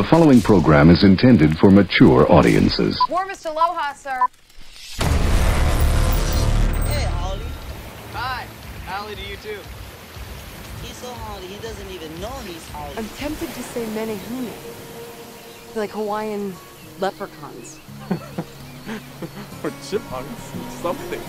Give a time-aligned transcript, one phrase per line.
[0.00, 2.98] The following program is intended for mature audiences.
[3.10, 4.18] Warmest aloha, sir.
[6.88, 7.44] Hey, Holly.
[8.14, 8.46] Hi.
[8.86, 9.58] Holly to you too.
[10.80, 12.94] He's so Holly, he doesn't even know he's Holly.
[12.96, 15.76] I'm tempted to say menehune.
[15.76, 16.54] Like Hawaiian
[16.98, 17.78] leprechauns.
[19.64, 21.20] or chipmunks, or something.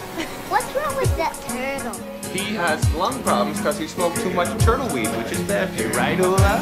[0.49, 1.99] What's wrong with that turtle?
[2.31, 5.83] He has lung problems because he smoked too much turtle weed, which is bad for
[5.83, 6.59] you, right, Ola?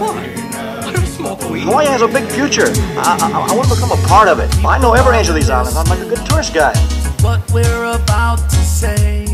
[0.00, 0.16] What?
[0.16, 1.64] I don't smoke weed.
[1.64, 2.66] Hawaii has a big future.
[2.96, 4.50] I, I, I want to become a part of it.
[4.64, 5.76] I know every inch of these islands.
[5.76, 6.76] I'm like a good tourist guide.
[7.22, 9.26] what we're about to say.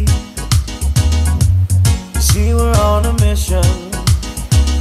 [2.21, 3.63] See, we're on a mission,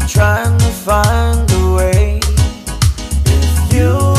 [0.07, 2.19] trying to find a way.
[3.25, 4.16] If you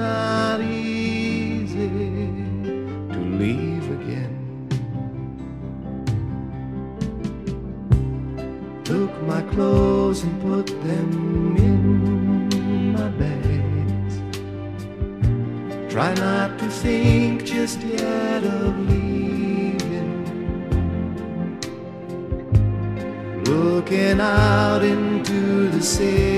[0.00, 1.88] not easy
[3.12, 4.34] to leave again.
[8.84, 11.10] Took my clothes and put them
[11.68, 14.14] in my bags.
[15.92, 20.12] Try not to think just yet of leaving.
[23.44, 26.29] Looking out into the city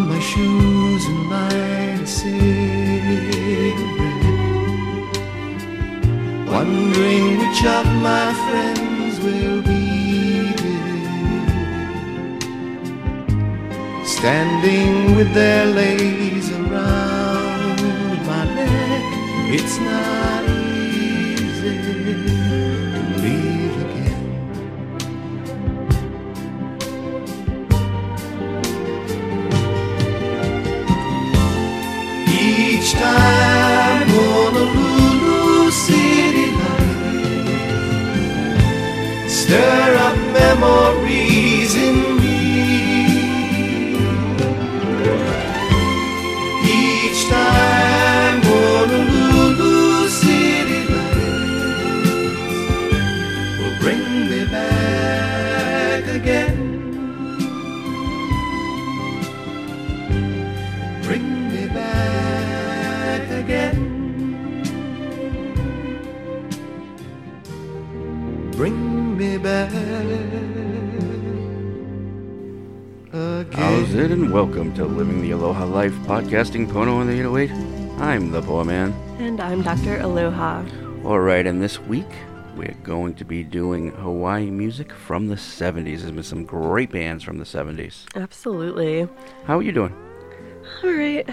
[0.00, 3.80] on my shoes and light a cigarette,
[6.46, 11.16] wondering which of my friends will be there
[14.04, 17.80] standing with their leis around
[18.26, 19.04] my neck.
[19.52, 20.19] It's not
[74.30, 77.50] and welcome to Living the Aloha Life podcasting Pono on the 808.
[78.00, 78.92] I'm the poor man.
[79.18, 79.98] And I'm Dr.
[79.98, 80.64] Aloha.
[81.04, 82.06] Alright, and this week
[82.54, 85.84] we're going to be doing Hawaii music from the 70s.
[85.84, 88.04] There's been some great bands from the 70s.
[88.14, 89.08] Absolutely.
[89.46, 89.94] How are you doing?
[90.84, 91.28] All right.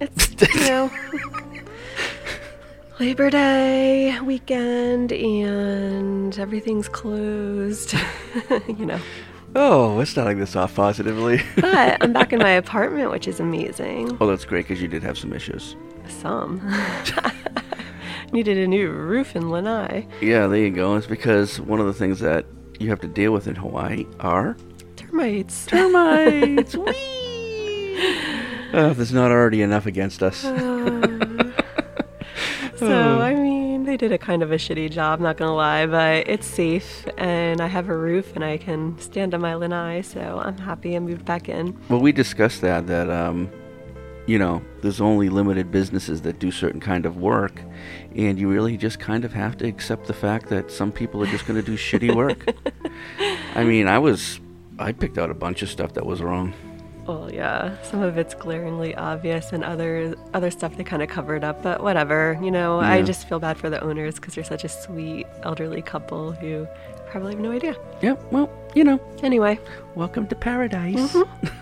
[0.00, 0.90] It's, you know,
[2.98, 7.94] Labor Day weekend and everything's closed,
[8.68, 9.00] you know.
[9.54, 11.42] Oh, we're starting this off positively.
[11.56, 14.16] But I'm back in my apartment, which is amazing.
[14.20, 15.76] oh, that's great because you did have some issues.
[16.08, 16.60] Some.
[18.32, 20.06] Needed a new roof in Lanai.
[20.22, 20.96] Yeah, there you go.
[20.96, 22.46] It's because one of the things that
[22.80, 24.56] you have to deal with in Hawaii are
[24.96, 25.66] Termites.
[25.66, 26.74] termites.
[26.76, 27.96] Whee!
[28.72, 30.44] If there's not already enough against us.
[30.44, 31.18] Uh,
[32.76, 33.61] So, I mean,
[33.92, 37.60] they did a kind of a shitty job, not gonna lie, but it's safe and
[37.60, 40.98] I have a roof and I can stand on my lanai, so I'm happy I
[40.98, 41.78] moved back in.
[41.90, 43.50] Well, we discussed that that um,
[44.24, 47.60] you know, there's only limited businesses that do certain kind of work,
[48.16, 51.26] and you really just kind of have to accept the fact that some people are
[51.26, 52.46] just to do shitty work.
[53.54, 54.40] I mean, I was
[54.78, 56.54] I picked out a bunch of stuff that was wrong.
[57.06, 61.42] Well, yeah, some of it's glaringly obvious, and other other stuff they kind of covered
[61.42, 61.62] up.
[61.62, 62.78] But whatever, you know.
[62.78, 66.66] I just feel bad for the owners because they're such a sweet elderly couple who
[67.12, 67.76] probably have no idea.
[68.00, 69.58] Yeah, well, you know, Anyway,
[69.94, 71.14] welcome to paradise.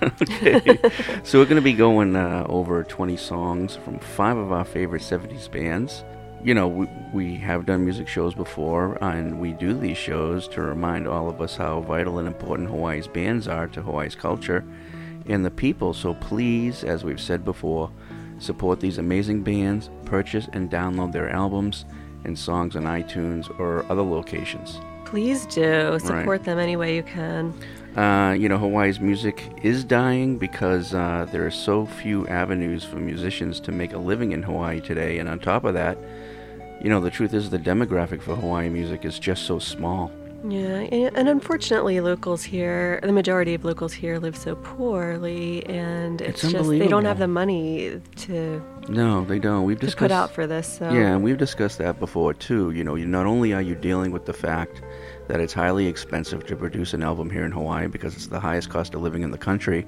[0.02, 0.78] okay.
[1.25, 5.02] so we're going to be going uh, over 20 songs from five of our favorite
[5.02, 6.04] 70s bands.
[6.42, 10.62] You know, we, we have done music shows before, and we do these shows to
[10.62, 14.64] remind all of us how vital and important Hawaii's bands are to Hawaii's culture
[15.26, 15.93] and the people.
[15.94, 17.90] So please, as we've said before,
[18.38, 21.84] support these amazing bands, purchase and download their albums
[22.25, 24.81] and songs on iTunes or other locations.
[25.05, 27.52] please do support them any way you can.
[27.96, 32.96] Uh, you know, Hawaii's music is dying because uh, there are so few avenues for
[32.96, 35.19] musicians to make a living in Hawaii today.
[35.19, 35.99] And on top of that,
[36.81, 40.12] you know, the truth is the demographic for Hawaii music is just so small.
[40.42, 40.81] Yeah,
[41.14, 46.52] and, unfortunately, locals here, the majority of locals here live so poorly, and it's, It's
[46.52, 49.64] just they don't have the money to, No, they don't.
[49.64, 50.78] We've discussed put out for this.
[50.78, 52.70] So Yeah, and we've discussed that before too.
[52.70, 54.82] You know, you not only are you dealing with the fact
[55.28, 58.70] that it's highly expensive to produce an album here in Hawaii because it's the highest
[58.70, 59.87] cost of living in the country.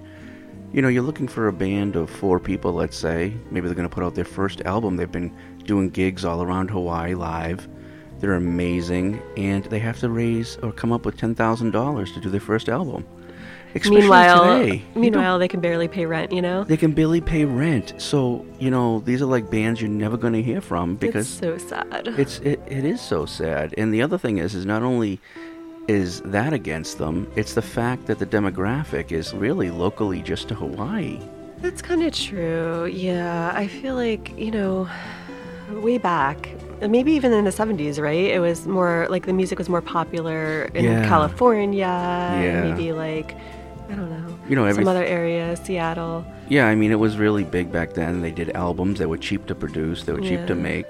[0.73, 3.35] You know, you're looking for a band of four people, let's say.
[3.51, 4.97] Maybe they're going to put out their first album.
[4.97, 5.35] They've been
[5.65, 7.69] doing gigs all around Hawaii live.
[8.23, 12.21] They're amazing, and they have to raise or come up with ten thousand dollars to
[12.21, 13.05] do their first album.
[13.75, 14.85] Especially meanwhile, today.
[14.95, 16.31] Meanwhile, they can barely pay rent.
[16.31, 17.95] You know, they can barely pay rent.
[17.99, 21.41] So you know, these are like bands you're never going to hear from because it's
[21.41, 22.15] so sad.
[22.17, 23.75] it's it, it is so sad.
[23.77, 25.19] And the other thing is is not only
[25.89, 30.55] is that against them, it's the fact that the demographic is really locally just to
[30.55, 31.19] Hawaii.
[31.59, 32.87] That's kind of true.
[32.87, 34.89] Yeah, I feel like, you know,
[35.81, 36.49] way back,
[36.81, 38.27] maybe even in the 70s, right?
[38.37, 41.09] It was more like the music was more popular in Yeah.
[41.09, 42.63] California, Yeah.
[42.65, 43.35] maybe like,
[43.91, 46.25] I don't know, You know, every some other area, Seattle.
[46.49, 48.21] Yeah, I mean it was really big back then.
[48.23, 50.87] They did albums that were cheap to produce, they were cheap to make,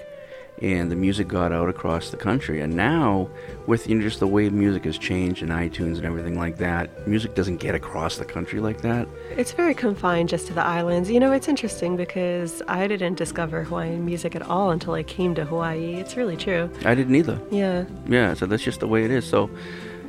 [0.62, 2.60] and the music got out across the country.
[2.60, 3.28] And now,
[3.66, 7.06] with you know, just the way music has changed and iTunes and everything like that,
[7.06, 9.08] music doesn't get across the country like that.
[9.36, 11.10] It's very confined just to the islands.
[11.10, 15.34] You know, it's interesting because I didn't discover Hawaiian music at all until I came
[15.34, 15.96] to Hawaii.
[15.96, 16.70] It's really true.
[16.84, 17.40] I didn't either.
[17.50, 17.84] Yeah.
[18.06, 19.28] Yeah, so that's just the way it is.
[19.28, 19.50] So,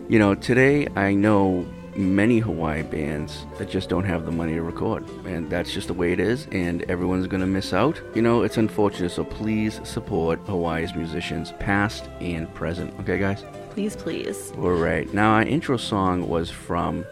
[0.07, 1.65] you know, today I know
[1.95, 5.94] many Hawaii bands that just don't have the money to record, and that's just the
[5.94, 8.01] way it is, and everyone's gonna miss out.
[8.16, 9.12] You know, it's unfortunate.
[9.12, 12.94] So please support Hawaii's musicians, past and present.
[13.01, 13.44] Okay, guys.
[13.72, 14.51] Please, please.
[14.57, 15.12] All right.
[15.13, 17.06] Now, our intro song was from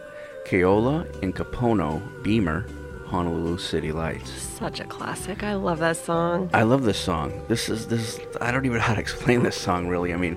[0.46, 2.66] Keola and Kapono Beamer,
[3.06, 4.30] Honolulu City Lights.
[4.30, 5.42] Such a classic.
[5.42, 6.50] I love that song.
[6.54, 7.44] I love this song.
[7.48, 8.20] This is this.
[8.40, 10.14] I don't even know how to explain this song really.
[10.14, 10.36] I mean,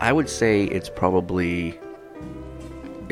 [0.00, 1.78] I would say it's probably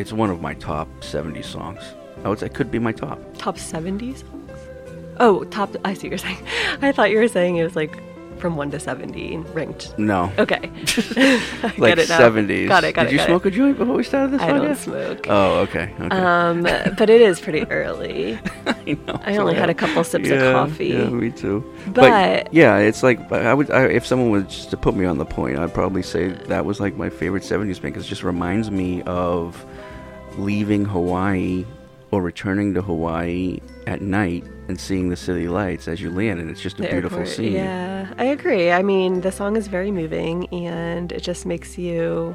[0.00, 1.80] it's one of my top 70 songs.
[2.24, 3.18] I would say it could be my top.
[3.38, 4.50] Top 70 songs?
[5.18, 5.74] Oh, top.
[5.84, 6.38] I see what you're saying.
[6.82, 8.02] I thought you were saying it was like
[8.38, 9.96] from 1 to 70 ranked.
[9.98, 10.32] No.
[10.38, 10.70] Okay.
[11.76, 12.18] Like get it now.
[12.20, 12.68] 70s.
[12.68, 13.12] Got it, got Did it.
[13.12, 13.52] you got smoke it.
[13.52, 15.26] a joint before we started this I don't smoke.
[15.28, 15.94] Oh, okay.
[16.00, 16.16] Okay.
[16.16, 18.38] Um, but it is pretty early.
[18.66, 19.20] I know.
[19.22, 19.70] I only so had yeah.
[19.70, 20.88] a couple sips Yeah, of coffee.
[20.88, 21.62] Yeah, me too.
[21.88, 25.18] But- yeah, it's like I would I, if someone was just to put me on
[25.18, 28.22] the point, I'd probably say that was like my favorite '70s band because it just
[28.24, 29.64] reminds me of
[30.38, 31.64] leaving Hawaii
[32.10, 36.50] or returning to Hawaii at night and seeing the city lights as you land, and
[36.50, 37.36] it's just a The beautiful airport.
[37.36, 37.52] scene.
[37.52, 38.70] Yeah, I agree.
[38.72, 42.34] I mean, the song is very moving and it just makes you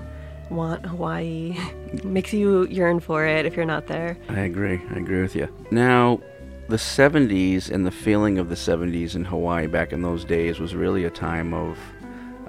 [0.50, 1.58] want Hawaii,
[2.04, 4.18] makes you yearn for it if you're not there.
[4.30, 4.80] I agree.
[4.92, 5.48] I agree with you.
[5.72, 6.20] Now,
[6.68, 10.74] the 70s and the feeling of the 70s in Hawaii back in those days was
[10.76, 11.78] really a time of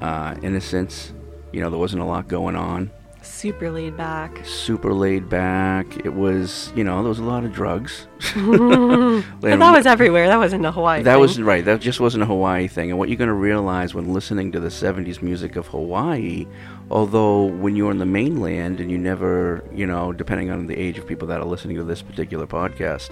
[0.00, 1.12] uh, innocence.
[1.52, 2.90] You know, there wasn't a lot going on.
[3.36, 4.40] Super laid back.
[4.46, 6.06] Super laid back.
[6.06, 8.06] It was, you know, there was a lot of drugs.
[8.34, 10.26] But that was everywhere.
[10.28, 11.20] That wasn't a Hawaii That thing.
[11.20, 11.62] was right.
[11.64, 12.88] That just wasn't a Hawaii thing.
[12.90, 16.46] And what you're going to realize when listening to the 70s music of Hawaii,
[16.90, 20.96] although when you're on the mainland and you never, you know, depending on the age
[20.96, 23.10] of people that are listening to this particular podcast,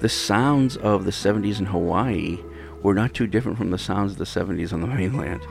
[0.00, 2.38] the sounds of the 70s in Hawaii
[2.86, 5.42] were not too different from the sounds of the 70s on the mainland.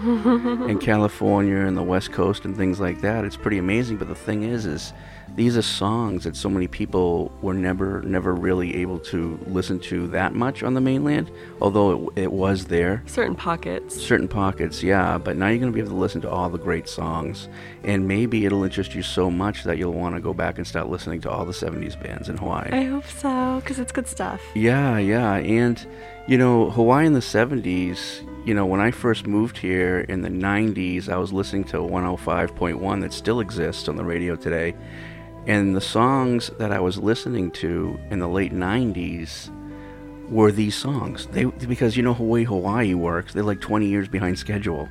[0.70, 3.26] in California and the West Coast and things like that.
[3.26, 3.98] It's pretty amazing.
[3.98, 4.94] But the thing is, is
[5.36, 10.08] these are songs that so many people were never never really able to listen to
[10.08, 13.04] that much on the mainland, although it, it was there.
[13.06, 14.02] Certain pockets.
[14.02, 16.58] Certain pockets, yeah, but now you're going to be able to listen to all the
[16.58, 17.50] great songs,
[17.84, 20.88] and maybe it'll interest you so much that you'll want to go back and start
[20.88, 22.70] listening to all the 70s bands in Hawaii.
[22.72, 24.42] I hope so, because it's good stuff.
[24.54, 25.36] Yeah, yeah.
[25.36, 25.86] And,
[26.28, 30.30] you know, Hawaii in the 70s, you know, when I first moved here in the
[30.30, 34.76] 90s, I was listening to 105.1 that still exists on the radio today.
[35.46, 39.52] And the songs that I was listening to in the late 90s
[40.30, 41.28] were these songs.
[41.28, 44.90] They because you know way Hawaii works, they're like 20 years behind schedule.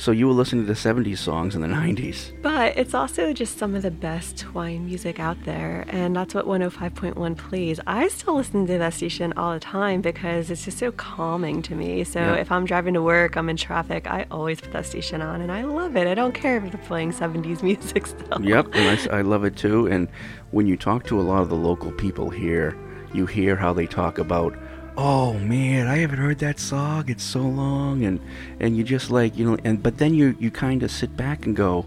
[0.00, 2.32] So you were listening to the 70s songs in the 90s.
[2.40, 6.46] But it's also just some of the best Hawaiian music out there, and that's what
[6.46, 7.80] 105.1 plays.
[7.86, 11.74] I still listen to that station all the time because it's just so calming to
[11.74, 12.04] me.
[12.04, 12.36] So Yeah.
[12.36, 15.52] if I'm driving to work, I'm in traffic, I always put that station on, and
[15.52, 16.06] I love it.
[16.06, 18.40] I don't care if they're playing 70s music still.
[18.40, 19.86] Yep, and I I, love it too.
[19.86, 20.08] And
[20.50, 22.74] when you talk to a lot of the local people here,
[23.12, 24.54] you hear how they talk about,
[25.00, 27.04] oh man, I haven't heard that song.
[27.08, 28.20] It's so long, and
[28.60, 31.46] and you just like you know, and but then you you kind of sit back
[31.46, 31.86] and go,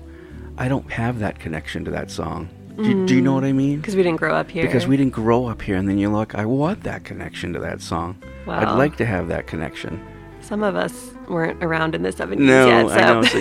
[0.58, 2.50] I don't have that connection to that song.
[2.76, 3.78] Do, do you know what I mean?
[3.78, 4.66] Mm, because we didn't grow up here.
[4.66, 7.60] Because we didn't grow up here, and then you're like, I want that connection to
[7.60, 8.18] that song.
[8.48, 10.02] I'd like to have that connection.
[10.42, 12.96] Some of us weren't around in the 70s No, yet, so.
[12.96, 13.22] I know.
[13.22, 13.40] so-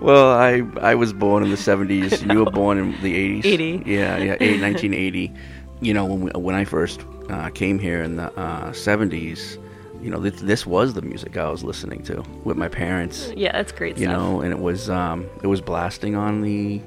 [0.02, 2.22] well, I I was born in the '70s.
[2.32, 3.44] You were born in the '80s.
[3.44, 3.82] 80.
[3.84, 5.34] Yeah, yeah, eight, 1980.
[5.80, 9.58] You know, when we, when I first uh, came here in the uh, '70s,
[10.02, 13.32] you know, this, this was the music I was listening to with my parents.
[13.36, 14.16] yeah, that's great You stuff.
[14.18, 16.80] know, and it was um, it was blasting on the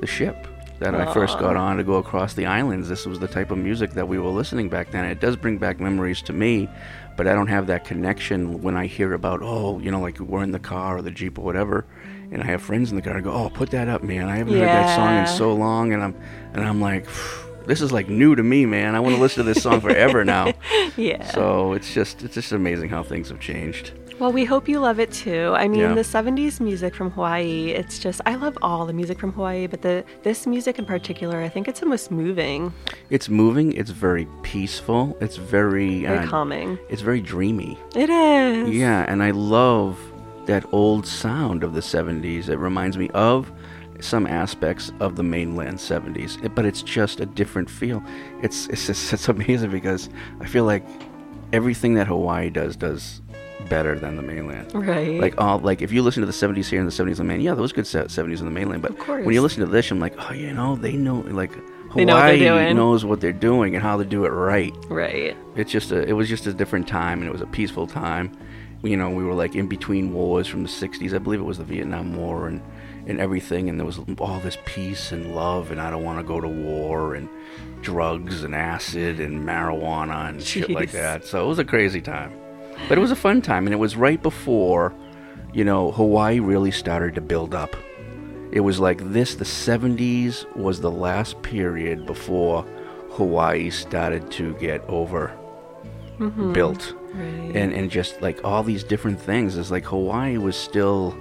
[0.00, 0.46] the ship
[0.80, 2.88] that I first got on to go across the islands.
[2.88, 5.04] This was the type of music that we were listening back then.
[5.04, 6.68] It does bring back memories to me,
[7.16, 10.42] but I don't have that connection when I hear about, oh, you know, like we're
[10.42, 11.86] in the car or the Jeep or whatever,
[12.32, 13.16] and I have friends in the car.
[13.16, 14.28] I go, oh, put that up, man.
[14.28, 16.16] I haven't heard that song in so long, and I'm
[16.52, 17.06] and I'm like,
[17.66, 18.94] this is like new to me, man.
[18.94, 20.52] I want to listen to this song forever now.
[20.96, 21.24] yeah.
[21.32, 23.92] So it's just it's just amazing how things have changed.
[24.20, 25.52] Well, we hope you love it too.
[25.56, 25.92] I mean, Yeah.
[25.94, 29.82] the 70s music from Hawaii, it's just I love all the music from Hawaii, but
[29.82, 32.72] the this music in particular, I think it's the most moving,
[33.10, 33.72] It's moving.
[33.72, 35.16] It's very peaceful.
[35.20, 36.78] It's very very uh, calming.
[36.88, 37.76] It's very dreamy.
[37.96, 38.70] It is.
[38.70, 39.98] Yeah, and I love
[40.46, 42.48] that old sound of the 70s.
[42.48, 43.50] It reminds me of
[44.00, 48.02] some aspects of the mainland 70s, but it's just a different feel.
[48.42, 50.08] It's it's just, it's amazing because
[50.40, 50.84] I feel like
[51.52, 53.20] everything that Hawaii does does
[53.68, 54.74] better than the mainland.
[54.74, 55.20] Right.
[55.20, 57.24] Like all like if you listen to the 70s here and the 70s in the
[57.24, 59.24] mainland, yeah, those good se- 70s in the mainland, but Of course.
[59.24, 61.52] when you listen to this, I'm like, oh, you know, they know like
[61.94, 65.36] They know what Hawaii knows what they're doing and how to do it right Right.
[65.56, 68.32] it's just a it was just a different time and it was a peaceful time
[68.82, 71.56] you know we were like in between wars from the 60s i believe it was
[71.58, 72.60] the vietnam war and
[73.06, 76.24] and everything and there was all this peace and love and i don't want to
[76.24, 77.28] go to war and
[77.84, 81.24] drugs and acid and marijuana and shit like that.
[81.24, 82.32] So it was a crazy time.
[82.88, 84.92] But it was a fun time and it was right before
[85.52, 87.76] you know hawaii really started to build up.
[88.50, 92.62] It was like this the 70s was the last period before
[93.10, 95.28] hawaii started to get over
[96.18, 96.52] mm-hmm.
[96.52, 96.94] built.
[97.14, 97.54] Right.
[97.54, 99.56] and and just like all these different things.
[99.56, 101.16] It's like hawaii was still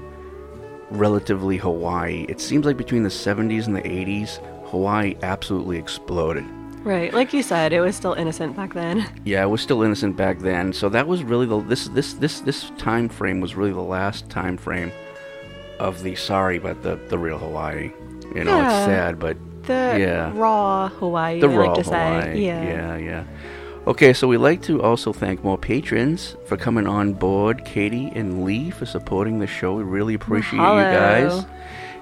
[0.92, 6.46] relatively hawaii it seems like between the 70s and the 80s hawaii absolutely exploded
[6.84, 7.14] Right.
[7.14, 9.06] Like you said, it was still innocent back then.
[9.24, 12.42] yeah it was still innocent back then so that was really the this this this
[12.42, 14.92] this time frame was really the last time frame
[15.80, 17.90] of the sorry but the the real hawaii
[18.36, 18.68] you know Yeah.
[18.78, 20.34] it's sad but The Yeah.
[20.36, 22.22] raw Hawaii, the I raw like to Hawaii.
[22.22, 22.40] say.
[22.40, 22.64] Yeah.
[22.64, 23.24] yeah, yeah.
[23.86, 27.66] Okay, so we'd like to also thank more patrons for coming on board.
[27.66, 29.76] Katie and Lee for supporting the show.
[29.76, 31.46] We really appreciate you guys.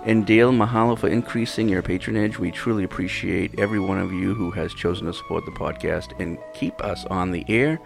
[0.06, 2.38] And Dale, mahalo for increasing your patronage.
[2.38, 6.38] We truly appreciate every one of you who has chosen to support the podcast and
[6.54, 7.80] keep us on the air.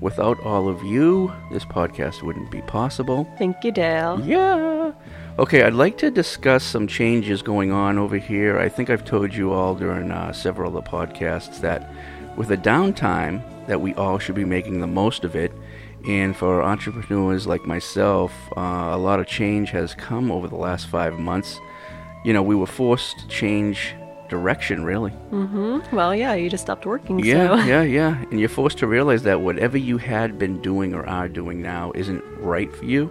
[0.00, 3.28] Without all of you, this podcast wouldn't be possible.
[3.36, 4.20] Thank you, Dale.
[4.24, 4.92] Yeah.
[5.40, 8.60] Okay, I'd like to discuss some changes going on over here.
[8.60, 11.92] I think I've told you all during uh, several of the podcasts that
[12.40, 15.52] with the downtime, that we all should be making the most of it.
[16.08, 20.86] And for entrepreneurs like myself, uh, a lot of change has come over the last
[20.86, 21.60] five months.
[22.24, 23.94] You know, we were forced to change
[24.30, 25.10] direction, really.
[25.30, 25.94] Mm-hmm.
[25.94, 27.54] Well, yeah, you just stopped working, Yeah, so.
[27.66, 28.24] yeah, yeah.
[28.30, 31.92] And you're forced to realize that whatever you had been doing or are doing now
[31.94, 33.10] isn't right for you.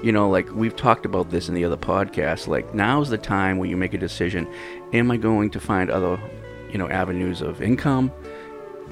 [0.00, 2.46] You know, like we've talked about this in the other podcasts.
[2.46, 4.46] Like now's the time when you make a decision:
[4.92, 6.20] Am I going to find other,
[6.70, 8.12] you know, avenues of income?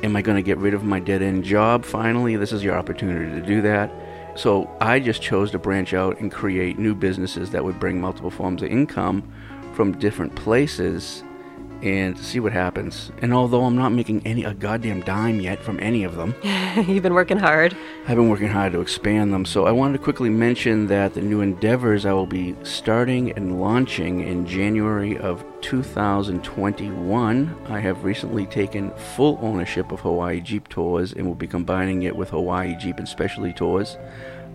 [0.05, 1.85] Am I going to get rid of my dead-end job?
[1.85, 3.91] Finally, this is your opportunity to do that.
[4.37, 8.31] So I just chose to branch out and create new businesses that would bring multiple
[8.31, 9.29] forms of income
[9.75, 11.25] from different places
[11.83, 13.11] and see what happens.
[13.23, 16.35] And although I'm not making any a goddamn dime yet from any of them,
[16.87, 17.77] You've been working hard.
[18.07, 19.45] I've been working hard to expand them.
[19.45, 23.61] So I wanted to quickly mention that the new endeavors I will be starting and
[23.61, 27.57] launching in January of 2021.
[27.67, 32.15] I have recently taken full ownership of Hawaii Jeep Tours and will be combining it
[32.15, 33.97] with Hawaii Jeep and Specialty Tours.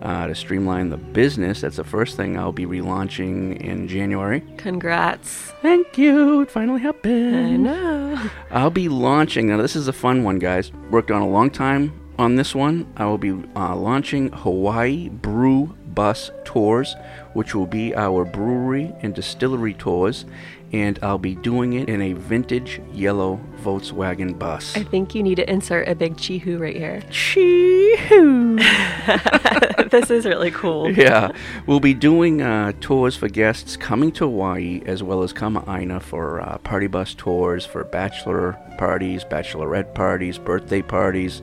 [0.04, 4.42] Uh, to streamline the business, that's the first thing I'll be relaunching in January.
[4.58, 5.52] Congrats.
[5.62, 6.42] Thank you.
[6.42, 7.34] It finally happened.
[7.34, 8.30] I know.
[8.50, 9.46] I'll be launching.
[9.46, 10.70] Now, this is a fun one, guys.
[10.90, 12.86] Worked on a long time on this one.
[12.98, 16.96] I will be uh, launching Hawaii Brew Bus Tours,
[17.32, 20.26] which will be our brewery and distillery tours,
[20.74, 24.76] and I'll be doing it in a vintage yellow Volkswagen bus.
[24.76, 27.00] I think you need to insert a big chee-hoo right here.
[27.10, 28.56] Chee-hoo.
[29.90, 30.90] this is really cool.
[30.98, 31.30] yeah,
[31.68, 36.40] we'll be doing uh, tours for guests coming to Hawaii as well as Kama'aina for
[36.40, 41.40] uh, party bus tours for bachelor parties, bachelorette parties, birthday parties,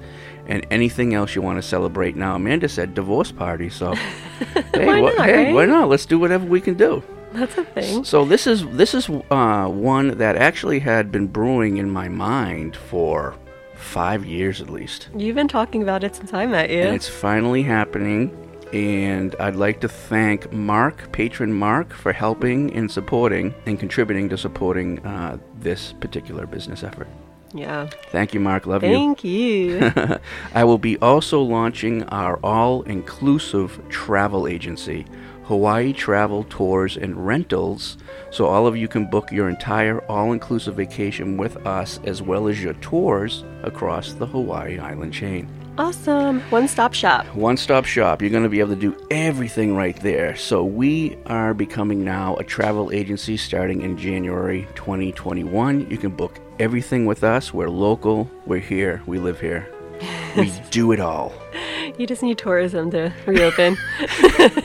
[0.47, 2.17] and anything else you want to celebrate.
[2.17, 5.53] Now, Amanda said divorce party, so hey, Why wha- not, hey, right?
[5.53, 5.87] why not?
[5.87, 7.01] Let's do whatever we can do.
[7.33, 8.03] That's a thing.
[8.03, 12.75] So this is this is uh, one that actually had been brewing in my mind
[12.75, 13.35] for
[13.75, 15.09] five years at least.
[15.15, 16.81] You've been talking about it since I met you.
[16.81, 18.37] And it's finally happening.
[18.73, 24.37] And I'd like to thank Mark, patron Mark, for helping and supporting and contributing to
[24.37, 27.07] supporting uh, this particular business effort.
[27.53, 27.89] yeah.
[28.11, 28.65] Thank you, Mark.
[28.65, 29.89] Love Thank you.
[29.89, 30.17] Thank you.
[30.53, 35.05] I will be also launching our all inclusive travel agency,
[35.51, 37.97] Hawaii Travel Tours and Rentals.
[38.29, 42.47] So all of you can book your entire all inclusive vacation with us as well
[42.47, 45.49] as your tours across the Hawaii Island chain.
[45.77, 46.39] awesome.
[46.51, 47.25] One-stop shop.
[47.35, 48.21] One stop shop.
[48.21, 50.37] You're going to be able to do everything right there.
[50.37, 55.89] So, we are becoming now a travel agency starting in January 2021.
[55.89, 57.53] You can book everything with us.
[57.53, 59.67] We're local, we're here, we live here.
[60.37, 61.33] We do it all.
[61.97, 63.77] You just need tourism to reopen.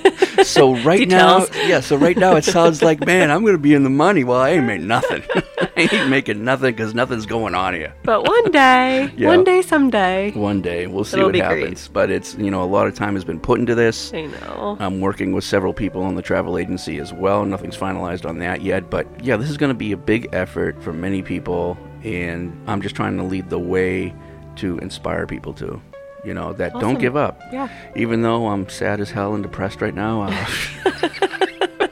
[0.44, 3.72] So, right now, yeah, so right now it sounds like, man, I'm going to be
[3.72, 4.22] in the money.
[4.22, 5.22] Well, I ain't made nothing.
[5.58, 7.94] I ain't making nothing because nothing's going on here.
[8.04, 9.28] but one day, Yeah.
[9.28, 10.32] one day, someday.
[10.32, 11.60] One day, we'll see It'll what be great.
[11.60, 11.88] happens.
[11.88, 14.12] But it's, you know, a lot of time has been put into this.
[14.12, 14.76] I know.
[14.78, 17.44] I'm working with several people on the travel agency as well.
[17.46, 20.80] Nothing's finalized on that yet, but yeah, this is going to be a big effort
[20.82, 24.14] for many people, and I'm just trying to lead the way
[24.56, 25.80] to inspire people to,
[26.24, 27.40] you know, that don't give up.
[27.52, 27.68] Yeah.
[27.94, 30.46] Even though I'm sad as hell and depressed right now, uh,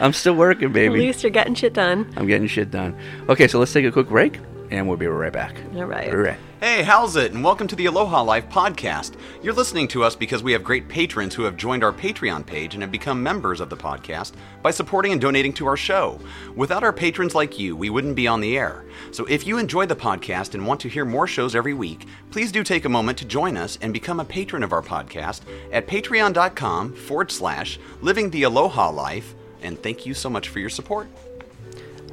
[0.00, 0.98] I'm still working, At baby.
[0.98, 2.12] least you're getting shit done.
[2.16, 2.96] I'm getting shit done.
[3.28, 4.38] Okay, so let's take a quick break,
[4.70, 5.56] and we'll be right back.
[5.74, 6.10] All right.
[6.10, 6.38] All right.
[6.60, 7.32] Hey, how's it?
[7.32, 9.14] And welcome to the Aloha Life podcast.
[9.42, 12.74] You're listening to us because we have great patrons who have joined our Patreon page
[12.74, 16.18] and have become members of the podcast by supporting and donating to our show.
[16.54, 18.84] Without our patrons like you, we wouldn't be on the air.
[19.12, 22.50] So if you enjoy the podcast and want to hear more shows every week, please
[22.50, 25.86] do take a moment to join us and become a patron of our podcast at
[25.86, 29.34] patreon.com forward slash living the Aloha Life.
[29.62, 31.08] And thank you so much for your support.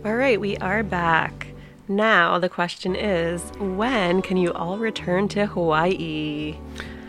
[0.06, 1.53] All right, we are back.
[1.88, 6.56] Now the question is, when can you all return to Hawaii?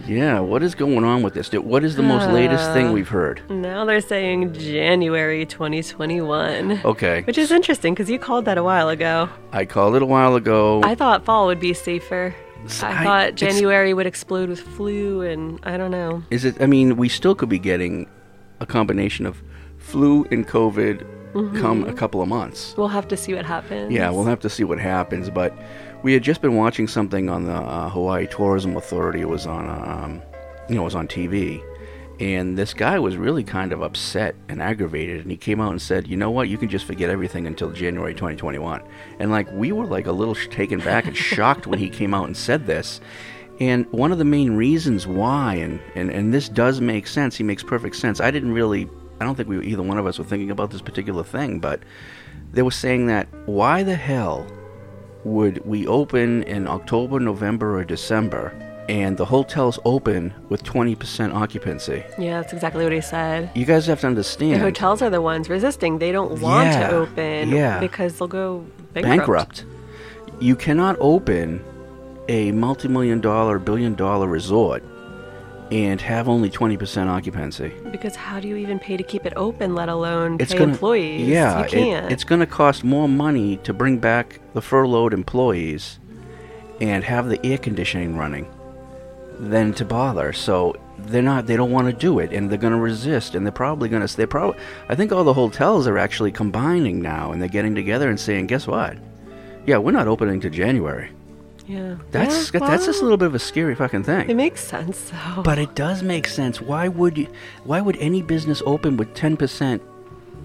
[0.06, 1.50] Yeah, what is going on with this?
[1.52, 3.40] What is the most latest thing Uh, we've heard?
[3.50, 6.80] Now they're saying January 2021.
[6.84, 7.22] Okay.
[7.22, 9.30] Which is interesting because you called that a while ago.
[9.52, 10.82] I called it a while ago.
[10.84, 12.34] I thought fall would be safer.
[12.82, 16.22] I- I thought January would explode with flu, and I don't know.
[16.30, 16.60] Is it?
[16.60, 18.06] I mean, we still could be getting
[18.60, 19.42] a combination of
[19.78, 22.74] flu and COVID come a couple of months.
[22.76, 23.92] We'll have to see what happens.
[23.92, 25.30] Yeah, we'll have to see what happens.
[25.30, 25.56] But
[26.02, 29.20] we had just been watching something on the uh, Hawaii Tourism Authority.
[29.20, 30.22] It was on, um,
[30.68, 31.62] you know, it was on TV,
[32.20, 35.20] and this guy was really kind of upset and aggravated.
[35.22, 36.48] And he came out and said, "You know what?
[36.48, 38.82] You can just forget everything until January 2021."
[39.18, 42.14] And like we were like a little sh- taken back and shocked when he came
[42.14, 43.00] out and said this.
[43.60, 47.44] And one of the main reasons why, and, and, and this does make sense, he
[47.44, 48.20] makes perfect sense.
[48.20, 48.88] I didn't really,
[49.24, 51.80] I don't think we either one of us were thinking about this particular thing, but
[52.52, 54.46] they were saying that why the hell
[55.24, 58.52] would we open in October, November, or December,
[58.88, 62.04] and the hotel's open with 20% occupancy?
[62.18, 63.50] Yeah, that's exactly what he said.
[63.54, 64.56] You guys have to understand.
[64.60, 65.98] The hotels are the ones resisting.
[65.98, 67.80] They don't want Yeah, to open yeah.
[67.80, 69.16] because they'll go bankrupt.
[69.18, 69.64] bankrupt.
[70.40, 71.64] You cannot open
[72.28, 74.82] a multi-million dollar, billion dollar resort
[75.74, 77.72] and have only 20% occupancy.
[77.90, 80.70] Because how do you even pay to keep it open, let alone It's pay gonna,
[80.72, 81.26] employees?
[81.26, 82.12] Yeah, you can't.
[82.12, 85.98] it's going to cost more money to bring back the furloughed employees
[86.80, 88.46] and have the air conditioning running
[89.40, 90.32] than to bother.
[90.32, 93.44] So they're not they don't want to do it and they're going to resist and
[93.44, 94.56] they're probably going to they're probably
[94.88, 98.46] I think all the hotels are actually combining now and they're getting together and saying
[98.46, 98.96] guess what
[99.66, 101.10] yeah we're not opening to January
[101.66, 101.96] Yeah.
[102.10, 105.10] that's Yeah, that's just a little bit of a scary fucking thing It makes sense
[105.10, 105.42] though.
[105.42, 107.28] but it does make sense why would you,
[107.64, 109.80] why would any business open with 10%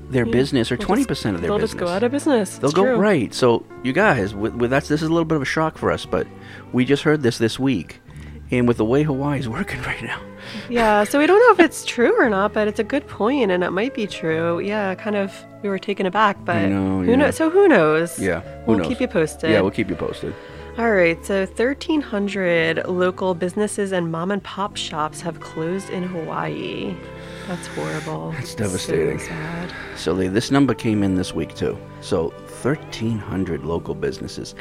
[0.10, 1.48] their Yeah, business or they'll 20% just- of their business?
[1.50, 2.58] they'll just go out of business.
[2.58, 3.34] They'll It's go right.
[3.34, 5.92] So you guys, with, with that's this is a little bit of a shock for
[5.92, 6.26] us, but
[6.74, 8.00] we just heard this this week,
[8.50, 10.20] and with the way Hawaii's working right now,
[10.70, 13.52] Yeah, so we don't know if it's true or not, but it's a good point,
[13.52, 14.60] and it might be true.
[14.60, 15.34] Yeah, kind of.
[15.62, 17.16] We were taken aback, but know, who yeah.
[17.18, 17.36] knows?
[17.36, 18.18] So who knows?
[18.18, 18.88] yeah, who we'll knows?
[18.88, 19.52] keep you posted.
[19.52, 20.34] Yeah, we'll keep you posted.
[20.80, 26.96] All right, so 1,300 local businesses and mom and pop shops have closed in Hawaii.
[27.50, 28.32] That's horrible.
[28.32, 29.20] That's devastating.
[29.20, 29.74] So sad.
[29.98, 31.78] So they, this number came in this week too.
[32.00, 34.56] So 1,300 local businesses.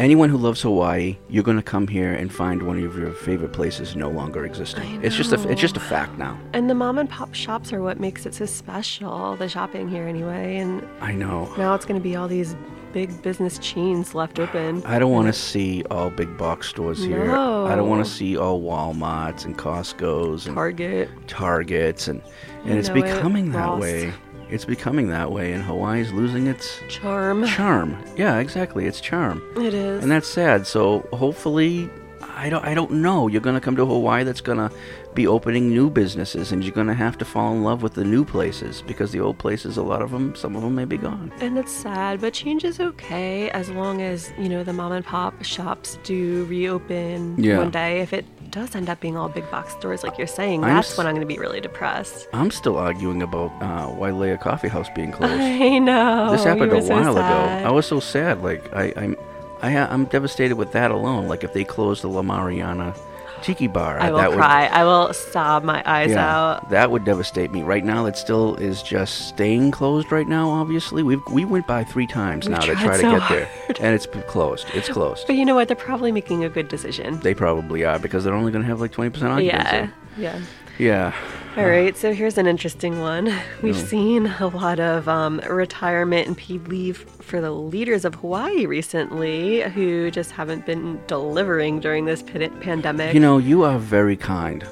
[0.00, 3.52] Anyone who loves Hawaii, you're going to come here and find one of your favorite
[3.52, 5.00] places no longer existing.
[5.04, 6.36] It's just a it's just a fact now.
[6.54, 10.08] And the mom and pop shops are what makes it so special, the shopping here
[10.08, 10.56] anyway.
[10.56, 11.54] And I know.
[11.56, 12.56] now it's going to be all these
[12.92, 14.82] big business chains left open.
[14.84, 17.30] I don't want to see all big box stores here.
[17.30, 21.08] I don't want to see all Walmarts and Costco's and Target.
[21.26, 22.20] Targets and
[22.64, 24.12] and You it's know it, becoming that way.
[24.50, 27.46] It's becoming that way, and Hawaii's losing its Charm.
[27.46, 27.96] charm.
[28.16, 28.84] Yeah, exactly.
[28.86, 29.42] It's charm.
[29.56, 30.02] It is.
[30.02, 30.66] and that's sad.
[30.66, 31.88] So hopefully,
[32.20, 32.62] I don't.
[32.64, 33.28] I don't know.
[33.28, 34.24] You're gonna come to Hawaii.
[34.24, 34.70] That's gonna
[35.14, 38.24] be opening new businesses, and you're gonna have to fall in love with the new
[38.24, 41.32] places because the old places, a lot of them, some of them may be gone.
[41.40, 45.04] And it's sad, but change is okay as long as, you know, the mom and
[45.04, 47.58] pop shops do reopen Yeah.
[47.58, 48.00] one day.
[48.00, 50.92] If it does end up being all big box stores like you're saying, I'm that's
[50.92, 52.28] s- when I'm going to be really depressed.
[52.32, 55.32] I'm still arguing about uh, Wailea Coffee House being closed.
[55.40, 56.30] I know.
[56.32, 57.22] this happened a so while ago.
[57.22, 58.42] I was so sad.
[58.42, 59.16] Like I, I'm,
[59.62, 61.28] I, I'm devastated with that alone.
[61.28, 62.94] Like if they closed the La Mariana
[63.42, 64.66] Tiki Bar, I will that cry.
[64.66, 66.70] I will sob my eyes yeah, out.
[66.70, 67.62] that would devastate me.
[67.62, 70.10] Right now, it still is just staying closed.
[70.12, 73.18] Right now, obviously, we we went by three times We now to try to so
[73.18, 73.48] get there,
[73.80, 74.66] and it's closed.
[74.74, 75.26] It's closed.
[75.26, 75.68] But you know what?
[75.68, 77.20] They're probably making a good decision.
[77.20, 79.46] They probably are because they're only going to have like 20% occupancy.
[79.46, 79.88] Yeah.
[80.16, 80.40] Yeah.
[80.78, 81.14] Yeah.
[81.56, 83.26] All right, so here's an interesting one.
[83.62, 83.82] We've No.
[83.84, 89.60] seen a lot of um, retirement and paid leave for the leaders of Hawaii recently
[89.62, 93.12] who just haven't been delivering during this pa- pandemic.
[93.12, 94.66] You know, you are very kind.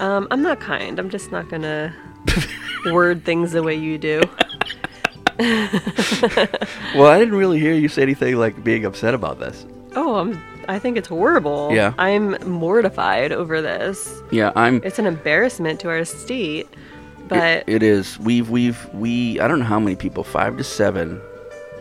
[0.00, 0.98] um, I'm not kind.
[0.98, 1.92] I'm just not going to
[2.92, 4.22] word things the way you do.
[6.94, 9.66] Well, I didn't really hear you say anything like being upset about this.
[9.96, 11.70] Oh, I'm, I think it's horrible.
[11.72, 11.94] Yeah.
[11.98, 14.22] I'm mortified over this.
[14.30, 14.80] Yeah, I'm.
[14.84, 16.68] It's an embarrassment to our state.
[17.28, 18.18] But it is.
[18.18, 19.40] We've we've we.
[19.40, 20.24] I don't know how many people.
[20.24, 21.20] Five to seven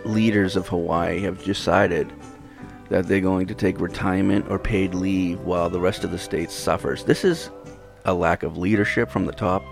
[0.05, 2.11] leaders of Hawaii have decided
[2.89, 6.51] that they're going to take retirement or paid leave while the rest of the state
[6.51, 7.03] suffers.
[7.03, 7.49] This is
[8.05, 9.63] a lack of leadership from the top,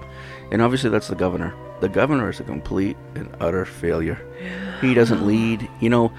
[0.52, 1.54] and obviously that's the governor.
[1.82, 4.19] The governor is a complete and utter failure.
[4.82, 5.69] He doesn't lead.
[5.80, 6.13] You know,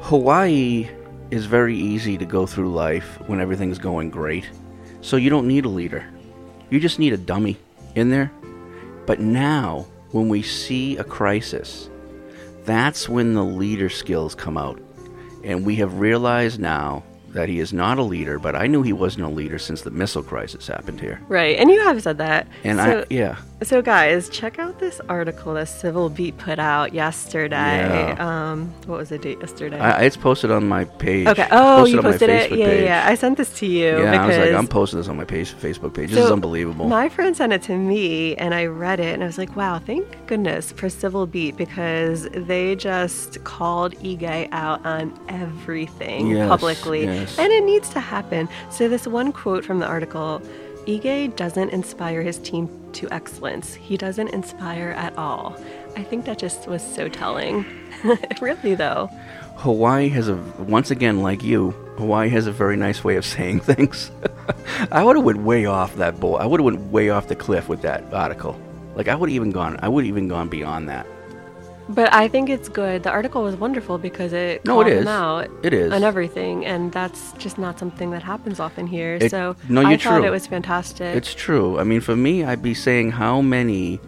[0.00, 0.88] Hawaii
[1.30, 4.48] is very easy to go through life when everything's going great.
[5.00, 6.06] So you don't need a leader.
[6.70, 7.56] You just need a dummy
[7.94, 8.30] in there.
[9.06, 11.88] But now, when we see a crisis,
[12.64, 14.80] that's when the leader skills come out.
[15.44, 18.92] And we have realized now that he is not a leader, but I knew he
[18.92, 21.20] wasn't a leader since the missile crisis happened here.
[21.28, 22.48] Right, and you have said that.
[22.64, 23.36] And so, I, yeah.
[23.60, 28.12] So, guys, check out this article that Civil Beat put out yesterday.
[28.12, 29.80] Um, what was the date yesterday?
[29.80, 31.26] I, it's posted on my page.
[31.26, 31.48] okay.
[31.50, 32.52] Oh, Posted you posted it.
[32.52, 32.84] Yeah, page.
[32.84, 33.04] yeah.
[33.08, 35.52] I sent this to you Yeah, I was like, I'm posting this on my page,
[35.54, 36.10] Facebook page.
[36.10, 36.86] This is unbelievable.
[36.86, 39.80] My friend sent it to me, and I read it, and I was like, "Wow,
[39.80, 47.06] thank goodness for Civil Beat because they just called Ige out on everything Yes, publicly,
[47.06, 47.36] yes.
[47.36, 50.40] and it needs to happen." So this one quote from the article:
[50.88, 53.74] "Ige doesn't inspire his team to excellence.
[53.74, 55.56] He doesn't inspire at all."
[55.96, 57.64] I think that just was so telling.
[58.40, 59.10] really, though.
[59.56, 63.60] Hawaii has a once again, like you, Hawaii has a very nice way of saying
[63.70, 64.10] things.
[64.90, 66.36] I would have went way off that bowl.
[66.36, 68.58] I would have went way off the cliff with that article.
[68.94, 69.78] Like I would have even gone.
[69.82, 71.06] I would have even gone beyond that.
[71.90, 73.02] But I think it's good.
[73.02, 75.90] The article was wonderful because it No, called it them out It is.
[75.92, 79.14] on everything, and that's just not something that happens often here.
[79.20, 80.26] It- so no, I you're thought true.
[80.26, 81.16] it was fantastic.
[81.16, 81.78] It's true.
[81.78, 84.00] I mean, for me, I'd be saying how many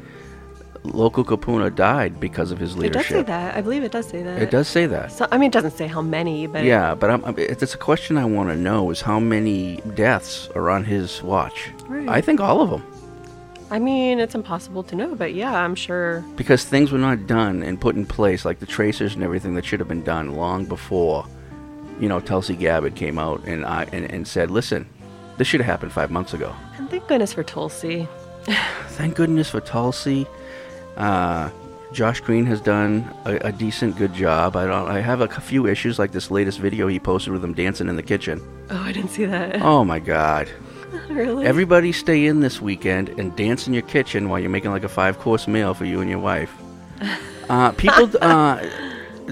[0.83, 3.11] local Kapuna died because of his leadership.
[3.11, 3.57] it does say that.
[3.57, 4.41] I believe it does say that.
[4.43, 5.13] It does say that.
[5.13, 8.17] So I mean, it doesn't say how many, but yeah, but I'm- it's a question
[8.19, 11.71] I want to know: is how many deaths are on his watch?
[11.89, 12.09] Right.
[12.09, 12.83] I think all of them.
[13.71, 15.15] I mean, it's impossible to know.
[15.15, 16.25] But yeah, I'm sure.
[16.37, 19.65] because things were not done and put in place, like the tracers and everything that
[19.65, 21.25] should have been done long before,
[22.01, 24.89] you know, Tulsi Gabbard came out and I and, and said, "Listen,
[25.39, 28.09] this should have happened five months ago." And thank goodness for Tulsi.
[28.89, 30.27] Thank goodness for Tulsi.
[30.97, 31.51] Uh,
[31.93, 34.57] Josh Green has done a, a decent, good job.
[34.57, 34.89] I don't.
[34.89, 37.97] I have a few issues, like this latest video he posted with him dancing in
[37.97, 38.41] the kitchen.
[38.71, 39.61] Oh, I didn't see that.
[39.63, 40.49] Oh my God!
[41.09, 41.47] really?
[41.47, 44.89] Everybody, stay in this weekend and dance in your kitchen while you're making like a
[44.89, 46.53] five-course meal for you and your wife.
[47.51, 48.65] Uh, people, uh,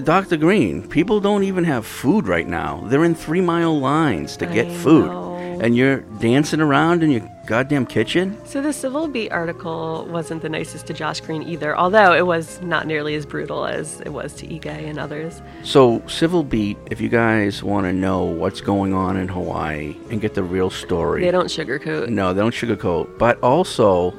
[0.03, 0.35] Dr.
[0.35, 2.81] Green, people don't even have food right now.
[2.87, 5.28] They're in three-mile lines to get food, know.
[5.59, 8.37] And you're dancing around in your goddamn kitchen.
[8.45, 12.61] So the Civil Beat article wasn't the nicest to Josh Green either, although it was
[12.61, 15.41] not nearly as brutal as it was to Ige and others.
[15.63, 20.21] So, Civil Beat, if you guys want to know what's going on in Hawaii and
[20.21, 22.09] get the real story, They don't sugarcoat.
[22.09, 23.17] No, they don't sugarcoat.
[23.17, 24.13] But also,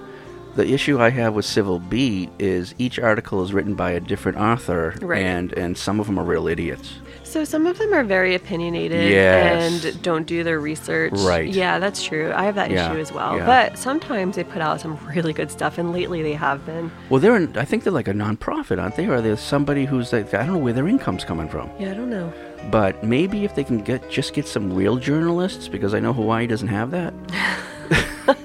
[0.57, 4.37] the issue I have with Civil Beat is each article is written by a different
[4.39, 5.23] author, Right.
[5.23, 6.95] and and some of them are real idiots.
[7.31, 9.85] So some of them are very opinionated Yes.
[9.85, 11.13] and don't do their research.
[11.19, 11.49] Right.
[11.49, 12.33] Yeah, that's true.
[12.35, 13.37] I have that Yeah, issue as well.
[13.37, 13.47] yeah.
[13.47, 16.91] But sometimes they put out some really good stuff, and lately they have been.
[17.09, 19.07] Well, they're in, I think they're like a nonprofit, aren't they?
[19.07, 21.71] Or they're somebody who's like I don't know where their income's coming from.
[21.79, 22.33] Yeah, I don't know.
[22.69, 26.49] But maybe if they can get just get some real journalists, because I know Hawaii
[26.49, 27.15] doesn't have that.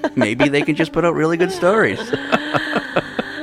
[0.14, 1.98] maybe they can just put out really good stories.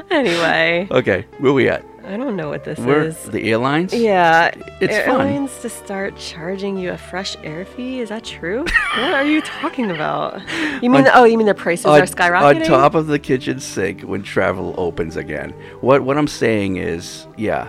[0.10, 1.84] Anyway, okay, where we at?
[2.06, 3.24] I don't know what this We're is.
[3.30, 3.94] the airlines.
[3.94, 5.22] Yeah, It's fun.
[5.22, 8.02] airlines to start charging you a fresh air fee.
[8.02, 8.66] Is that true?
[8.98, 10.42] what are you talking about?
[10.82, 11.08] You mean?
[11.08, 12.62] On- oh, you mean the prices on, are skyrocketing?
[12.62, 15.52] on top of the kitchen sink when travel opens again.
[15.80, 17.68] What what I'm saying is, yeah,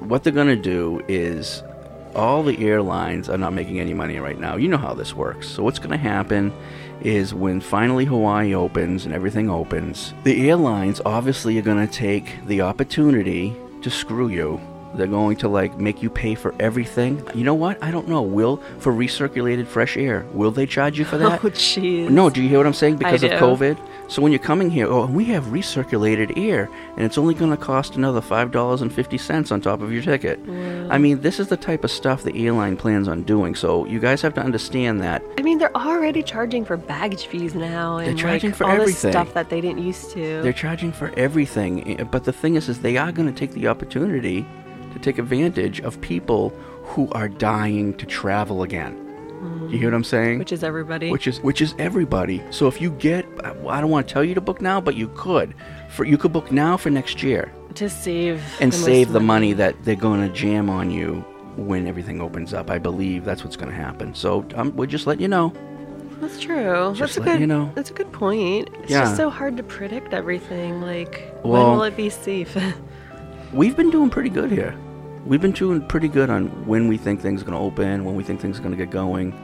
[0.00, 1.62] what they're gonna do is
[2.14, 4.56] all the airlines are not making any money right now.
[4.56, 5.48] You know how this works.
[5.48, 6.52] So what's gonna happen
[7.00, 12.60] is when finally Hawaii opens and everything opens, the airlines obviously are gonna take the
[12.60, 14.60] opportunity to screw you.
[14.94, 17.22] They're going to like make you pay for everything.
[17.34, 17.82] You know what?
[17.82, 18.22] I don't know.
[18.22, 20.24] Will for recirculated fresh air?
[20.32, 21.26] Will they charge you for that?
[21.44, 22.08] Oh, jeez.
[22.10, 22.96] No, do you hear what I'm saying?
[22.96, 23.30] Because of.
[23.32, 23.78] COVID.
[24.08, 27.56] So when you're coming here, oh, we have recirculated air, and it's only going to
[27.56, 30.38] cost another five dollars and fifty cents on top of your ticket.
[30.90, 33.54] I mean, this is the type of stuff the airline plans on doing.
[33.54, 35.22] So you guys have to understand that.
[35.38, 38.70] I mean, they're already charging for baggage fees now, and They're charging like, for all
[38.70, 38.92] everything.
[38.92, 40.40] this stuff that they didn't used to.
[40.42, 42.00] They're charging for everything.
[42.00, 44.46] Eh, But the thing is, is they are going to take the opportunity
[44.96, 46.50] to take advantage of people
[46.84, 49.02] who are dying to travel again.
[49.70, 50.38] You hear what I'm saying?
[50.38, 51.10] Which is everybody.
[51.10, 52.42] which is which is everybody.
[52.50, 55.08] So if you get, I don't want to tell you to book now, but you
[55.16, 55.54] could.
[55.90, 59.52] For you could book now for next year to save and the save the money
[59.54, 61.16] that they're going to jam on you
[61.56, 62.70] when everything opens up.
[62.70, 64.14] I believe that's what's going to happen.
[64.14, 65.52] So um, we're just letting you know.
[66.20, 66.94] That's true.
[66.94, 67.40] Just that's a good.
[67.40, 67.70] you know.
[67.74, 68.70] That's a good point.
[68.82, 69.00] It's Yeah.
[69.02, 70.80] just so hard to predict everything.
[70.80, 72.56] Like, when will it be safe?
[73.52, 74.76] We've been doing pretty good here.
[75.26, 78.14] We've been doing pretty good on when we think things are going to open, when
[78.14, 79.34] we think things are going to get going.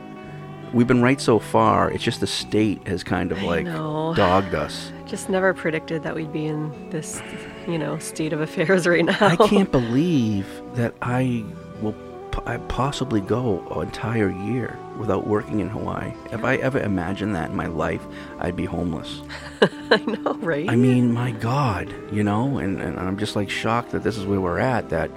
[0.72, 1.90] We've been right so far.
[1.90, 4.92] It's just the state has kind of like dogged us.
[5.06, 7.20] just never predicted that we'd be in this,
[7.66, 9.16] you know, state of affairs right now.
[9.20, 11.44] I can't believe that I
[11.80, 11.94] will
[12.30, 16.12] p- I possibly go an entire year without working in Hawaii.
[16.30, 18.06] If I ever imagined that in my life,
[18.38, 19.20] I'd be homeless.
[19.90, 20.70] I know, right?
[20.70, 24.24] I mean, my God, you know, and, and I'm just like shocked that this is
[24.24, 24.88] where we're at.
[24.90, 25.10] That,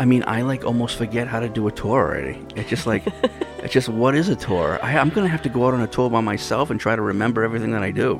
[0.00, 2.42] I mean, I like almost forget how to do a tour already.
[2.56, 3.04] It's just like,
[3.58, 4.78] it's just what is a tour?
[4.82, 7.02] I, I'm gonna have to go out on a tour by myself and try to
[7.02, 8.18] remember everything that I do.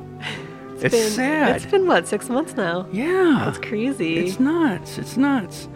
[0.75, 1.55] It's, been, sad.
[1.55, 2.87] It's been what six months now.
[2.91, 3.49] Yeah.
[3.49, 4.17] it's crazy.
[4.17, 4.99] It's nuts.
[4.99, 5.67] It's nuts.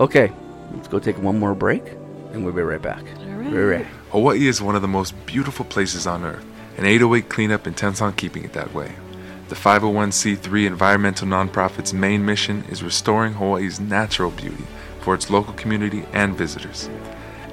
[0.00, 0.32] Okay,
[0.72, 1.92] let's go take one more break,
[2.32, 3.04] and we'll be right back.
[3.20, 3.50] All right.
[3.50, 3.86] Be right.
[4.10, 6.44] Hawaii is one of the most beautiful places on earth,
[6.76, 8.92] and 808 Cleanup intends on keeping it that way.
[9.48, 14.64] The 501c3 environmental nonprofit's main mission is restoring Hawaii's natural beauty
[15.06, 16.90] for its local community and visitors.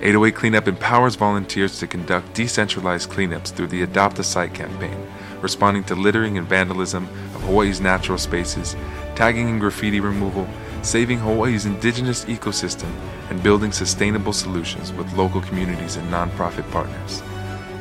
[0.02, 4.98] 808 Cleanup empowers volunteers to conduct decentralized cleanups through the Adopt a Site campaign,
[5.39, 7.04] responding to littering and vandalism
[7.36, 8.76] of Hawaii's natural spaces,
[9.13, 10.48] tagging and graffiti removal,
[10.82, 12.92] saving Hawaii's indigenous ecosystem,
[13.30, 17.22] and building sustainable solutions with local communities and nonprofit partners.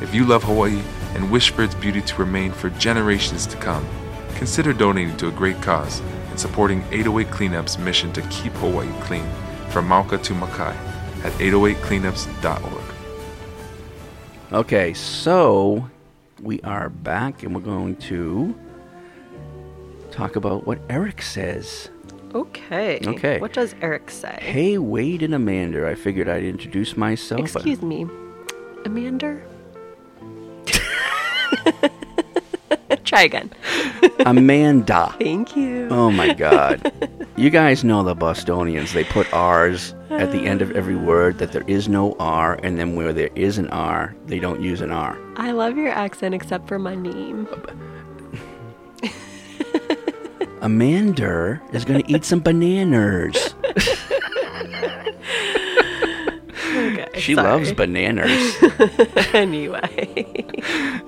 [0.03, 0.83] If you love Hawaii
[1.15, 3.87] and wish for its beauty to remain for generations to come,
[4.35, 9.27] consider donating to a great cause and supporting 808 Cleanup's mission to keep Hawaii clean
[9.73, 10.75] from Mauka to Makai
[11.25, 12.95] at 808cleanups.org.
[14.53, 15.89] Okay, so
[16.43, 18.55] we are back, and we're going to
[20.11, 21.89] talk about what Eric says.
[22.35, 23.01] Okay.
[23.07, 23.41] Okay.
[23.41, 24.39] What does Eric say?
[24.43, 25.89] Hey, Wade and Amanda.
[25.89, 27.41] I figured I'd introduce myself.
[27.41, 28.07] Excuse me,
[28.85, 29.41] Amanda.
[33.05, 33.51] Try again.
[34.27, 35.15] Amanda.
[35.19, 35.89] Thank you.
[35.91, 36.93] Oh my God.
[37.37, 38.93] You guys know the Bostonians.
[38.93, 42.79] They put R's at the end of every word, that there is no R, and
[42.79, 45.19] then where there is an R, they don't use an R.
[45.37, 47.49] I love your accent except for my name.
[50.61, 53.55] Amanda is going to eat some bananas.
[56.75, 57.49] Okay, She sorry.
[57.49, 58.57] loves bananas.
[59.35, 60.47] anyway.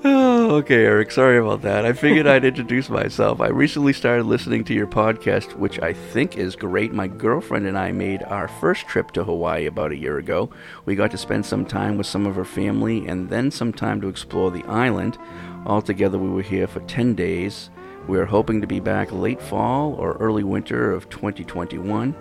[0.07, 1.09] Oh, okay, Eric.
[1.11, 1.85] Sorry about that.
[1.85, 3.41] I figured I'd introduce myself.
[3.41, 6.93] I recently started listening to your podcast, which I think is great.
[6.93, 10.51] My girlfriend and I made our first trip to Hawaii about a year ago.
[10.85, 13.99] We got to spend some time with some of her family and then some time
[14.01, 15.17] to explore the island.
[15.65, 17.71] Altogether, we were here for 10 days.
[18.07, 22.13] We are hoping to be back late fall or early winter of 2021.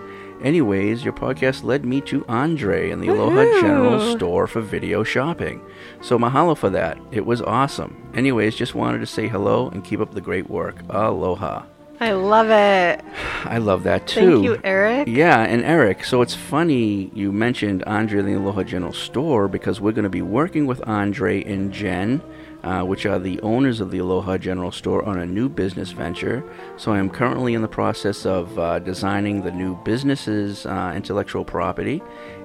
[0.44, 5.62] Anyways, your podcast led me to Andre and the Aloha General store for video shopping.
[6.02, 6.98] So mahalo for that.
[7.10, 8.10] It was awesome.
[8.14, 10.76] Anyways, just wanted to say hello and keep up the great work.
[10.90, 11.64] Aloha.
[11.98, 13.02] I love it.
[13.46, 14.32] I love that too.
[14.32, 15.08] Thank you, Eric.
[15.08, 19.80] Yeah, and Eric, so it's funny you mentioned Andre and the Aloha General Store because
[19.80, 22.20] we're going to be working with Andre and Jen,
[22.64, 26.42] uh, which are the owners of the Aloha General Store, on a new business venture.
[26.76, 31.44] So I am currently in the process of uh, designing the new business's uh, intellectual
[31.44, 32.02] property,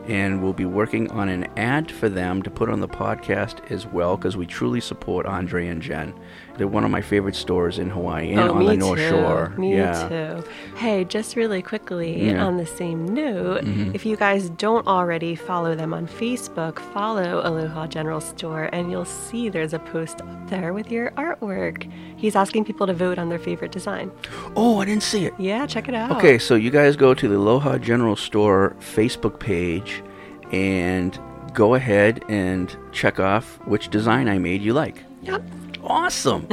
[0.07, 3.87] and we'll be working on an ad for them to put on the podcast as
[3.87, 6.13] well because we truly support Andre and Jen.
[6.57, 9.09] They're one of my favorite stores in Hawaii and oh, on the North too.
[9.09, 9.53] Shore.
[9.57, 10.09] Me yeah.
[10.09, 10.43] too.
[10.75, 12.43] Hey, just really quickly Yeah.
[12.45, 13.95] on the same note, Mhm.
[13.95, 19.05] if you guys don't already follow them on Facebook, follow Aloha General Store, and you'll
[19.05, 21.89] see there's a post up there with your artwork.
[22.17, 24.11] He's asking people to vote on their favorite design.
[24.57, 25.33] Oh, I didn't see it.
[25.37, 26.11] Yeah, check it out.
[26.17, 30.03] Okay, so you guys go to the Aloha General Store Facebook page
[30.51, 31.17] and
[31.53, 35.03] go ahead and check off which design I made you like.
[35.21, 35.41] Yep.
[35.89, 36.47] Awesome.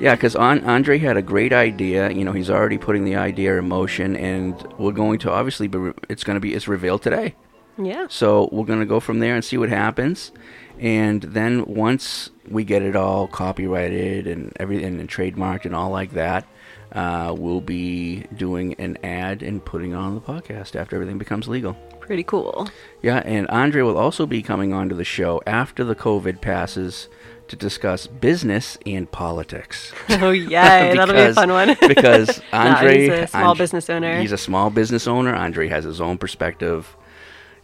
[0.00, 2.10] yeah, because Andre had a great idea.
[2.10, 5.92] You know, he's already putting the idea in motion, and we're going to obviously, be,
[6.08, 7.34] it's going to be, it's revealed today.
[7.78, 8.06] Yeah.
[8.08, 10.32] So we're going to go from there and see what happens.
[10.78, 16.12] And then once we get it all copyrighted and everything and trademarked and all like
[16.12, 16.46] that,
[16.92, 21.48] uh, we'll be doing an ad and putting it on the podcast after everything becomes
[21.48, 21.74] legal.
[22.00, 22.68] Pretty cool.
[23.02, 27.08] Yeah, and Andre will also be coming onto the show after the COVID passes
[27.48, 29.92] to discuss business and politics.
[30.10, 30.48] Oh, yay.
[30.96, 31.76] That'll be a fun one.
[31.88, 34.20] because No, Andre, he's a small Andre- business owner.
[34.20, 35.34] He's a small business owner.
[35.34, 36.96] Andre has his own perspective,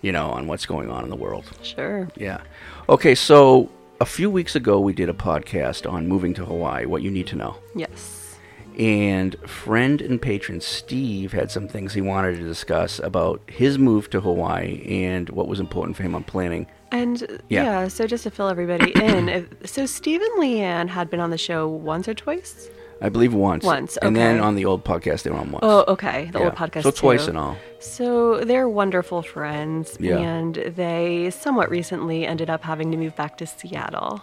[0.03, 1.51] you know, on what's going on in the world.
[1.63, 2.09] Sure.
[2.17, 2.43] Yeah.
[2.89, 7.03] Okay, so a few weeks ago we did a podcast on moving to Hawaii, what
[7.03, 7.57] you need to know.
[7.75, 8.37] Yes.
[8.79, 14.09] And friend and patron Steve had some things he wanted to discuss about his move
[14.11, 16.67] to Hawaii and what was important for him on planning.
[16.93, 17.65] And Yeah.
[17.65, 17.89] yeah.
[17.89, 21.69] so just to fill everybody in, if, so Stephen Leanne had been on the show
[21.69, 22.69] once or twice.
[23.03, 23.65] I believe once.
[23.65, 25.61] Once, And then on the old podcast they were on once.
[25.63, 26.83] Oh, okay, the old podcast.
[26.83, 27.31] So twice too.
[27.31, 27.57] in all.
[27.79, 30.19] So they're wonderful friends, Yeah.
[30.19, 34.23] and they somewhat recently ended up having to move back to Seattle.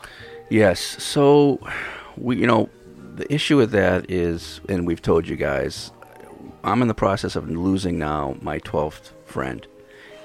[0.49, 0.79] Yes.
[0.79, 1.59] So,
[2.17, 2.69] we, you know,
[3.15, 5.91] the issue with that is, and we've told you guys,
[6.63, 9.65] I'm in the process of losing now my 12th friend,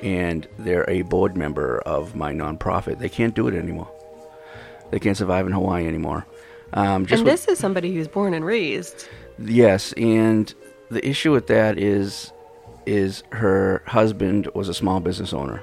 [0.03, 2.99] and they're a board member of my nonprofit.
[2.99, 3.91] They can't do it anymore.
[4.91, 6.27] They can't survive in Hawaii anymore.
[6.75, 9.09] Um, just and with- this is somebody who's born and raised.
[9.39, 10.53] Yes, and
[10.91, 12.33] the issue with that is
[12.85, 15.63] is her husband was a small business owner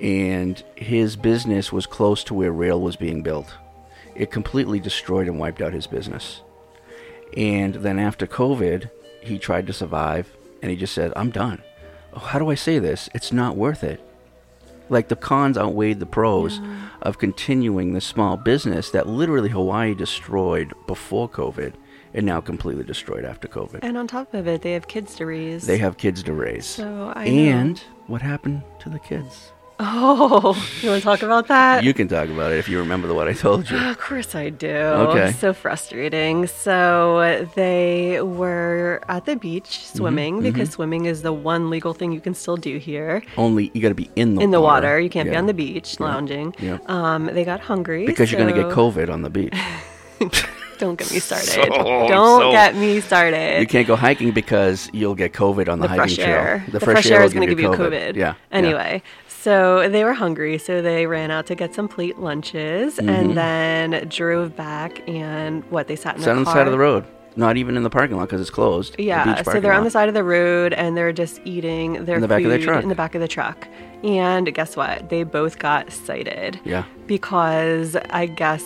[0.00, 3.54] and his business was close to where rail was being built.
[4.16, 6.42] It completely destroyed and wiped out his business.
[7.36, 8.90] And then after COVID,
[9.20, 11.62] he tried to survive and he just said, "I'm done."
[12.16, 13.08] How do I say this?
[13.14, 14.00] It's not worth it.
[14.88, 16.60] Like the cons outweighed the pros
[17.00, 21.72] of continuing this small business that literally Hawaii destroyed before COVID
[22.12, 23.80] and now completely destroyed after COVID.
[23.82, 25.66] And on top of it, they have kids to raise.
[25.66, 26.66] They have kids to raise.
[26.66, 27.30] So I know.
[27.30, 29.52] and what happened to the kids?
[29.80, 31.82] Oh, you want to talk about that?
[31.82, 33.76] You can talk about it if you remember the, what I told you.
[33.76, 34.68] Of course I do.
[34.68, 35.32] Okay.
[35.32, 36.46] So frustrating.
[36.46, 42.20] So they were at the beach swimming because swimming is the one legal thing you
[42.20, 43.22] can still do here.
[43.36, 44.86] Only you got to be in the in the water.
[44.86, 45.00] water.
[45.00, 46.06] You can't be on the beach Yeah.
[46.06, 46.54] lounging.
[46.60, 46.78] Yeah.
[46.86, 48.06] Um, they got hungry.
[48.06, 49.54] because you're going to get COVID on the beach.
[50.78, 51.46] Don't get me started.
[51.48, 53.60] So- Don't so- get me started.
[53.60, 56.58] you can't go hiking because you'll get COVID on the, the hiking fresh air.
[56.58, 56.72] trail.
[56.72, 58.12] The, fresh, air will is going to give you COVID.
[58.12, 58.16] COVID.
[58.16, 58.34] Yeah.
[58.50, 59.02] Anyway,
[59.44, 63.08] so they were hungry, so they ran out to get some plate lunches Mhm.
[63.16, 64.92] and then drove back.
[65.08, 67.04] And what they sat in Sat on the side of the road.
[67.36, 68.94] Not even in the parking lot because it's closed.
[68.98, 72.16] Yeah, beach so they're on the side of the road and they're just eating their
[72.16, 72.82] In the back of their food truck.
[72.84, 73.66] in the back of the truck.
[74.04, 75.08] And guess what?
[75.08, 76.60] They both got cited.
[76.64, 76.84] Yeah.
[77.06, 78.62] Because I guess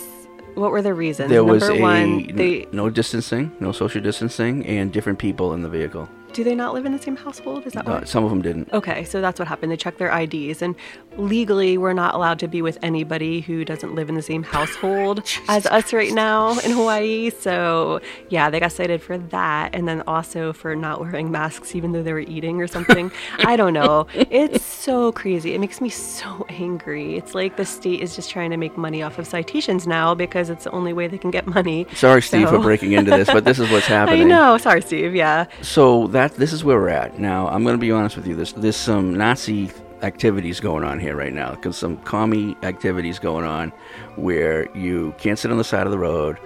[0.54, 1.30] What were the reasons?
[1.30, 5.62] There Number was a one, they no distancing, no social distancing, and different people in
[5.62, 6.08] the vehicle.
[6.38, 7.66] Do they not live in the same household?
[7.66, 8.04] Is that Uh, why?
[8.04, 8.72] some of them didn't.
[8.72, 9.72] Okay, so that's what happened.
[9.72, 10.76] They checked their IDs, and
[11.16, 15.24] legally, we're not allowed to be with anybody who doesn't live in the same household
[15.48, 17.30] as us right now in Hawaii.
[17.30, 21.90] So, yeah, they got cited for that, and then also for not wearing masks, even
[21.90, 23.10] though they were eating or something.
[23.40, 24.06] I don't know.
[24.14, 25.54] It's so crazy.
[25.54, 27.16] It makes me so angry.
[27.16, 30.50] It's like the state is just trying to make money off of citations now because
[30.50, 31.84] it's the only way they can get money.
[31.94, 34.22] Sorry, Steve, for breaking into this, but this is what's happening.
[34.22, 34.56] I know.
[34.58, 35.16] Sorry, Steve.
[35.16, 35.46] Yeah.
[35.62, 37.48] So that this is where we're at now.
[37.48, 38.34] I'm going to be honest with you.
[38.34, 39.70] There's there's some Nazi
[40.02, 41.52] activities going on here right now.
[41.52, 43.70] Because some commie activities going on,
[44.16, 46.38] where you can't sit on the side of the road.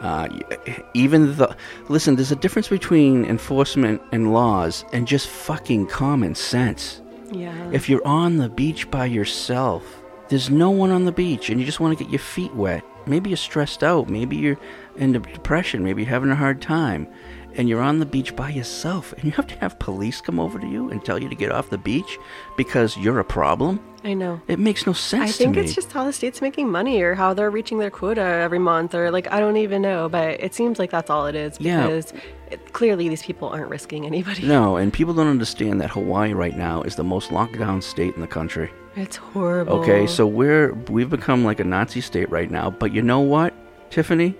[0.00, 0.28] Uh,
[0.94, 1.56] even the
[1.88, 7.02] listen, there's a difference between enforcement and laws and just fucking common sense.
[7.32, 7.70] Yeah.
[7.72, 9.84] If you're on the beach by yourself,
[10.28, 12.84] there's no one on the beach, and you just want to get your feet wet.
[13.06, 14.08] Maybe you're stressed out.
[14.08, 14.58] Maybe you're
[14.96, 15.82] in depression.
[15.82, 17.08] Maybe you're having a hard time.
[17.58, 20.60] And you're on the beach by yourself, and you have to have police come over
[20.60, 22.16] to you and tell you to get off the beach
[22.56, 23.80] because you're a problem.
[24.04, 24.40] I know.
[24.46, 27.34] It makes no sense I think it's just how the state's making money or how
[27.34, 30.78] they're reaching their quota every month or like I don't even know, but it seems
[30.78, 31.82] like that's all it is Yeah.
[31.82, 32.12] because
[32.52, 34.46] it, clearly these people aren't risking anybody.
[34.46, 38.14] no, and people don't understand that Hawaii right now is the most locked down state
[38.14, 38.70] in the country.
[38.94, 39.80] It's horrible.
[39.80, 43.52] Okay, so we're we've become like a Nazi state right now, but you know what,
[43.90, 44.36] Tiffany?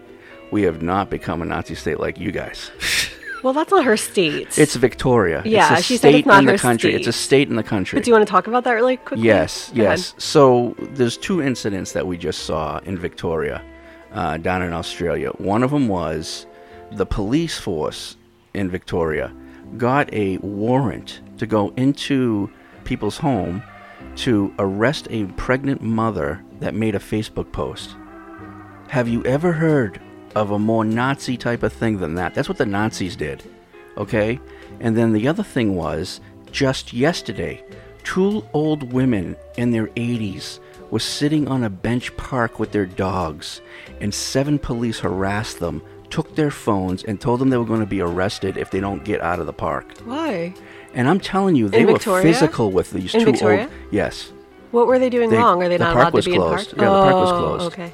[0.50, 2.70] We have not become a Nazi state like you guys.
[3.42, 4.58] Well, that's not her state.
[4.58, 5.42] It's Victoria.
[5.44, 6.92] Yeah, it's a she state said it's not in the her country.
[6.92, 7.22] It's a state.
[7.22, 7.96] state in the country.
[7.96, 9.24] But do you want to talk about that really quickly?
[9.26, 9.98] Yes, Go ahead.
[9.98, 10.14] yes.
[10.18, 13.62] So there's two incidents that we just saw in Victoria,
[14.12, 15.30] uh, down in Australia.
[15.38, 16.46] One of them was
[16.90, 18.16] the police force
[18.54, 19.32] in Victoria
[19.76, 22.50] got a warrant to go into
[22.84, 23.62] people's home
[24.16, 27.94] to arrest a pregnant mother that made a Facebook post.
[28.88, 30.00] Have you ever heard
[30.34, 32.34] of a more Nazi type of thing than that?
[32.34, 33.42] That's what the Nazis did.
[33.96, 34.38] Okay?
[34.80, 36.20] And then the other thing was
[36.52, 37.62] just yesterday,
[38.04, 40.60] two old women in their 80s
[40.90, 43.60] were sitting on a bench park with their dogs,
[44.00, 47.86] and seven police harassed them, took their phones, and told them they were going to
[47.86, 49.98] be arrested if they don't get out of the park.
[50.06, 50.54] Why?
[50.94, 53.62] And I'm telling you, they were physical with these In two Victoria?
[53.64, 53.70] old.
[53.90, 54.32] Yes.
[54.70, 55.62] What were they doing They- wrong?
[55.62, 56.72] Are they the not allowed to be closed.
[56.72, 56.88] in park?
[56.88, 57.72] Yeah, the park was Oh, closed.
[57.74, 57.92] Okay.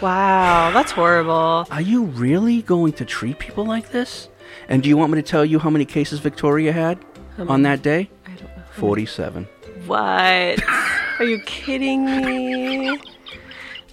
[0.00, 1.66] Wow, that's horrible.
[1.70, 4.28] Are you really going to treat people like this?
[4.68, 6.98] And do you want me to tell you how many cases Victoria had
[7.36, 7.76] How on many?
[7.76, 8.10] that day?
[8.26, 8.62] I don't know.
[8.72, 9.46] 47.
[9.86, 9.98] What?
[11.18, 12.88] Are you kidding me?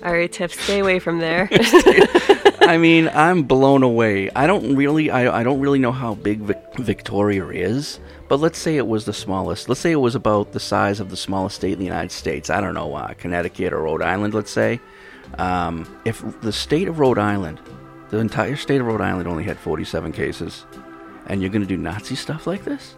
[0.03, 1.49] All right, Tiff, stay away from there.
[2.61, 4.29] I mean, I'm blown away.
[4.35, 7.99] I don't really, I, I don't really know how big Vic- Victoria is,
[8.29, 9.67] but let's say it was the smallest.
[9.69, 12.49] Let's say it was about the size of the smallest state in the United States.
[12.49, 14.33] I don't know, uh, Connecticut or Rhode Island.
[14.33, 14.79] Let's say,
[15.37, 17.59] um, if the state of Rhode Island,
[18.09, 20.65] the entire state of Rhode Island only had 47 cases,
[21.27, 22.95] and you're going to do Nazi stuff like this?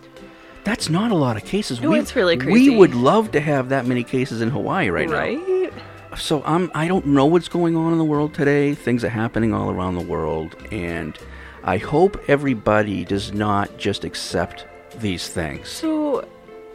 [0.64, 1.82] That's not a lot of cases.
[1.82, 2.70] No, it's really crazy.
[2.70, 5.18] We would love to have that many cases in Hawaii right, now.
[5.18, 5.74] right?
[6.18, 8.74] So I'm I don't know what's going on in the world today.
[8.74, 11.18] Things are happening all around the world and
[11.64, 14.66] I hope everybody does not just accept
[15.00, 15.70] these things.
[15.70, 16.28] So,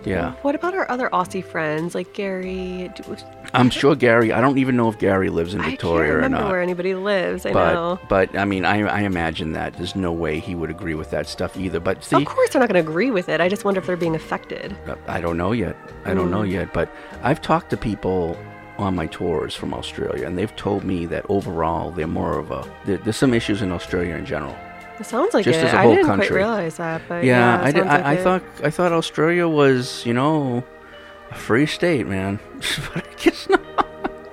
[0.07, 0.33] Yeah.
[0.43, 2.91] what about our other Aussie friends like Gary?
[2.95, 3.17] Do,
[3.53, 6.17] I'm sure Gary, I don't even know if Gary lives in I Victoria can't or
[6.17, 6.45] remember not.
[6.45, 7.47] Know where anybody lives.
[7.47, 8.01] I but know.
[8.09, 11.27] but I mean I I imagine that there's no way he would agree with that
[11.29, 11.81] stuff either.
[11.81, 13.41] But see of course, they're not going to agree with it.
[13.41, 14.77] I just wonder if they're being affected.
[15.07, 15.77] I don't know yet.
[16.05, 16.51] I don't know Mm.
[16.51, 16.89] yet, but
[17.23, 18.37] I've talked to people
[18.77, 22.65] on my tours from Australia, and they've told me that overall they're more of a.
[22.85, 24.57] There, there's some issues in Australia in general.
[25.01, 25.65] It sounds like Just it.
[25.67, 26.29] as a I whole didn't country.
[26.29, 29.49] quite realize that, but yeah, yeah, I, did, like I, I thought I thought Australia
[29.49, 30.63] was you know
[31.31, 32.39] a free state, man.
[32.95, 33.65] but I guess not.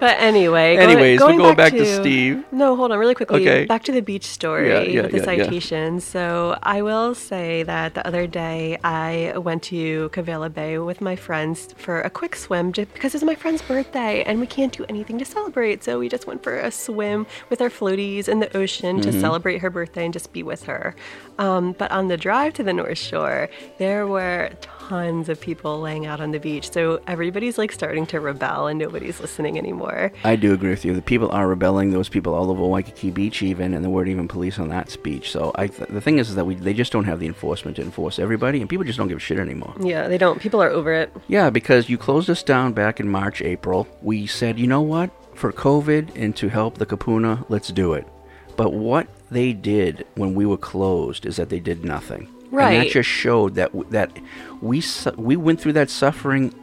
[0.02, 2.44] But anyway, Anyways, going, going back to Steve.
[2.52, 3.42] No, hold on, really quickly.
[3.48, 3.66] Okay.
[3.66, 6.04] Back to the beach story Yeah, yeah, with the yeah, citations.
[6.04, 11.16] So I will say that the other day I went to Kawela Bay with my
[11.16, 14.84] friends for a quick swim just because it's my friend's birthday and we can't do
[14.90, 15.84] anything to celebrate.
[15.84, 19.18] So we just went for a swim with our floaties in the ocean to Mm-hmm.
[19.18, 19.22] Mhm.
[19.22, 20.96] celebrate her birthday and just be with her.
[21.38, 24.50] Um, but on the drive to the North Shore, there were
[24.92, 26.70] tons of people laying out on the beach.
[26.70, 30.12] So everybody's like starting to rebel and nobody's listening anymore.
[30.26, 30.94] I do agree with you.
[30.94, 31.92] The people are rebelling.
[31.92, 35.32] Those people all over Waikiki Beach, even, and there weren't even police on that beach.
[35.32, 37.78] So I, th- the thing is, is that we they just don't have the enforcement
[37.78, 39.74] to enforce everybody, and people just don't give a shit anymore.
[39.80, 40.42] Yeah, they don't.
[40.42, 41.10] People are over it.
[41.30, 43.88] Yeah, because you closed us down back in March, April.
[44.02, 45.10] We said, you know what?
[45.36, 48.06] For COVID and to help the kupuna, let's do it.
[48.58, 52.28] But what they did when we were closed is that they did nothing.
[52.52, 52.78] And Right.
[52.84, 54.12] that just showed that that
[54.62, 56.54] we su- we went through that suffering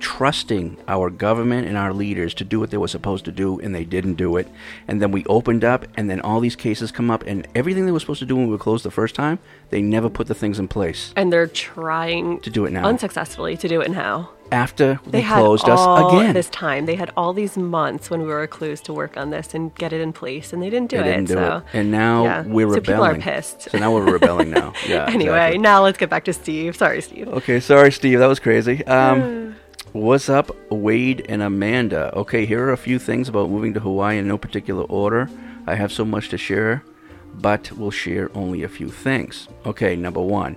[0.00, 3.74] trusting our government and our leaders to do what they were supposed to do, and
[3.74, 4.46] they didn't do it.
[4.86, 7.90] And then we opened up, and then all these cases come up, and everything they
[7.90, 10.34] were supposed to do when we were closed the first time, they never put the
[10.36, 12.84] things in place And they're trying to do it now.
[12.86, 14.30] unsuccessfully to do it now.
[14.50, 15.80] After They they closed us
[16.14, 16.32] again.
[16.32, 16.86] this time.
[16.86, 19.92] They had all these months when we were closed to work on this and get
[19.92, 21.12] it in place, and they didn't do They it.
[21.16, 21.62] didn't do so it.
[21.74, 22.42] And now yeah.
[22.46, 23.20] we're so people are rebelling.
[23.20, 23.62] pissed.
[23.70, 24.72] So now we're rebelling now.
[24.88, 25.04] Yeah.
[25.08, 25.58] anyway, exactly.
[25.58, 26.76] now let's get back to Steve.
[26.76, 27.28] Sorry, Steve.
[27.28, 28.18] Okay, sorry, Steve.
[28.20, 28.82] That was crazy.
[28.86, 29.54] Um,
[29.92, 32.14] what's up, Wade and Amanda?
[32.14, 35.28] Okay, here are a few things about moving to Hawaii in no particular order.
[35.66, 36.82] I have so much to share,
[37.34, 39.46] but we'll share only a few things.
[39.66, 40.56] Okay, number one.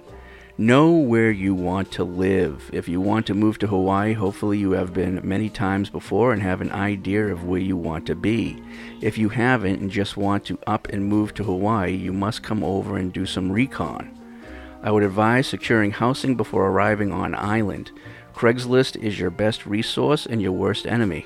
[0.61, 2.69] Know where you want to live.
[2.71, 6.41] If you want to move to Hawaii, hopefully you have been many times before and
[6.43, 8.61] have an idea of where you want to be.
[9.01, 12.63] If you haven't and just want to up and move to Hawaii, you must come
[12.63, 14.15] over and do some recon.
[14.83, 17.89] I would advise securing housing before arriving on island.
[18.35, 21.25] Craigslist is your best resource and your worst enemy.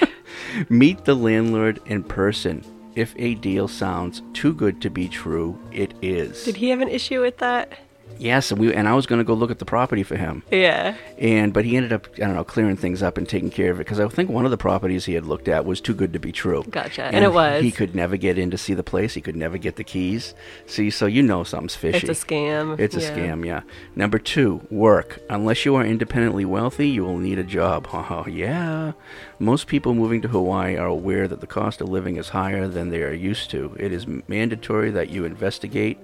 [0.68, 2.62] Meet the landlord in person.
[2.94, 6.44] If a deal sounds too good to be true, it is.
[6.44, 7.87] Did he have an issue with that?
[8.18, 10.42] Yes, and we and I was going to go look at the property for him.
[10.50, 10.96] Yeah.
[11.18, 13.76] And but he ended up I don't know clearing things up and taking care of
[13.76, 16.12] it because I think one of the properties he had looked at was too good
[16.12, 16.64] to be true.
[16.70, 17.04] Gotcha.
[17.04, 17.62] And it was.
[17.62, 19.14] He could never get in to see the place.
[19.14, 20.34] He could never get the keys.
[20.66, 22.06] See, so you know something's fishy.
[22.08, 22.78] It's a scam.
[22.78, 23.10] It's a Yeah.
[23.16, 23.62] scam, yeah.
[23.94, 25.20] Number two, work.
[25.30, 27.88] Unless you are independently wealthy, you will need a job.
[27.92, 28.92] Oh, yeah.
[29.38, 32.90] Most people moving to Hawaii are aware that the cost of living is higher than
[32.90, 33.76] they are used to.
[33.78, 35.98] It is mandatory that you investigate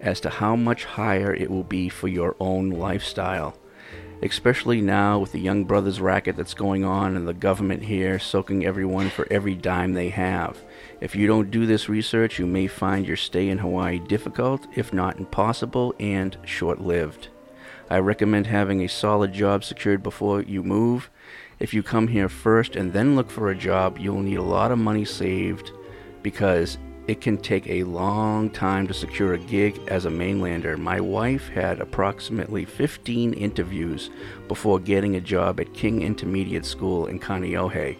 [0.00, 3.56] as to how much higher it will be for your own lifestyle.
[4.22, 8.66] Especially now with the Young Brothers racket that's going on and the government here soaking
[8.66, 10.62] everyone for every dime they have.
[11.00, 14.92] If you don't do this research, you may find your stay in Hawaii difficult, if
[14.92, 17.28] not impossible, and short lived.
[17.88, 21.10] I recommend having a solid job secured before you move.
[21.58, 24.70] If you come here first and then look for a job, you'll need a lot
[24.70, 25.72] of money saved
[26.22, 26.78] because
[27.10, 30.78] it can take a long time to secure a gig as a mainlander.
[30.78, 34.10] My wife had approximately 15 interviews
[34.46, 37.96] before getting a job at King Intermediate School in Kaneohe.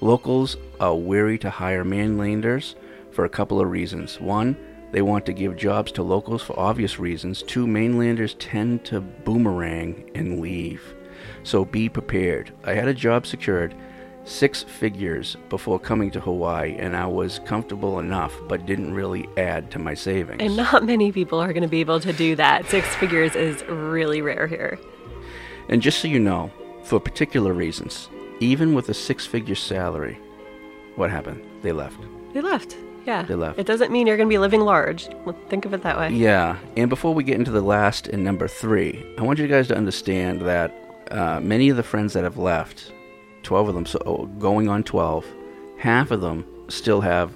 [0.00, 2.76] Locals are wary to hire mainlanders
[3.10, 4.20] for a couple of reasons.
[4.20, 4.56] One,
[4.92, 7.42] they want to give jobs to locals for obvious reasons.
[7.42, 10.94] Two, mainlanders tend to boomerang and leave.
[11.42, 12.52] So be prepared.
[12.62, 13.74] I had a job secured
[14.24, 19.70] six figures before coming to Hawaii, and I was comfortable enough, but didn't really add
[19.72, 20.40] to my savings.
[20.40, 22.66] And not many people are going to be able to do that.
[22.66, 24.78] Six figures is really rare here.
[25.68, 26.50] And just so you know,
[26.84, 28.08] for particular reasons,
[28.40, 30.18] even with a six figure salary,
[30.96, 31.44] what happened?
[31.62, 32.00] They left.
[32.32, 32.76] They left.
[33.04, 33.22] Yeah.
[33.22, 33.58] They left.
[33.58, 35.08] It doesn't mean you're going to be living large.
[35.48, 36.10] Think of it that way.
[36.10, 39.66] Yeah, and before we get into the last and number three, I want you guys
[39.68, 40.72] to understand that
[41.10, 42.92] uh, many of the friends that have left,
[43.42, 45.26] 12 of them, so oh, going on 12,
[45.78, 47.32] half of them still have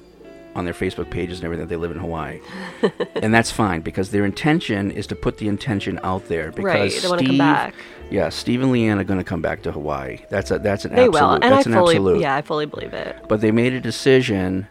[0.55, 2.41] on their Facebook pages and everything that they live in Hawaii.
[3.17, 7.03] and that's fine because their intention is to put the intention out there because Right,
[7.03, 7.75] they wanna come back.
[8.11, 10.21] Yeah, Steve and Leanne are going to come back to Hawaii.
[10.31, 11.21] That's a that's an They absolute.
[11.21, 11.33] will.
[11.35, 12.21] And I an fully, absolute.
[12.21, 13.17] yeah, I fully believe it.
[13.29, 14.69] But they made a decision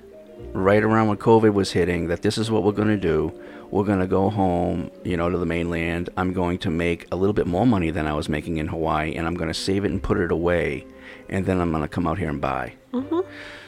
[0.54, 3.34] right around when COVID was hitting that this is what we're going to do.
[3.76, 6.10] We're going to go home, you know, to the mainland.
[6.16, 9.14] I'm going to make a little bit more money than I was making in Hawaii,
[9.16, 10.86] and I'm going to save it and put it away,
[11.28, 12.72] and then I'm going to come out here and buy.
[12.94, 13.20] hmm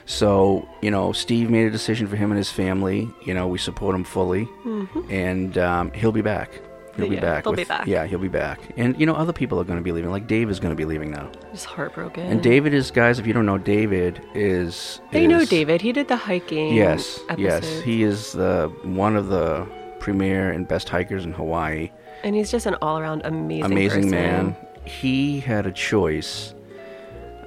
[0.06, 3.10] So, you know, Steve made a decision for him and his family.
[3.26, 5.12] You know, we support him fully, Mhm.
[5.12, 6.52] and um, he'll be back.
[6.96, 7.44] He'll be back.
[7.44, 7.86] they'll be back.
[7.86, 8.60] Yeah, he'll be back.
[8.78, 10.10] And you know, other people are going to be leaving.
[10.10, 11.30] Like Dave is going to be leaving now.
[11.52, 12.24] He's heartbroken.
[12.32, 13.20] And David is, guys.
[13.20, 15.00] If you don't know, David is.
[15.12, 15.82] They know David.
[15.82, 16.74] He did the hiking.
[16.74, 19.68] Yes, yes, he is the one of the
[20.00, 21.92] premier and best hikers in Hawaii.
[22.24, 24.12] And he's just an all around amazing Amazing person.
[24.12, 24.56] man.
[24.86, 26.54] He had a choice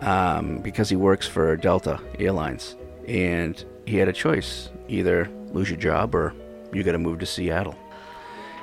[0.00, 2.76] um, because he works for Delta Airlines,
[3.08, 6.34] and he had a choice: either lose your job or
[6.72, 7.74] you got to move to Seattle.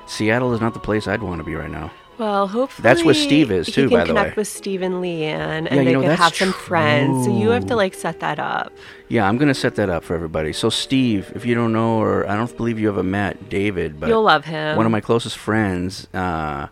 [0.08, 1.92] Seattle is not the place I'd want to be right now.
[2.18, 5.68] Well, hopefully That's where Steve is, too, can by the connect with Steve and Leanne,
[5.68, 7.26] and Yeah, you they know, could have some friends.
[7.26, 8.74] So you have to like set that up.
[9.08, 10.52] Yeah, I'm gonna set that up for everybody.
[10.54, 14.10] So, Steve, if you don't know, or I don't believe you ever met David, but
[14.10, 14.78] You'll love him.
[14.78, 16.68] One of my closest friends, uh,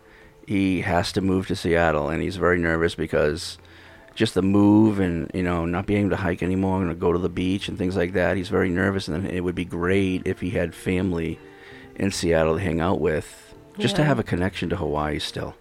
[0.46, 3.58] he has to move to Seattle, and he's very nervous because
[4.14, 7.18] just the move and you know not being able to hike anymore and go to
[7.18, 8.36] the beach and things like that.
[8.36, 11.38] He's very nervous, and it would be great if he had family
[11.94, 13.45] in Seattle to hang out with,
[13.78, 15.54] just to have a connection to Hawaii still.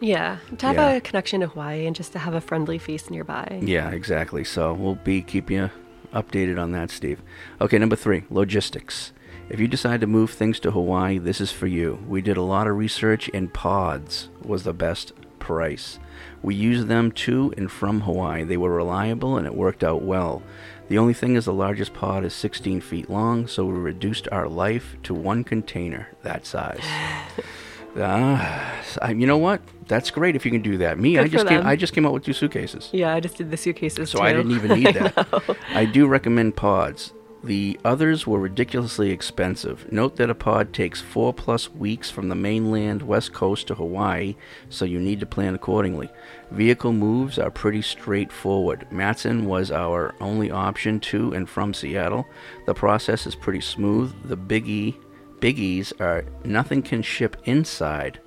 [0.00, 0.90] Yeah, to have Yeah.
[0.92, 3.60] a connection to Hawaii and just to have a friendly face nearby.
[3.62, 4.42] Yeah, exactly.
[4.44, 5.70] So we'll be keeping you
[6.12, 7.22] updated on that, Steve.
[7.60, 9.12] Okay, number three, logistics.
[9.48, 11.98] If you decide to move things to Hawaii, this is for you.
[12.08, 15.98] We did a lot of research, and Pods was the best price.
[16.42, 18.44] We used them to and from Hawaii.
[18.44, 20.42] They were reliable and it worked out well.
[20.88, 24.48] The only thing is the largest pod is 16 feet long, so we reduced our
[24.48, 26.82] life to one container that size.
[27.98, 29.60] Ah, I- you know what?
[29.88, 30.98] That's great if you can do that.
[30.98, 31.66] Me, Good I just came.
[31.66, 32.88] I just came out with two suitcases.
[32.92, 34.24] Yeah, I just did the suitcases So too.
[34.24, 35.16] I didn't even need that.
[35.48, 35.56] know.
[35.74, 37.12] I do recommend pods.
[37.44, 39.90] The others were ridiculously expensive.
[39.90, 44.36] Note that a pod takes four plus weeks from the mainland west coast to Hawaii,
[44.70, 46.08] so you need to plan accordingly.
[46.52, 48.86] Vehicle moves are pretty straightforward.
[48.92, 52.26] Matson was our only option to and from Seattle.
[52.66, 54.14] The process is pretty smooth.
[54.24, 54.94] The biggie
[55.42, 58.20] biggies are nothing can ship inside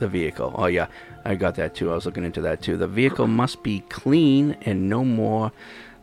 [0.00, 0.52] the vehicle.
[0.56, 0.88] Oh yeah,
[1.24, 1.90] I got that too.
[1.90, 2.76] I was looking into that too.
[2.76, 5.52] The vehicle must be clean and no more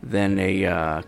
[0.02, 1.02] than a uh,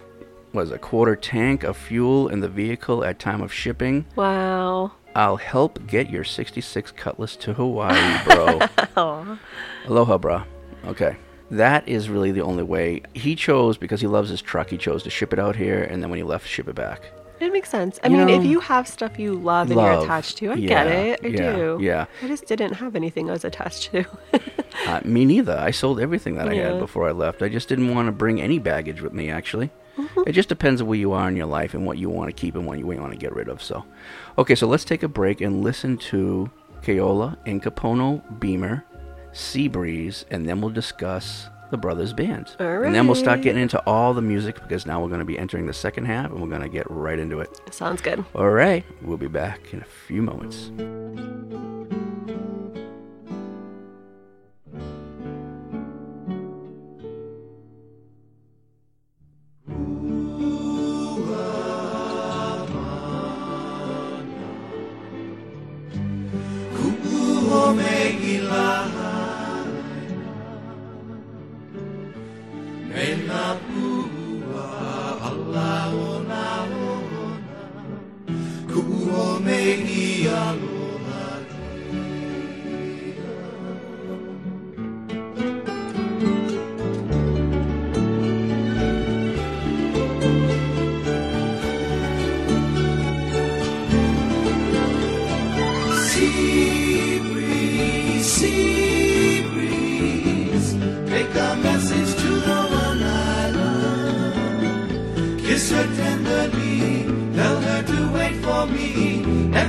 [0.53, 4.05] was a quarter tank of fuel in the vehicle at time of shipping.
[4.15, 4.93] Wow.
[5.15, 8.61] I'll help get your 66 Cutlass to Hawaii, bro.
[9.87, 10.43] Aloha, bro.
[10.85, 11.17] Okay.
[11.51, 13.03] That is really the only way.
[13.15, 16.03] He chose, because he loves his truck, he chose to ship it out here, and
[16.03, 17.13] then when he left, ship it back.
[17.39, 17.99] It makes sense.
[18.03, 20.69] I You mean, if you have stuff you love and you're attached to, I Yeah,
[20.69, 21.21] get it.
[21.25, 21.79] I yeah, do.
[21.81, 22.07] yeah.
[22.23, 24.05] I just didn't have anything I was attached to.
[24.87, 25.57] Uh, me neither.
[25.59, 26.69] I sold everything that I Yeah.
[26.73, 27.43] had before I left.
[27.43, 29.71] I just didn't want to bring any baggage with me, actually.
[29.99, 30.21] Mm-hmm.
[30.27, 32.33] It just depends on where you are in your life and what you want to
[32.33, 33.63] keep and what you want to get rid of.
[33.63, 33.85] So,
[34.39, 36.51] okay, so let's take a break and listen to
[36.83, 38.85] Keola and Kapono Beamer,
[39.33, 42.57] Sea Breeze, and then we'll discuss the Brothers Band.
[42.59, 45.39] And then we'll start getting into all the music because now we're going to be
[45.39, 47.61] entering the second half and we're going to get right into it.
[47.71, 48.25] Sounds good.
[48.35, 50.71] All right, we'll be back in a few moments.
[72.97, 73.37] Sea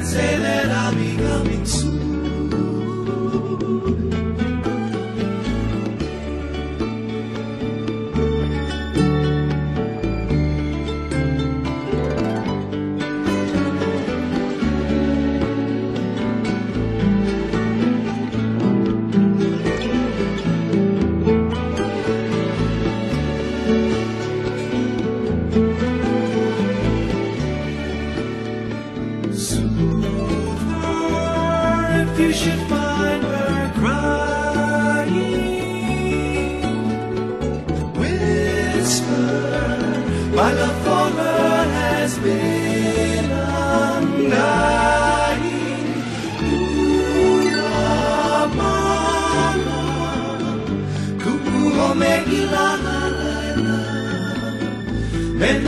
[0.08, 1.07] say that I'll be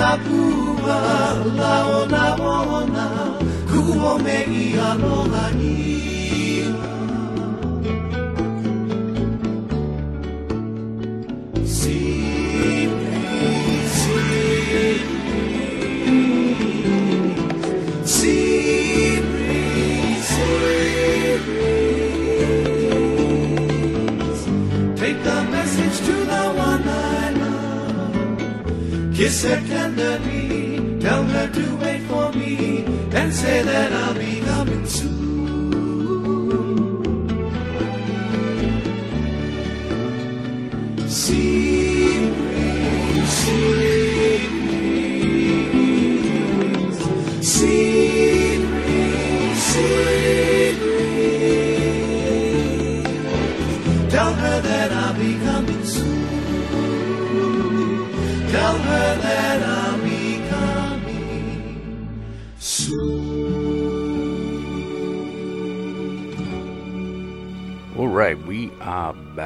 [0.10, 1.30] Mena pua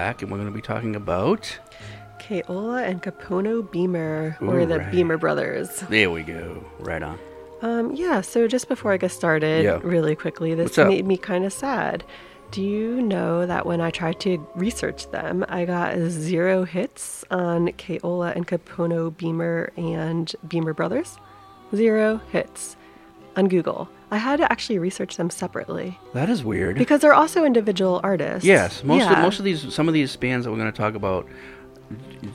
[0.04, 1.58] back and we're going to be talking about.
[2.20, 4.92] Keola and Kapono Beamer, or the right.
[4.92, 5.70] Beamer brothers.
[5.90, 6.62] There we go.
[6.80, 7.18] Right on.
[7.62, 9.80] Um, yeah, so just before I get started, Yeah.
[9.82, 12.04] really quickly, this made me kind of sad.
[12.52, 17.70] Do you know that when I tried to research them, I got zero hits on
[17.70, 21.18] Keola and Kapono Beamer and Beamer Brothers?
[21.74, 22.76] Zero hits
[23.38, 23.88] on Google.
[24.14, 26.78] I had to actually research them separately That is weird.
[26.78, 28.46] because they're also individual artists.
[28.46, 29.14] yes, most Yeah.
[29.14, 31.28] of most of these some of these bands that we're going to talk about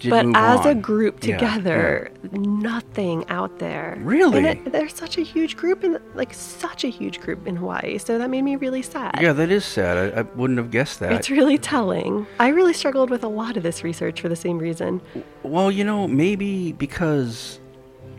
[0.01, 0.81] did but move as a on.
[0.81, 3.97] group Yeah, together, nothing out there.
[4.03, 4.39] Really?
[4.39, 7.99] And it, they're such a huge group, and like such a huge group in Hawaii.
[7.99, 9.19] So that made me really sad.
[9.21, 9.95] Yeah, that is sad.
[10.15, 11.13] I, I wouldn't have guessed that.
[11.13, 12.27] It's really telling.
[12.39, 15.01] I really struggled with a lot of this research for the same reason.
[15.43, 17.59] Well, you know, maybe because,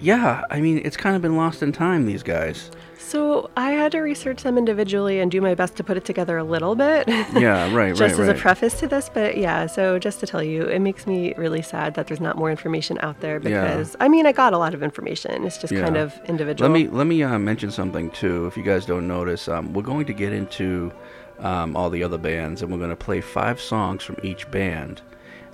[0.02, 2.06] yeah, I mean, it's kind of been lost in time.
[2.06, 2.72] These guys.
[3.02, 6.38] So I had to research them individually and do my best to put it together
[6.38, 7.08] a little bit.
[7.08, 8.36] Yeah, right, just right, Just as right.
[8.36, 9.66] a preface to this, but yeah.
[9.68, 13.00] So just to tell you, it makes me really sad that there's not more information
[13.02, 13.62] out there Yeah.
[13.62, 15.46] because I mean I got a lot of information.
[15.46, 16.70] It's just kind of individual.
[16.70, 18.46] Let me let me uh, mention something too.
[18.48, 20.92] If you guys don't notice, um, we're going to get into
[21.40, 25.02] um, all the other bands, and we're going to play five songs from each band.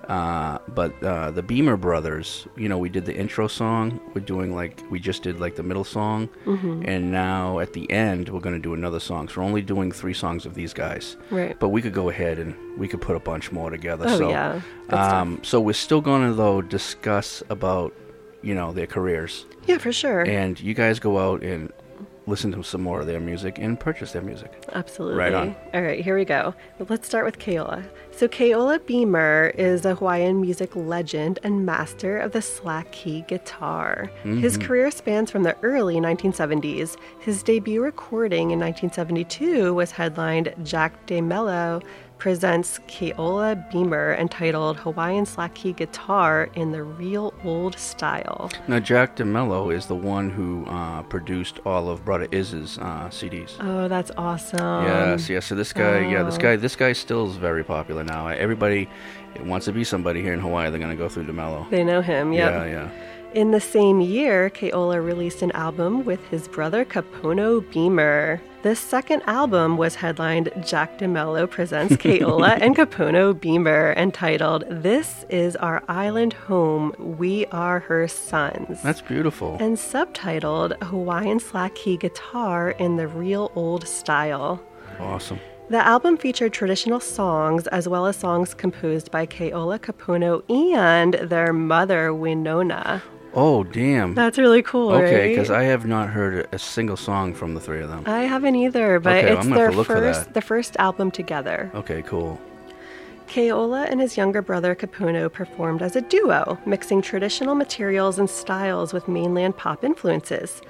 [0.07, 3.99] Uh, but uh, the Beamer Brothers, you know, we did the intro song.
[4.13, 6.87] We're doing like we just did like the middle song, Mhm.
[6.87, 9.27] and now at the end we're going to do another song.
[9.27, 11.17] So we're only doing three songs of these guys.
[11.31, 11.59] Right.
[11.59, 14.05] But we could go ahead and we could put a bunch more together.
[14.07, 14.61] Oh, so, yeah.
[14.89, 17.93] Um, so we're still going to though discuss about
[18.43, 19.45] you know their careers.
[19.65, 20.21] Yeah, for sure.
[20.21, 21.73] And you guys go out and
[22.27, 24.51] listen to some more of their music and purchase their music.
[24.73, 25.17] Absolutely.
[25.17, 25.55] Right on.
[25.73, 26.53] All right, here we go.
[26.89, 27.83] Let's start with Keola.
[28.11, 34.09] So, Keola Beamer is a Hawaiian music legend and master of the slack key guitar.
[34.23, 34.63] His Mhm.
[34.63, 36.97] career spans from the early 1970s.
[37.19, 41.83] His debut recording in 1972 was headlined Jack DeMello
[42.17, 48.49] presents Keola Beamer entitled Hawaiian Slack Key Guitar in the Real Old Style.
[48.67, 53.57] Now, Jack DeMello is the one who uh, produced all of Brother Iz's uh, CDs.
[53.59, 54.85] Oh, that's awesome.
[54.85, 55.45] yes, yes.
[55.45, 56.39] So this guy, yeah, this Oh.
[56.39, 58.27] guy, this guy still is very popular now.
[58.27, 58.89] Everybody
[59.43, 60.69] wants to be somebody here in Hawaii.
[60.69, 61.69] They're gonna go through DeMello.
[61.69, 62.51] They know him, yep.
[62.51, 62.89] Yeah, yeah.
[63.33, 68.39] In the same year, Keola released an album with his brother Kapono Beamer.
[68.65, 75.55] This second album was headlined Jack DeMello Presents Keola and Kapono Beamer, entitled This Is
[75.57, 78.81] Our Island Home, We Are Her Sons.
[78.81, 79.55] That's beautiful.
[79.59, 84.59] And subtitled Hawaiian Slack Key Guitar in the Real Old Style.
[84.99, 85.39] Awesome.
[85.69, 90.41] The album featured traditional songs as well as songs composed by Keola Kapono
[90.75, 93.03] and their mother, Winona.
[93.35, 94.15] Oh, damn.
[94.15, 95.29] That's really cool, Okay, right?
[95.29, 98.03] because I have not heard a single song from the three of them.
[98.05, 100.41] I haven't either, but Okay, it's I'm gonna have their to look for first the
[100.41, 101.69] first album together.
[101.75, 102.39] Okay, cool.
[103.27, 108.93] Keola and his younger brother Kapono performed as a duo, mixing traditional materials and styles
[108.93, 110.61] with mainland pop influences.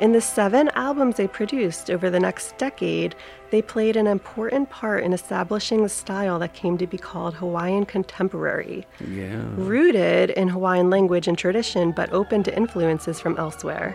[0.00, 3.14] In the seven albums they produced over the next decade,
[3.50, 7.84] they played an important part in establishing the style that came to be called Hawaiian
[7.84, 9.42] contemporary, Yeah.
[9.56, 13.94] rooted in Hawaiian language and tradition but open to influences from elsewhere.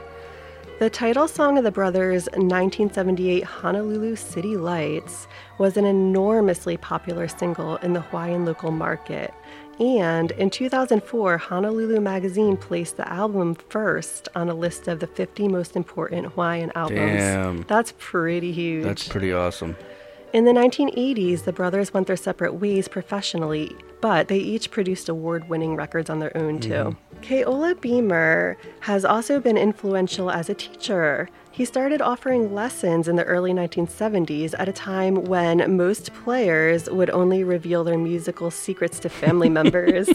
[0.77, 5.25] The title song of the brothers' 1978 Honolulu City Lights
[5.57, 9.33] was an enormously popular single in the Hawaiian local market.
[9.79, 15.47] And in 2004, Honolulu Magazine placed the album first on a list of the 50
[15.49, 17.21] most important Hawaiian albums.
[17.21, 17.61] Damn.
[17.63, 18.85] That's pretty huge.
[18.85, 19.75] That's pretty awesome.
[20.33, 25.47] In the 1980s, the brothers went their separate ways professionally, but they each produced award
[25.47, 26.71] winning records on their own, too.
[26.71, 27.21] Mm-hmm.
[27.21, 31.29] Keola Beamer has also been influential as a teacher.
[31.55, 37.09] He started offering lessons in the early 1970s at a time when most players would
[37.09, 40.09] only reveal their musical secrets to family members.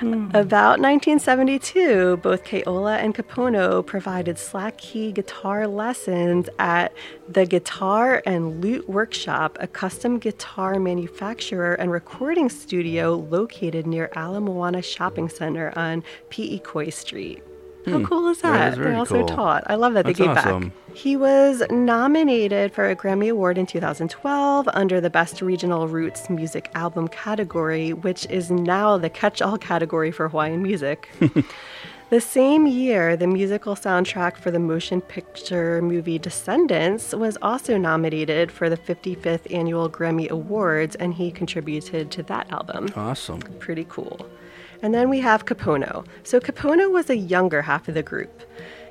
[0.00, 0.28] Hmm.
[0.34, 6.92] About 1972, both Keola and Kapono provided slack key guitar lessons at
[7.26, 14.42] the Guitar and Lute Workshop, a custom guitar manufacturer and recording studio located near Ala
[14.42, 17.42] Moana Shopping Center on Pi'ikoi Street.
[17.86, 18.68] How Hmm, cool is that that?
[18.72, 19.28] is they very also cool.
[19.28, 19.64] taught.
[19.66, 20.68] I love that That's they gave awesome.
[20.68, 20.72] back.
[20.94, 26.70] He was nominated for a Grammy Award in 2012 under the Best Regional Roots Music
[26.74, 31.08] Album category, which is now the catch all category for Hawaiian music.
[32.10, 38.50] the same year, the musical soundtrack for the motion picture movie Descendants was also nominated
[38.50, 42.88] for the 55th Annual Grammy Awards, and he contributed to that album.
[42.96, 43.40] Awesome.
[43.60, 44.26] Pretty cool.
[44.82, 46.06] And then we have Kapono.
[46.22, 48.42] So Kapono was a younger half of the group.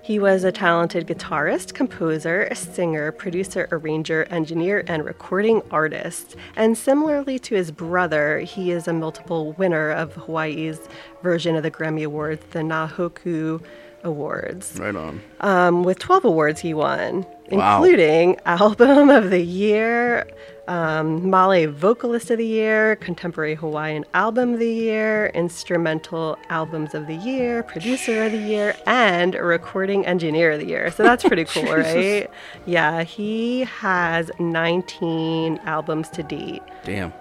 [0.02, 6.36] He was a talented guitarist, composer, singer, producer, arranger, engineer, and recording artist.
[6.56, 10.80] And similarly to his brother, he is a multiple winner of Hawaii's
[11.22, 13.62] version of the Grammy Awards, the Na Hoku
[14.04, 14.80] awards.
[14.80, 15.22] Right on.
[15.42, 17.84] Um, with 12 awards he won, Wow.
[17.84, 20.26] including Album of the Year,
[20.70, 27.08] um, Male Vocalist of the Year, Contemporary Hawaiian Album of the Year, Instrumental Albums of
[27.08, 30.92] the Year, Producer of the Year, and Recording Engineer of the Year.
[30.92, 32.30] So that's pretty cool, right?
[32.68, 36.62] Yeah, he has 19 albums to date.
[36.84, 37.14] Damn.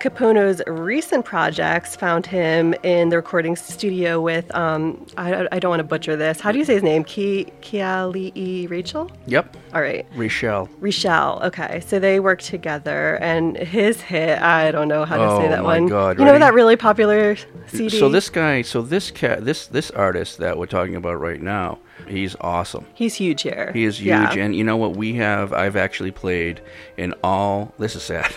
[0.00, 5.80] Kapono's recent projects found him in the recording studio with, um, I, I don't want
[5.80, 6.38] to butcher this.
[6.38, 7.02] How do you say his name?
[7.02, 9.10] Ki, Keali'i Rachel?
[9.26, 9.56] Yep.
[9.74, 10.06] All right.
[10.14, 10.68] Richelle.
[10.78, 11.40] Richelle.
[11.42, 11.80] Okay.
[11.80, 15.62] So they worked together, and his hit, I don't know how to Oh say that
[15.64, 15.86] my one.
[15.88, 17.36] God, you know that really popular
[17.66, 17.88] CD?
[17.98, 21.78] So this guy, so this cat, this this artist that we're talking about right now,
[22.06, 22.86] he's awesome.
[22.94, 23.72] He's huge here.
[23.74, 24.32] He is huge, Yeah.
[24.32, 24.96] and you know what?
[24.96, 25.52] We have.
[25.52, 26.60] I've actually played
[26.96, 27.74] in all.
[27.78, 28.32] This is sad.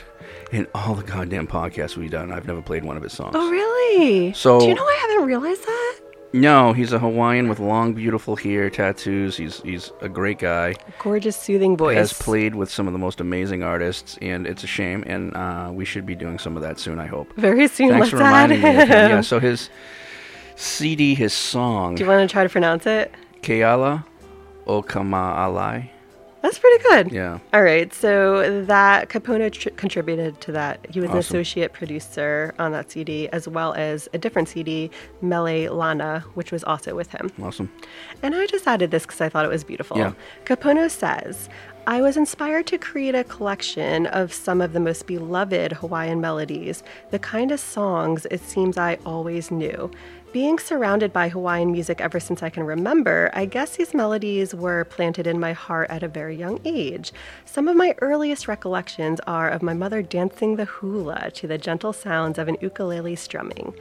[0.52, 3.36] In all the goddamn podcasts we've done, I've never played one of his songs.
[3.38, 4.34] Oh, really?
[4.34, 5.98] So- Do you know I haven't realized that?
[6.34, 9.36] No, he's a Hawaiian with long, beautiful hair, tattoos.
[9.36, 10.76] He's he's a great guy.
[11.00, 11.98] Gorgeous, soothing voice.
[11.98, 15.04] Has played with some of the most amazing artists, and it's a shame.
[15.08, 17.00] And uh, we should be doing some of that soon.
[17.00, 17.34] I hope.
[17.36, 18.70] Very soon, Thanks let's for reminding me.
[18.70, 18.90] Of him.
[19.10, 19.22] Yeah.
[19.22, 19.70] So his
[20.56, 23.14] CD, his song, Do you want to try to pronounce it?
[23.42, 24.06] Keala
[24.68, 25.90] Okama'alai.
[26.42, 27.12] That's pretty good.
[27.12, 27.40] Yeah.
[27.54, 27.94] All right.
[27.94, 30.86] So that Kapono tr- contributed to that.
[30.90, 34.90] He was an associate producer on that CD, as well as a different CD,
[35.24, 37.32] Melelana, which was also with him.
[37.42, 37.72] Awesome.
[38.24, 39.98] And I just added this because I thought it was beautiful.
[39.98, 40.14] Yeah.
[40.46, 41.48] Kapono says,
[41.88, 46.84] I was inspired to create a collection of some of the most beloved Hawaiian melodies,
[47.10, 49.90] the kind of songs it seems I always knew.
[50.34, 54.86] Being surrounded by Hawaiian music ever since I can remember, I guess these melodies were
[54.86, 57.12] planted in my heart at a very young age.
[57.44, 61.92] Some of my earliest recollections are of my mother dancing the hula to the gentle
[61.92, 63.74] sounds of an ukulele strumming.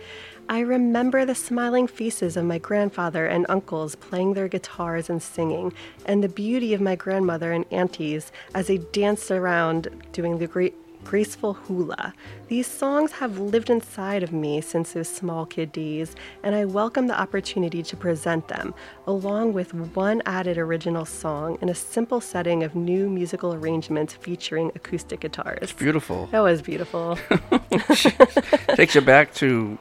[0.48, 5.72] I remember the smiling faces of my grandfather and uncles playing their guitars and singing,
[6.04, 10.74] and the beauty of my grandmother and aunties as they danced around doing the great
[11.04, 12.12] graceful hula.
[12.48, 17.06] These songs have lived inside of me since those small kid days, and I welcome
[17.06, 18.74] the opportunity to present them,
[19.06, 24.72] along with one added original song in a simple setting of new musical arrangements featuring
[24.74, 25.58] acoustic guitars.
[25.62, 26.26] It's Beautiful.
[26.26, 27.18] That was beautiful.
[28.74, 29.78] Takes you back to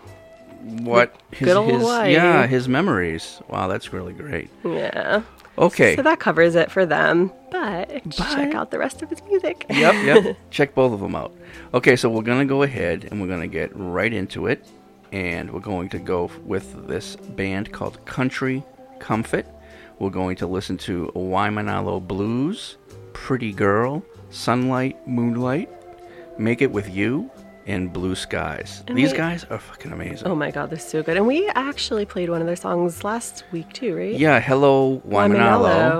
[0.61, 3.41] what his, Good old his yeah his memories.
[3.47, 4.49] Wow, that's really great.
[4.63, 5.23] Yeah.
[5.59, 5.95] Okay.
[5.95, 7.31] So that covers it for them.
[7.51, 9.65] But, check out the rest of his music.
[9.69, 10.37] yep, yep.
[10.51, 11.35] Check both of them out.
[11.73, 14.65] Okay, so we're gonna go ahead and we're gonna get right into it,
[15.11, 18.63] and we're going to go with this band called Country
[18.99, 19.45] Comfort.
[19.97, 22.77] We're going to listen to Waimanalo Blues,
[23.13, 25.69] Pretty Girl, Sunlight, Moonlight,
[26.37, 27.29] Make It With You,
[27.69, 28.83] and Blue Skies.
[28.87, 30.27] And These we- guys are fucking amazing.
[30.27, 31.15] Oh my god, they're so good.
[31.17, 34.15] And we actually played one of their songs last week too, right?
[34.15, 35.29] Yeah, Hello Waimanalo.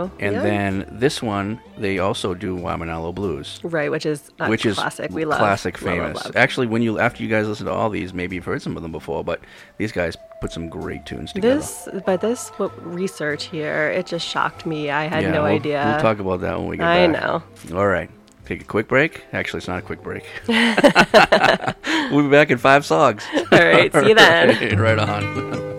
[0.09, 0.41] Waimanalo, And yeah.
[0.41, 3.59] then this one, they also do Waimanalo Blues.
[3.63, 5.11] Right, which is which is classic.
[5.11, 6.26] We love classic love, love, famous.
[6.26, 6.36] love.
[6.36, 8.82] Actually, when you after you guys listen to all these, maybe you've heard some of
[8.84, 9.39] them before, but
[9.78, 11.55] these guys put some great tunes together.
[11.55, 14.89] This, but this what research here, it just shocked me.
[14.89, 15.84] I had Yeah, no we'll- idea.
[15.86, 17.24] We'll talk about that when we get I back.
[17.24, 17.43] I know.
[17.78, 18.09] All right.
[18.50, 19.26] Take a quick break.
[19.32, 20.26] Actually, it's not a quick break.
[20.47, 23.24] we'll be back in five songs.
[23.32, 24.47] All right, see you then.
[24.47, 25.78] Right, right on.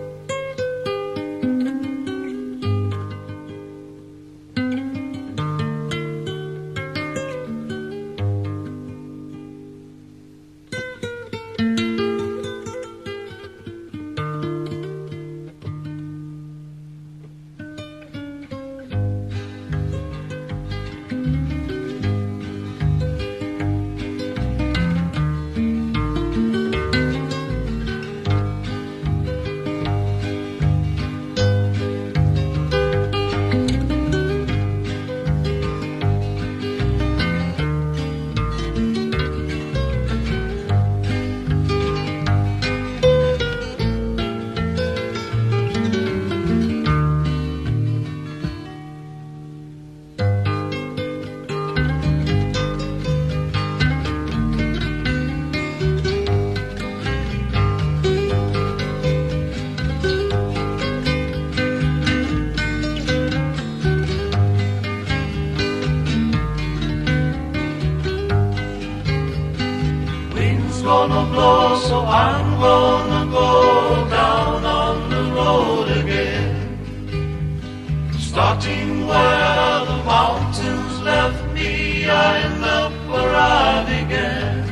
[78.31, 84.63] Starting where the mountains left me, I end up where I began.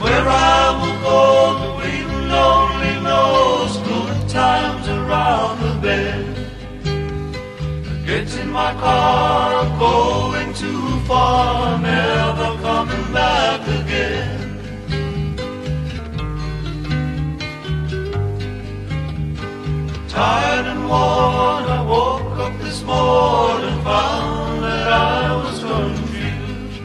[0.00, 1.20] Where I will go,
[1.62, 6.36] the wind only knows, golden times around the bend.
[7.86, 14.33] I get in my car, I'm going too far, never coming back again.
[20.14, 26.80] Tired and worn, I woke up this morning, found that I was confused.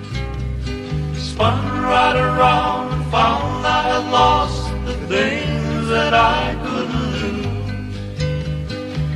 [1.15, 8.19] Spun right around and found I had lost the things that I couldn't lose.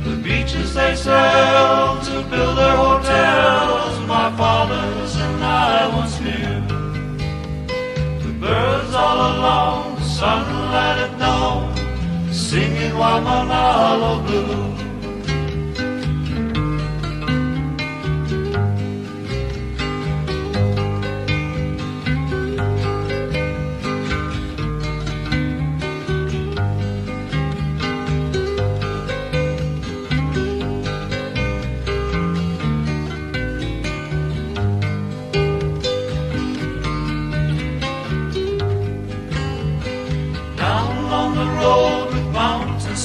[0.04, 6.62] The beaches they sailed to build their hotels, my father's and I once knew.
[8.22, 11.73] The birds all along, the sunlight at dawn,
[12.34, 14.83] singing Waimanalo Blue.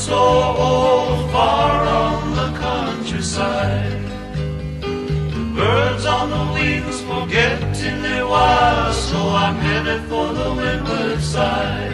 [0.09, 4.01] So old, far on the countryside.
[4.81, 11.93] The birds on the wings forgetting their while, so I'm headed for the windward side.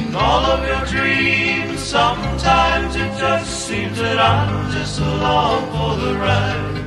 [0.00, 6.12] In all of your dreams, sometimes it just seems that I'm just along for the
[6.26, 6.80] ride.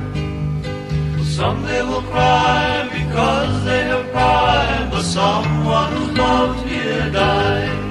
[1.38, 7.87] Someday will cry because they have pride, but someone loved here died.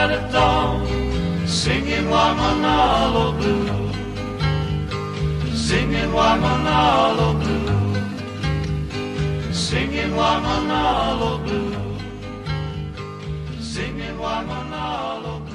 [0.00, 3.66] Sunlight at dawn, singing Waimanalo Blue.
[5.54, 7.92] Singing Waimanalo Blue.
[9.52, 11.76] Singing Waimanalo Blue.
[13.60, 15.49] Singing Waimanalo Blue.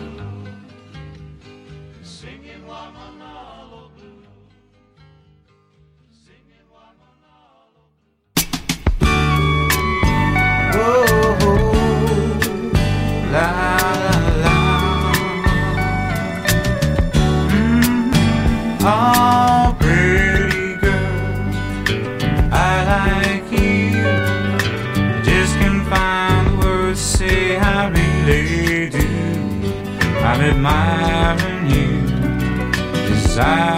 [33.35, 33.74] Desiring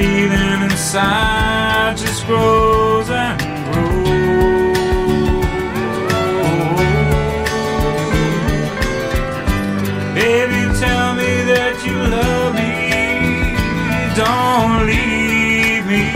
[0.00, 3.38] feeling inside just grows and
[3.70, 4.08] grows.
[10.14, 12.72] Baby, tell me that you love me.
[14.22, 16.06] Don't leave me.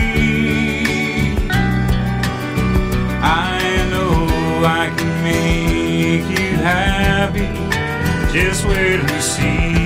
[3.21, 3.59] I
[3.91, 4.15] know
[4.81, 7.49] I can make you happy.
[8.33, 9.84] Just wait and see.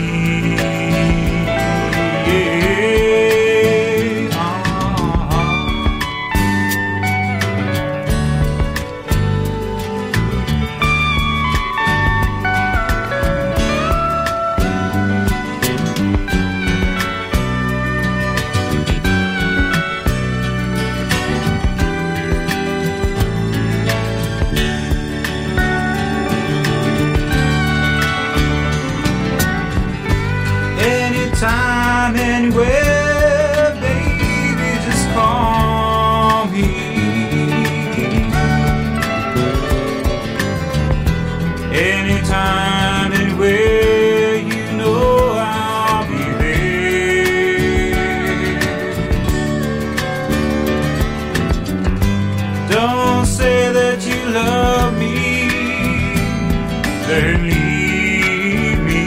[57.22, 59.00] me.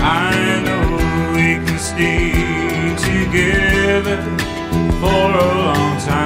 [0.00, 0.84] I know
[1.34, 2.32] we can stay
[3.08, 4.18] together
[5.00, 6.21] for a long time.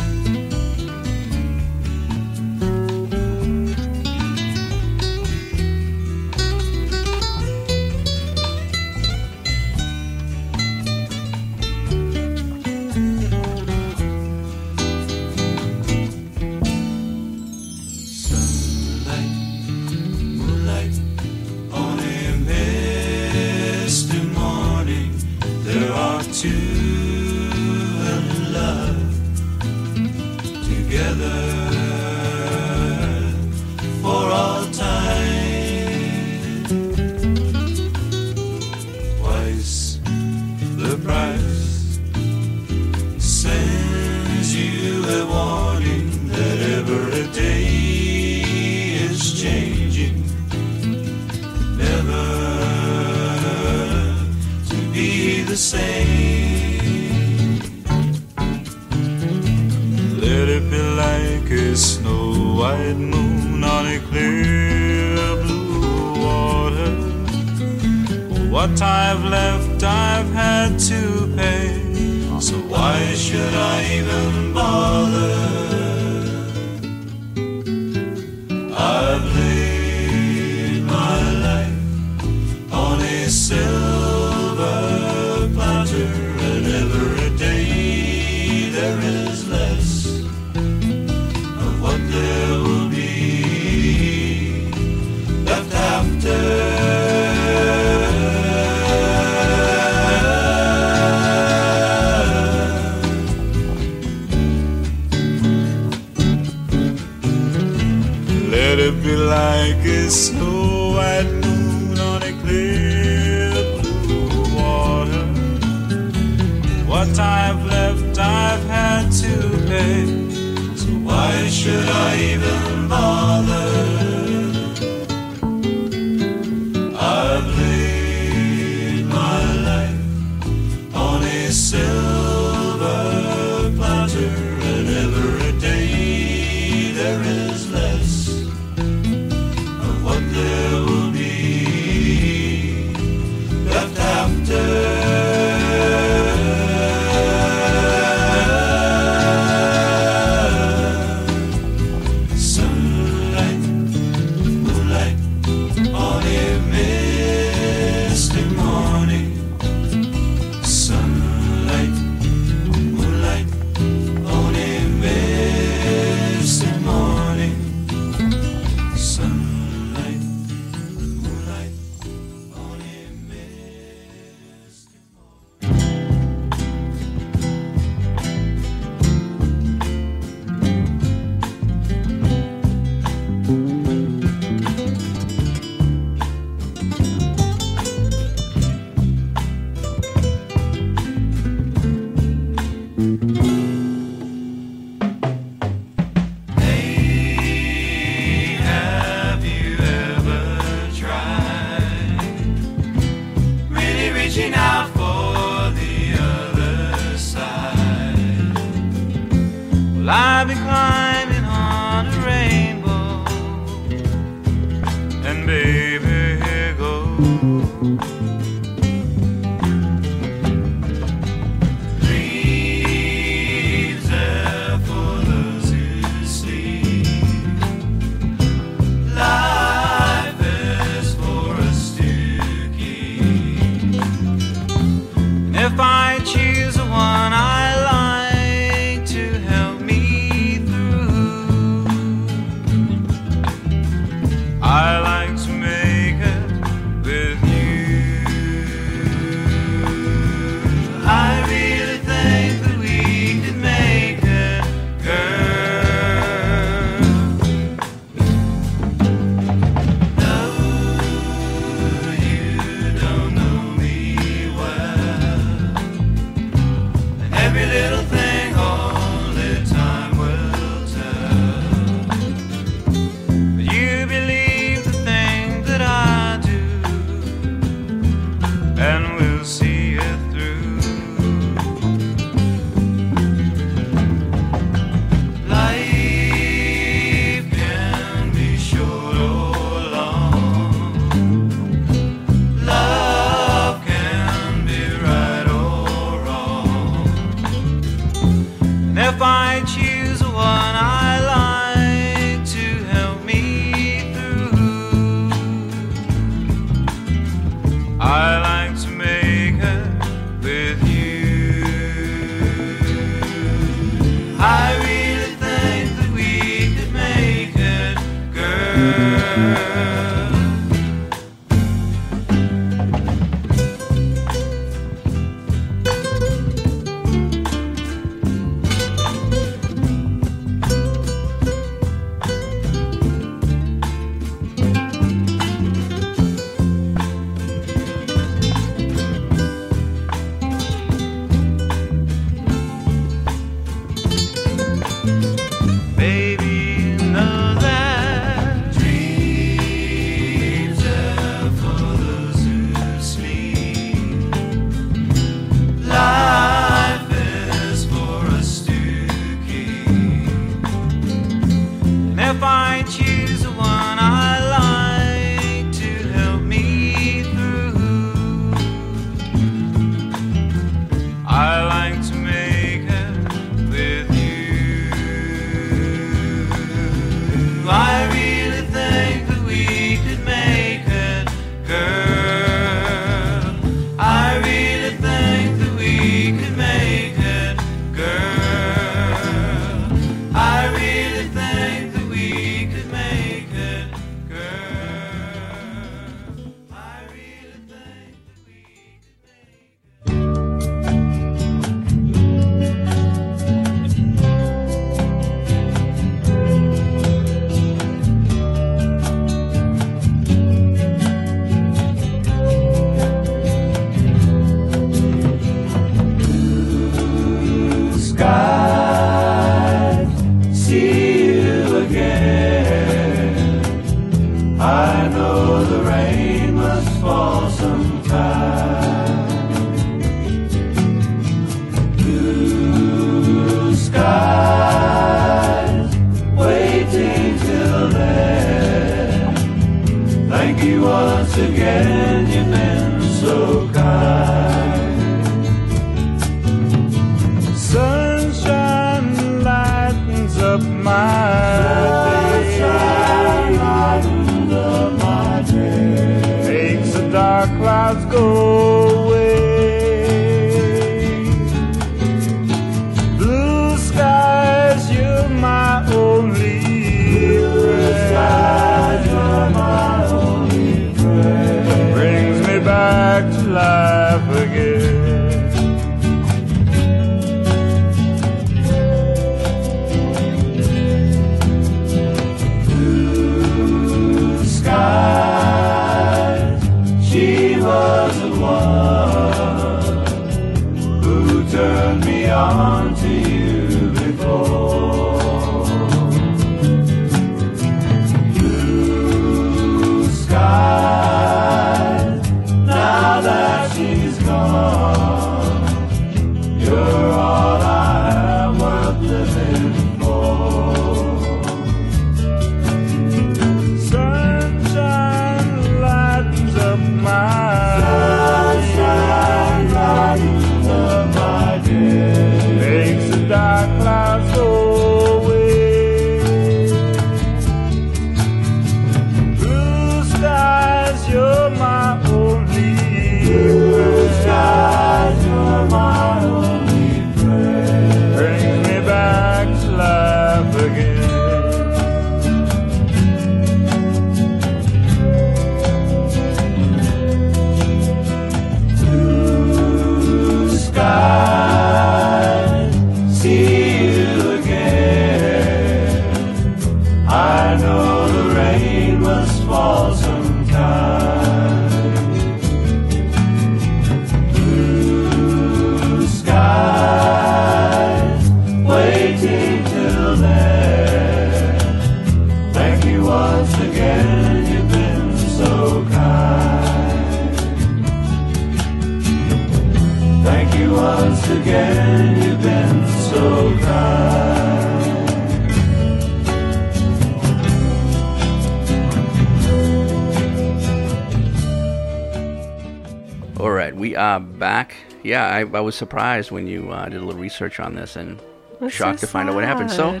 [594.10, 594.76] Are back.
[595.02, 598.20] Yeah, I, I was surprised when you uh, did a little research on this and
[598.60, 599.70] That's shocked so to find out what happened.
[599.70, 600.00] So.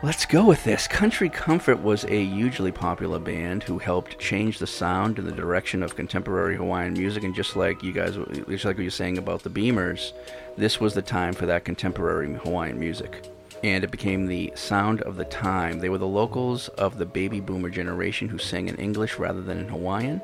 [0.00, 0.86] Let's go with this.
[0.86, 5.82] Country Comfort was a hugely popular band who helped change the sound and the direction
[5.82, 7.24] of contemporary Hawaiian music.
[7.24, 8.14] And just like you guys,
[8.48, 10.12] just like what you're saying about the Beamers,
[10.56, 13.28] this was the time for that contemporary Hawaiian music.
[13.64, 15.80] And it became the sound of the time.
[15.80, 19.58] They were the locals of the baby boomer generation who sang in English rather than
[19.58, 20.22] in Hawaiian,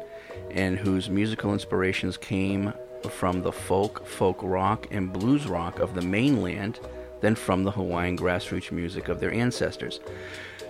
[0.54, 2.72] and whose musical inspirations came
[3.10, 6.80] from the folk, folk rock, and blues rock of the mainland
[7.20, 10.00] than from the Hawaiian grassroots music of their ancestors.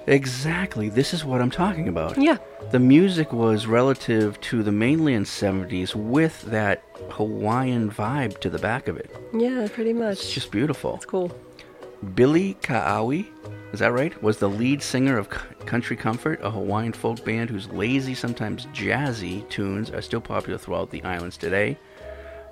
[0.07, 2.19] Exactly, this is what I'm talking about.
[2.19, 2.37] Yeah.
[2.71, 8.89] The music was relative to the mainland 70s with that Hawaiian vibe to the back
[8.89, 9.11] of it.
[9.33, 10.19] Yeah, pretty much.
[10.19, 10.97] It's just beautiful.
[10.97, 11.33] It's cool.
[12.15, 13.27] Billy Kaui,
[13.75, 14.23] is that right?
[14.23, 15.29] Was the lead singer of
[15.67, 20.91] Country Comfort, a Hawaiian folk band whose lazy, sometimes jazzy tunes are still popular throughout
[20.91, 21.77] the islands today.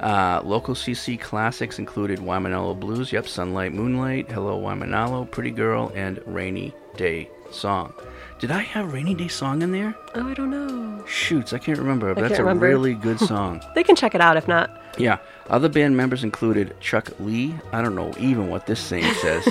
[0.00, 6.20] Uh, local CC classics included Waimanalo Blues, yep, Sunlight, Moonlight, Hello Waimanalo, Pretty Girl, and
[6.26, 7.94] Rainy Day Song.
[8.42, 9.94] Did I have Rainy Day Song in there?
[10.16, 11.04] Oh, I don't know.
[11.06, 12.66] Shoots, I can't remember, but I that's a remember.
[12.66, 13.62] really good song.
[13.76, 14.82] They can check it out if not.
[14.98, 15.18] Yeah.
[15.48, 17.54] Other band members included Chuck Lee.
[17.70, 19.46] I don't know even what this saying says.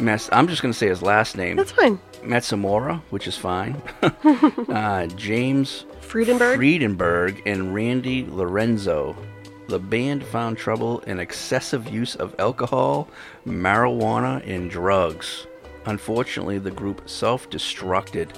[0.32, 1.54] I'm just going to say his last name.
[1.54, 2.00] That's fine.
[2.24, 3.80] Matsamora, which is fine.
[4.02, 6.56] uh, James Friedenberg?
[6.56, 9.16] Friedenberg and Randy Lorenzo.
[9.68, 13.08] The band found trouble in excessive use of alcohol,
[13.46, 15.46] marijuana, and drugs.
[15.86, 18.30] Unfortunately, the group self-destructed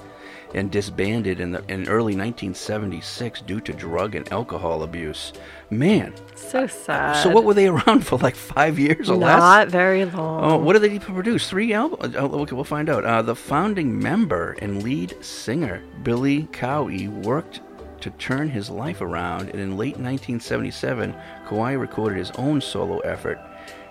[0.55, 5.33] and disbanded in, the, in early 1976 due to drug and alcohol abuse.
[5.71, 7.23] Man, So sad.
[7.23, 8.19] so what were they around for?
[8.19, 9.39] Like five years or less?
[9.39, 10.45] Not very long.
[10.45, 11.49] Oh, what did they produce?
[11.49, 12.15] Three albums?
[12.17, 13.05] Oh, okay, we'll find out.
[13.05, 17.61] Uh, the founding member and lead singer, Billy Kaui, worked
[18.03, 21.15] to turn his life around, and in late 1977,
[21.47, 23.39] Kaui recorded his own solo effort.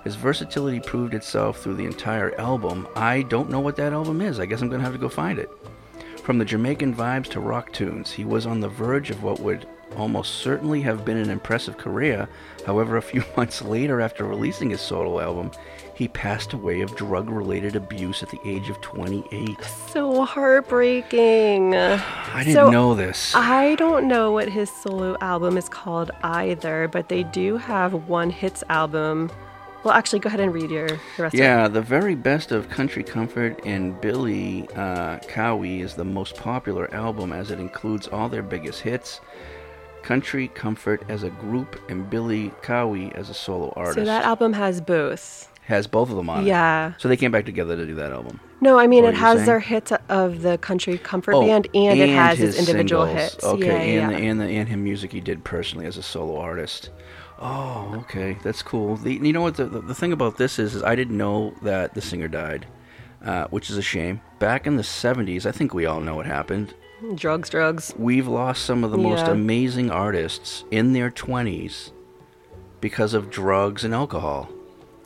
[0.04, 2.88] His versatility proved itself through the entire album.
[2.96, 4.40] I don't know what that album is.
[4.40, 5.50] I guess I'm going to have to go find it.
[6.24, 9.68] From the Jamaican vibes to rock tunes, he was on the verge of what would
[9.98, 12.28] almost certainly have been an impressive career.
[12.66, 15.52] However, a few months later, after releasing his solo album,
[15.96, 19.62] he passed away of drug related abuse at the age of 28.
[19.90, 21.76] So heartbreaking.
[21.76, 23.34] I didn't So, know this.
[23.36, 28.30] I don't know what his solo album is called either, but they do have one
[28.30, 29.30] hits album.
[29.84, 32.70] Well, actually, go ahead and read your the rest Yeah, of the very best of
[32.70, 38.30] Country Comfort and Billy uh, Kaui is the most popular album as it includes all
[38.30, 39.22] their biggest hits.
[40.04, 44.54] Country Comfort as a group and Billy Kaui as a solo artist So that album
[44.54, 45.48] has both.
[45.66, 46.48] has both of them on it.
[46.48, 46.94] Yeah.
[47.00, 48.40] So they came back together to do that album.
[48.62, 49.46] No, I mean What it has saying?
[49.48, 53.32] their hits of the Country Comfort Oh, Band, and, it has his, his individual singles.
[53.34, 53.44] hits.
[53.44, 54.18] Okay, yeah, and yeah.
[54.20, 56.92] the and the and him music he did personally as a solo artist.
[57.44, 58.98] Oh, okay, that's cool.
[58.98, 61.56] The, you know what the, the the thing about this is, is I didn't know
[61.64, 62.68] that the singer died,
[63.26, 64.22] uh, which is a shame.
[64.40, 66.74] Back in the '70s, I think we all know what happened.
[67.16, 67.94] drugs, drugs.
[67.98, 69.32] We've lost some of the most Yeah.
[69.32, 71.92] amazing artists in their 20s
[72.80, 74.48] because of drugs and alcohol.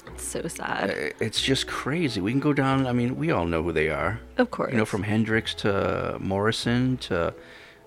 [0.08, 1.14] It's so sad.
[1.22, 2.20] It's just crazy.
[2.20, 2.86] We can go down.
[2.86, 4.20] I mean, we all know who they are.
[4.38, 4.72] Of course.
[4.74, 7.34] You know, from Hendrix to Morrison to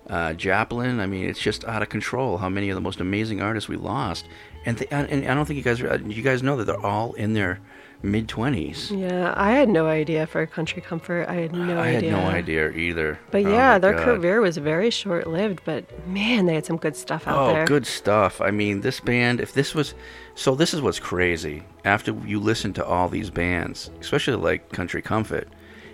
[0.09, 0.99] uh, Joplin.
[0.99, 3.77] I mean, it's just out of control how many of the most amazing artists we
[3.77, 4.25] lost.
[4.65, 7.13] And th- and I don't think you guys uh, you guys know that they're all
[7.13, 7.59] in their
[8.01, 8.91] mid twenties.
[8.91, 11.27] Yeah, I had no idea for Country Comfort.
[11.29, 11.79] I had no idea.
[11.79, 13.19] I had no idea either.
[13.31, 14.03] But Oh yeah, their God.
[14.03, 17.63] career was very short lived, but man, they had some good stuff out oh, there.
[17.63, 18.41] Oh, good stuff.
[18.41, 19.93] I mean, this band, if this was.
[20.35, 21.63] So, this is what's crazy.
[21.83, 25.49] After you listen to all these bands, especially like Country Comfort,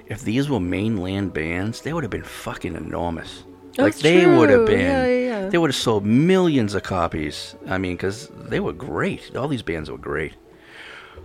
[0.07, 3.43] if these were mainland bands, they would have been fucking enormous.
[3.77, 4.79] Like, they would have been.
[4.79, 5.49] Yeah, yeah, yeah.
[5.49, 7.55] They would have sold millions of copies.
[7.67, 9.35] I mean, because they were great.
[9.35, 10.33] All these bands were great.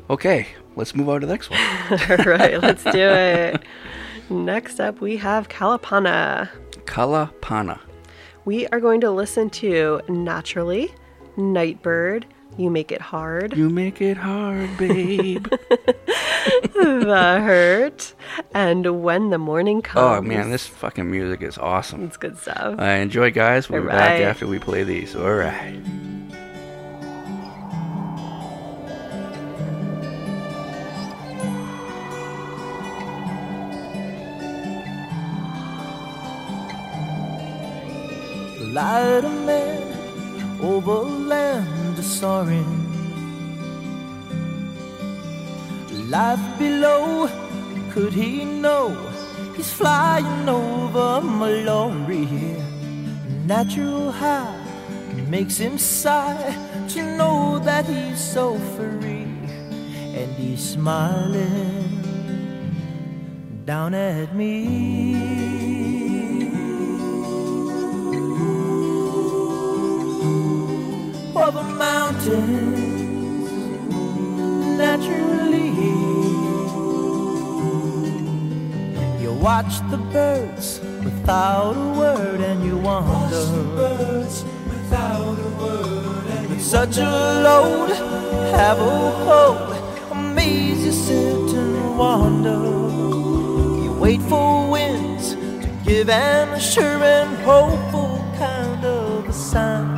[0.09, 1.60] Okay, let's move on to the next one.
[1.90, 3.62] All right, let's do it.
[4.28, 6.48] Next up, we have Kalapana.
[6.85, 7.78] Kalapana.
[8.44, 10.93] We are going to listen to Naturally,
[11.36, 12.27] Nightbird,
[12.61, 15.47] You Make It Hard, You make it hard, babe.
[16.74, 18.15] The Hurt,
[18.55, 20.19] and When the Morning Comes.
[20.19, 22.05] oh, man, this fucking music is awesome.
[22.05, 22.78] It's good stuff.
[22.78, 23.69] Uh, enjoy, guys.
[23.69, 25.16] We'll be back after we play these.
[25.16, 25.81] All right.
[38.73, 39.99] Light a man
[40.62, 42.87] over land soaring.
[46.11, 47.28] Life below,
[47.91, 48.97] could he know?
[49.57, 52.27] He's flying over Mallory.
[53.47, 54.61] Natural high
[55.28, 56.55] makes him sigh
[56.89, 59.28] to know that he's so free.
[60.19, 62.01] And he's smiling
[63.65, 65.99] down at me.
[71.51, 73.51] Over mountains,
[74.78, 75.70] naturally.
[79.20, 83.64] You watch the birds without a word and you wonder.
[83.74, 87.10] birds without a word and With such a
[87.43, 87.97] load,
[88.55, 89.77] have a hold,
[90.12, 92.60] amaze you sit and wonder.
[93.82, 96.48] You wait for winds to give an
[97.02, 99.90] and hopeful kind of a sign.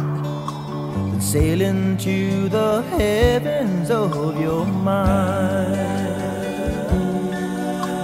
[1.32, 5.76] Then to the heavens of your mind.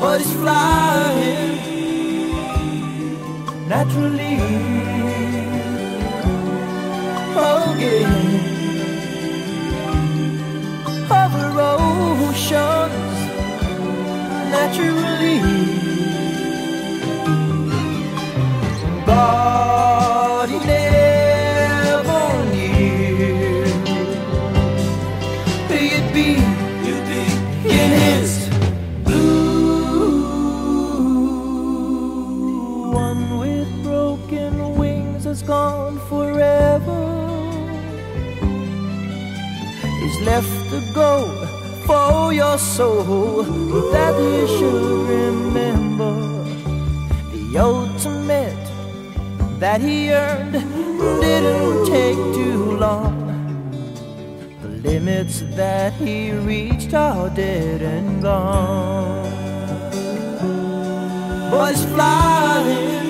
[0.00, 1.58] But it's flying
[3.68, 4.36] naturally.
[7.36, 8.24] Again,
[11.10, 13.18] over oceans
[14.54, 15.38] naturally.
[19.04, 19.87] God
[40.92, 41.28] go
[41.86, 43.42] for your soul
[43.92, 46.14] that you should remember
[47.32, 48.66] the ultimate
[49.58, 50.52] that he earned
[51.20, 53.16] didn't take too long.
[54.62, 59.30] The limits that he reached are dead and gone.
[61.50, 63.08] Boys flying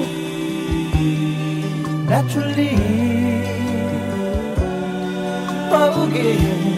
[2.06, 3.08] naturally.
[6.08, 6.77] Again,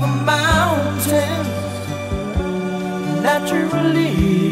[0.00, 1.46] up a mountain
[3.22, 4.49] naturally.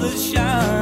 [0.00, 0.79] that shine.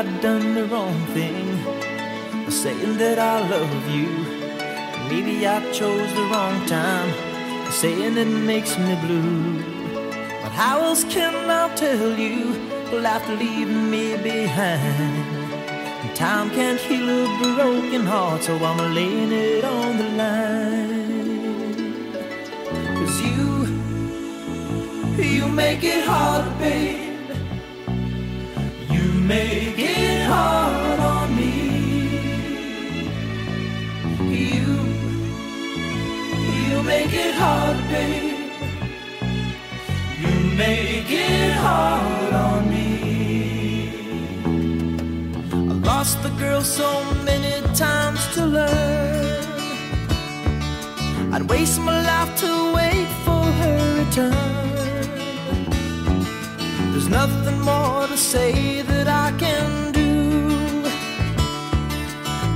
[0.00, 1.46] I've done the wrong thing,
[2.50, 4.08] saying that I love you.
[5.10, 7.12] Maybe I chose the wrong time,
[7.70, 9.62] saying it makes me blue.
[10.42, 12.54] But how else can I tell you
[13.04, 15.26] after leaving me behind?
[16.16, 22.14] Time can't heal a broken heart, so I'm laying it on the line.
[22.96, 23.66] Cause you,
[25.22, 27.09] you make it hard, babe.
[29.30, 31.52] Make it hard on me.
[34.18, 34.72] You,
[36.66, 38.50] you make it hard, babe.
[40.22, 42.88] You make it hard on me.
[45.52, 46.90] I lost the girl so
[47.24, 49.44] many times to learn.
[51.32, 54.69] I'd waste my life to wait for her return.
[57.10, 60.82] Nothing more to say that I can do.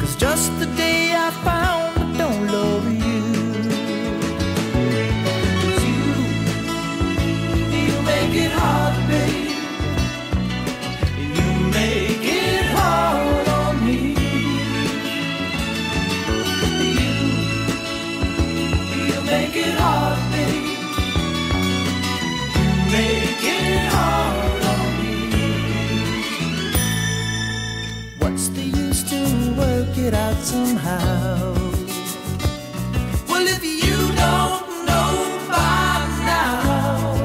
[0.01, 3.23] Cause just the day I found I don't love you.
[5.61, 6.05] 'Cause you,
[7.89, 8.84] you make it hard,
[30.55, 31.53] somehow?
[33.31, 35.11] Well, if you don't know
[35.55, 35.97] by
[36.31, 37.17] now,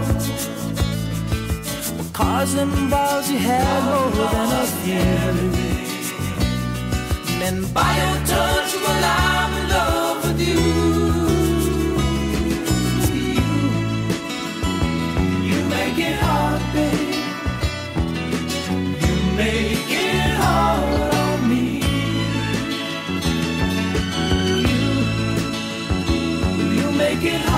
[1.98, 5.42] what cars and bars you had more than a few.
[7.48, 10.42] And by your touch, well, I'm in love with.
[10.48, 10.79] You,
[27.22, 27.49] you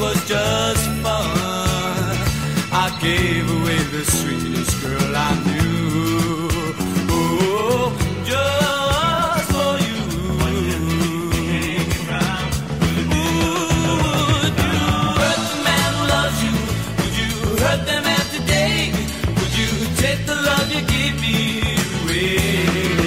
[0.00, 2.16] was just fun.
[2.72, 6.48] I gave away the sweetest girl I knew.
[7.10, 7.92] Oh,
[8.24, 10.00] just for you.
[10.40, 10.56] Would
[13.12, 13.34] you
[15.20, 16.54] hurt the man who loves you?
[16.98, 17.32] Would you
[17.62, 18.78] hurt the man today?
[19.38, 19.70] Would you
[20.02, 21.36] take the love you gave me
[22.00, 22.99] away?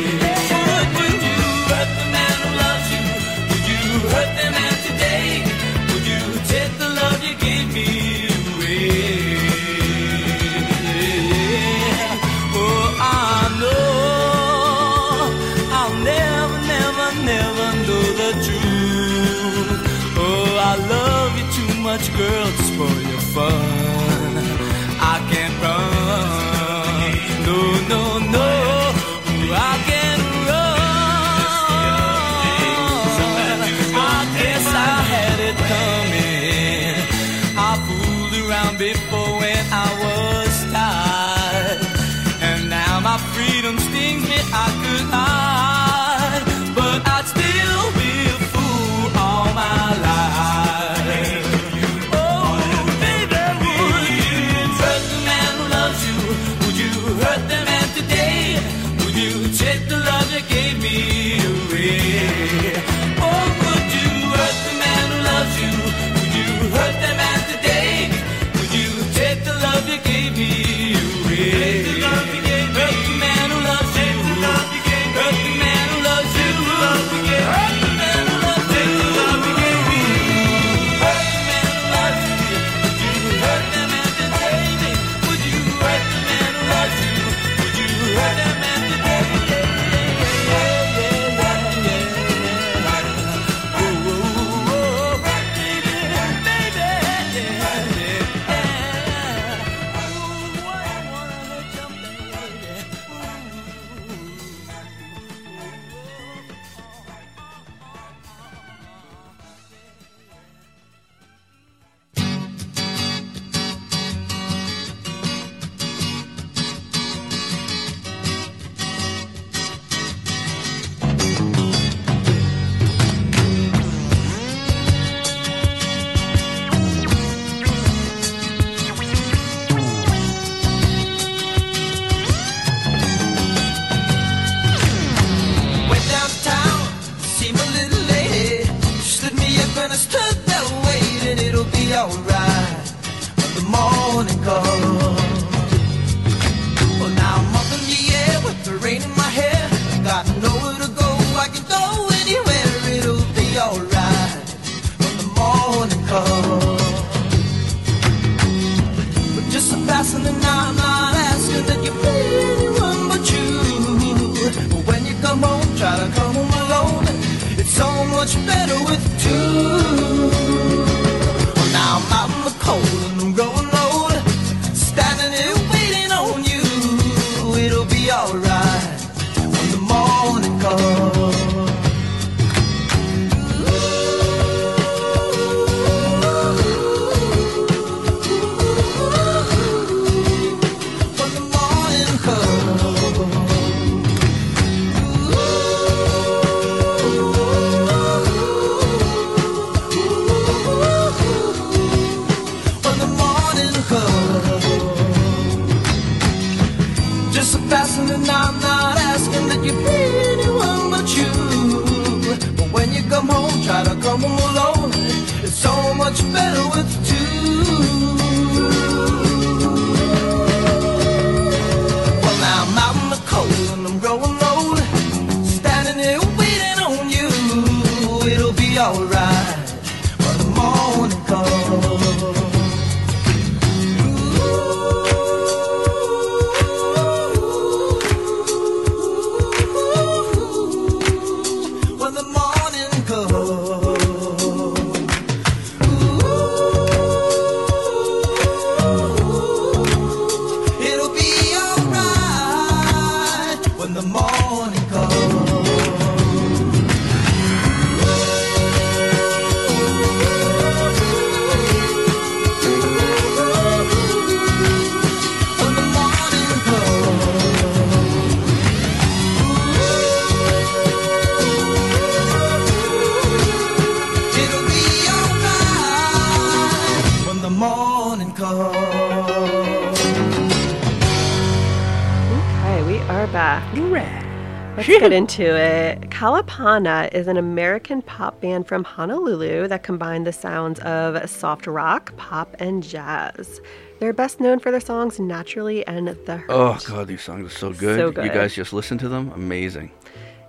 [285.14, 286.02] Get into it.
[286.10, 292.16] Kalapana is an American pop band from Honolulu that combined the sounds of soft rock,
[292.18, 293.62] pop, and jazz.
[294.00, 296.50] They're best known for their songs Naturally and The Hurt.
[296.50, 298.16] Oh god, these songs are so good.
[298.16, 299.32] So You guys just listen to them.
[299.36, 299.92] Amazing.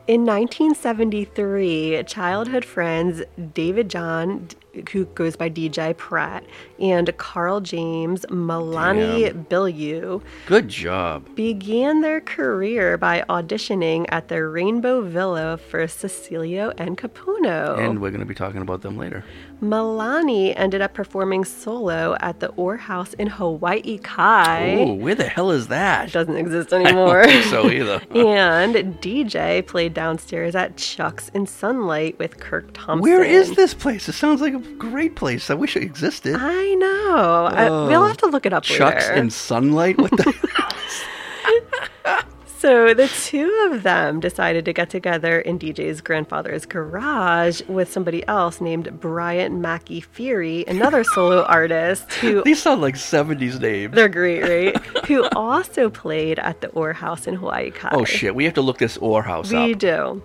[0.06, 3.22] In 1973, childhood friends
[3.52, 4.48] David John,
[4.94, 6.44] who goes by DJ Pratt,
[6.78, 11.34] and Carl James Malani Bilyeu Good job.
[11.34, 17.76] began their career by auditioning at the Rainbow Villa for Cecilio and Kapono.
[17.76, 19.24] And we're going to be talking about them later.
[19.60, 24.76] Malani ended up performing solo at the Oar House in Hawaii Kai.
[24.78, 26.12] Oh, where the hell is that?
[26.12, 27.24] Doesn't exist I don't anymore.
[27.24, 28.00] think so either.
[28.10, 33.00] and DJ played downstairs at Chuck's in Sunlight with Kirk Thompson.
[33.00, 34.08] Where is this place?
[34.08, 34.60] It sounds like a
[34.90, 35.50] great place.
[35.50, 36.36] I wish it existed.
[36.38, 37.48] I know.
[37.50, 38.06] I, oh, we'll Oh.
[38.06, 39.14] have to look it up Chucks later.
[39.20, 39.98] in sunlight?
[39.98, 40.34] What the?
[42.58, 48.26] So the two of them decided to get together in DJ's grandfather's garage with somebody
[48.26, 53.94] else named Bryant Mackey Feary, another solo artist who These sound like 70s names.
[53.94, 54.40] they're great,
[54.72, 54.82] right?
[55.06, 57.90] who also played at the Oar House in Hawaii Kai.
[57.92, 59.66] Oh shit, we have to look this Oar house We up.
[59.66, 60.22] We do.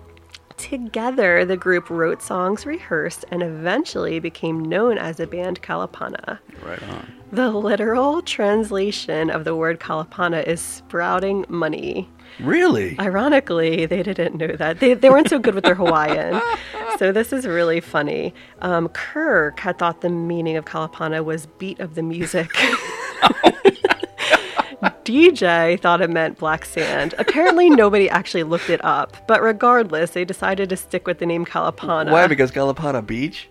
[0.59, 6.37] Together, the group wrote songs, rehearsed, and eventually became known as the band Kalapana.
[6.61, 7.13] Right on.
[7.31, 12.09] The literal translation of the word Kalapana is sprouting money.
[12.41, 12.99] Really?
[12.99, 14.81] Ironically, they didn't know that.
[14.81, 16.41] They, they weren't so good with their Hawaiian.
[16.97, 18.33] so this is really funny.
[18.61, 22.51] Um, Kirk had thought the meaning of Kalapana was beat of the music.
[24.83, 27.13] DJ thought it meant black sand.
[27.17, 29.27] Apparently, nobody actually looked it up.
[29.27, 32.11] But regardless, they decided to stick with the name Kalapana.
[32.11, 32.27] Why?
[32.27, 33.49] Because Kalapana Beach?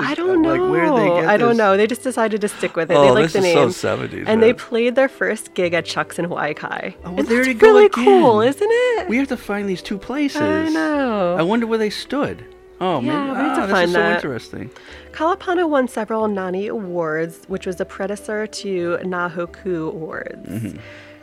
[0.00, 0.54] I don't know.
[0.54, 1.58] Like, where they I don't this?
[1.58, 1.76] know.
[1.76, 2.94] They just decided to stick with it.
[2.94, 3.70] they Oh, liked this the is name.
[3.72, 6.94] so 70s, And they played their first gig at Chuck's in Hawaii Kai.
[7.04, 8.04] Oh, well, and there that's you go really again.
[8.04, 9.08] cool, isn't it?
[9.08, 10.40] We have to find these two places.
[10.40, 11.34] I know.
[11.36, 12.44] I wonder where they stood.
[12.80, 13.28] Oh, Yeah, man.
[13.30, 14.20] we have to ah, find is that.
[14.22, 14.70] so interesting.
[15.18, 20.48] Kalapana won several Nani Awards, which was a predecessor to Na Hoku Awards.
[20.48, 20.78] Mhm.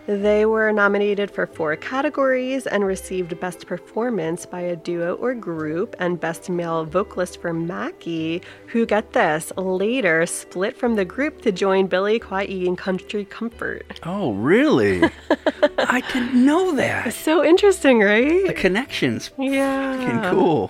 [0.06, 5.96] They were nominated for four categories and received Best Performance by a Duo or Group
[5.98, 11.54] and Best Male Vocalist for Mackey, who, get this, later split from the group to
[11.54, 14.02] join Billy Kaui in Country Comfort.
[14.04, 15.10] Oh, really?
[15.78, 17.14] I didn't know that.
[17.14, 18.46] So interesting, right?
[18.46, 19.32] The connections.
[19.40, 19.98] Yeah.
[19.98, 20.70] Fucking cool.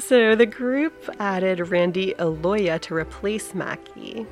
[0.00, 4.26] So the group added Randy Aloya to replace Mackey.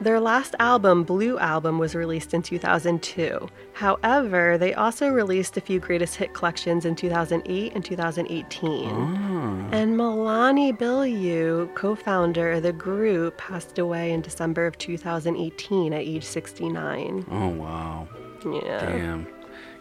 [0.00, 3.48] Their last album, Blue Album, was released in 2002.
[3.72, 8.90] However, they also released a few greatest hit collections in 2008 and 2018.
[8.90, 9.72] Mm.
[9.72, 16.00] And Malani Bilyeu, co founder of the group, passed away in December of 2018 at
[16.00, 17.26] age 69.
[17.30, 18.08] Oh wow.
[18.44, 18.80] Yeah.
[18.80, 19.26] Damn.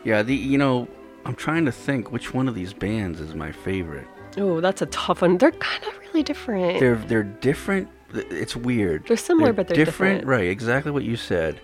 [0.04, 0.24] Yeah.
[0.24, 0.88] The you know
[1.26, 4.08] I'm trying to think which one of these bands is my favorite.
[4.38, 5.38] Oh, that's a tough one.
[5.38, 6.80] They're kind of really different.
[6.80, 7.90] They're they're different.
[8.14, 9.06] It's weird.
[9.08, 10.26] They're similar, but they're different.
[10.26, 10.48] Right.
[10.48, 11.60] Exactly what you said.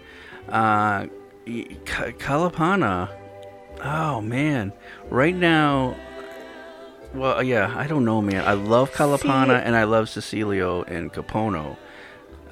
[0.49, 1.07] Uh,
[1.45, 3.09] Kalapana.
[3.83, 4.71] Oh man.
[5.09, 5.95] Right now.
[7.13, 7.73] Well, yeah.
[7.77, 8.45] I don't know, man.
[8.47, 11.77] I love Kalapana See- and I love Cecilio and Kapono.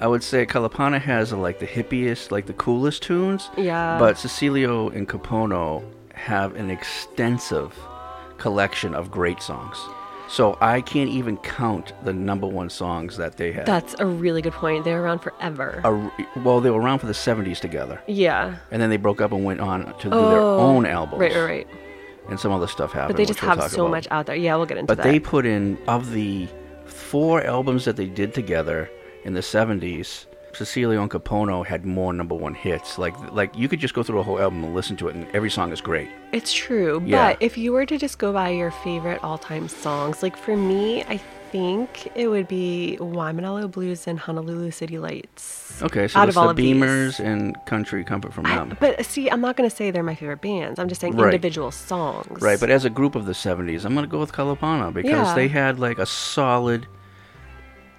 [0.00, 3.48] I would say Kalapana has like the hippiest, like the coolest tunes.
[3.56, 3.96] Yeah.
[3.98, 5.84] But Cecilio and Kapono
[6.14, 7.76] have an extensive
[8.38, 9.78] collection of great songs.
[10.28, 13.66] So I can't even count the number one songs that they had.
[13.66, 14.84] That's a really good point.
[14.84, 15.80] They're around forever.
[15.84, 18.00] A- well, they were around for the 70s together.
[18.06, 18.56] yeah.
[18.70, 21.20] And then they broke up and went on to do their Oh, own albums.
[21.20, 21.66] Right, right, right.
[22.30, 23.08] And some other stuff happened.
[23.10, 23.90] But they just we'll have so about.
[23.90, 24.34] much out there.
[24.36, 25.02] Yeah, we'll get into But that.
[25.04, 26.48] But they put in, of the
[26.86, 28.90] four albums that they did together
[29.24, 30.24] in the 70s,
[30.54, 32.98] Cecilio and Kapono had more number one hits.
[32.98, 35.26] Like, like you could just go through a whole album and listen to it, and
[35.34, 36.08] every song is great.
[36.32, 37.32] It's true, Yeah.
[37.32, 41.02] but if you were to just go by your favorite all-time songs, like for me,
[41.04, 41.18] I
[41.52, 45.80] think it would be Waimanalo Blues and Honolulu City Lights.
[45.82, 46.74] Okay, so out it's of all the of these.
[46.76, 48.76] Beamers and Country Comfort from I- them.
[48.80, 50.80] but see, I'm not going to say they're my favorite bands.
[50.80, 51.26] I'm just saying Right.
[51.26, 52.40] individual songs.
[52.42, 55.10] Right, but as a group of the 70s, I'm going to go with Kalapana because
[55.28, 55.34] Yeah.
[55.34, 56.86] they had like a solid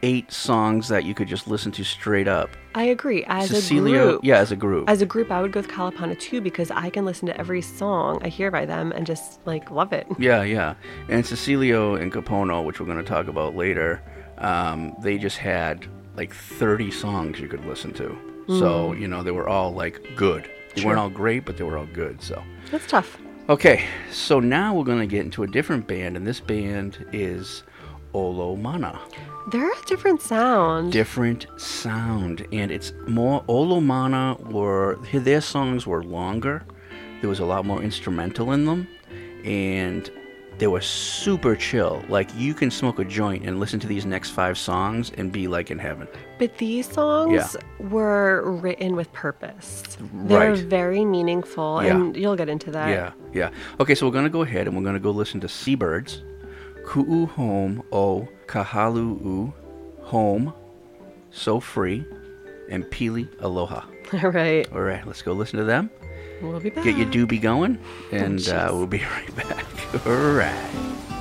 [0.05, 2.49] eight songs that you could just listen to straight up.
[2.75, 3.23] I agree.
[3.27, 4.87] As a group, yeah, as a group.
[4.89, 7.61] as a group, I would go with Kalapana too because I can listen to every
[7.61, 10.05] song I hear by them and just like love it.
[10.19, 10.75] Yeah, yeah.
[11.09, 14.01] And Cecilio and Kapono, which we're going to talk about later,
[14.37, 18.17] um, they just had like 30 songs you could listen to.
[18.47, 18.99] So, Mm.
[19.01, 20.47] you know, they were all like good.
[20.75, 20.89] They Sure.
[20.89, 22.21] weren't all great, but they were all good.
[22.21, 23.17] So, That's tough.
[23.49, 23.83] okay.
[24.11, 27.63] So now we're going to get into a different band, and this band is
[28.13, 28.99] Olomana.
[29.51, 30.91] They're a different sound.
[30.91, 36.63] different sound and it's more Olomana were their songs were longer
[37.21, 38.87] there was a lot more instrumental in them
[39.43, 40.09] and
[40.57, 44.29] they were super chill like you can smoke a joint and listen to these next
[44.31, 46.07] five songs and be like in heaven
[46.39, 47.87] But these songs Yeah.
[47.89, 49.83] were written with purpose.
[50.27, 50.59] They're Right.
[50.79, 51.95] very meaningful, Yeah.
[51.95, 52.89] and you'll get into that.
[52.89, 53.49] yeah yeah
[53.79, 56.23] okay so we're gonna go ahead and we're gonna go listen to seabirds
[56.85, 59.51] ku'u home o kahalu'u
[60.01, 60.53] home
[61.31, 62.05] so free
[62.69, 63.81] and pili aloha
[64.23, 64.65] All right.
[64.71, 65.89] all right let's go listen to them
[66.41, 66.83] We'll be back.
[66.83, 67.79] get your doobie going,
[68.11, 69.65] and uh, we'll be right back.
[70.05, 71.14] All right.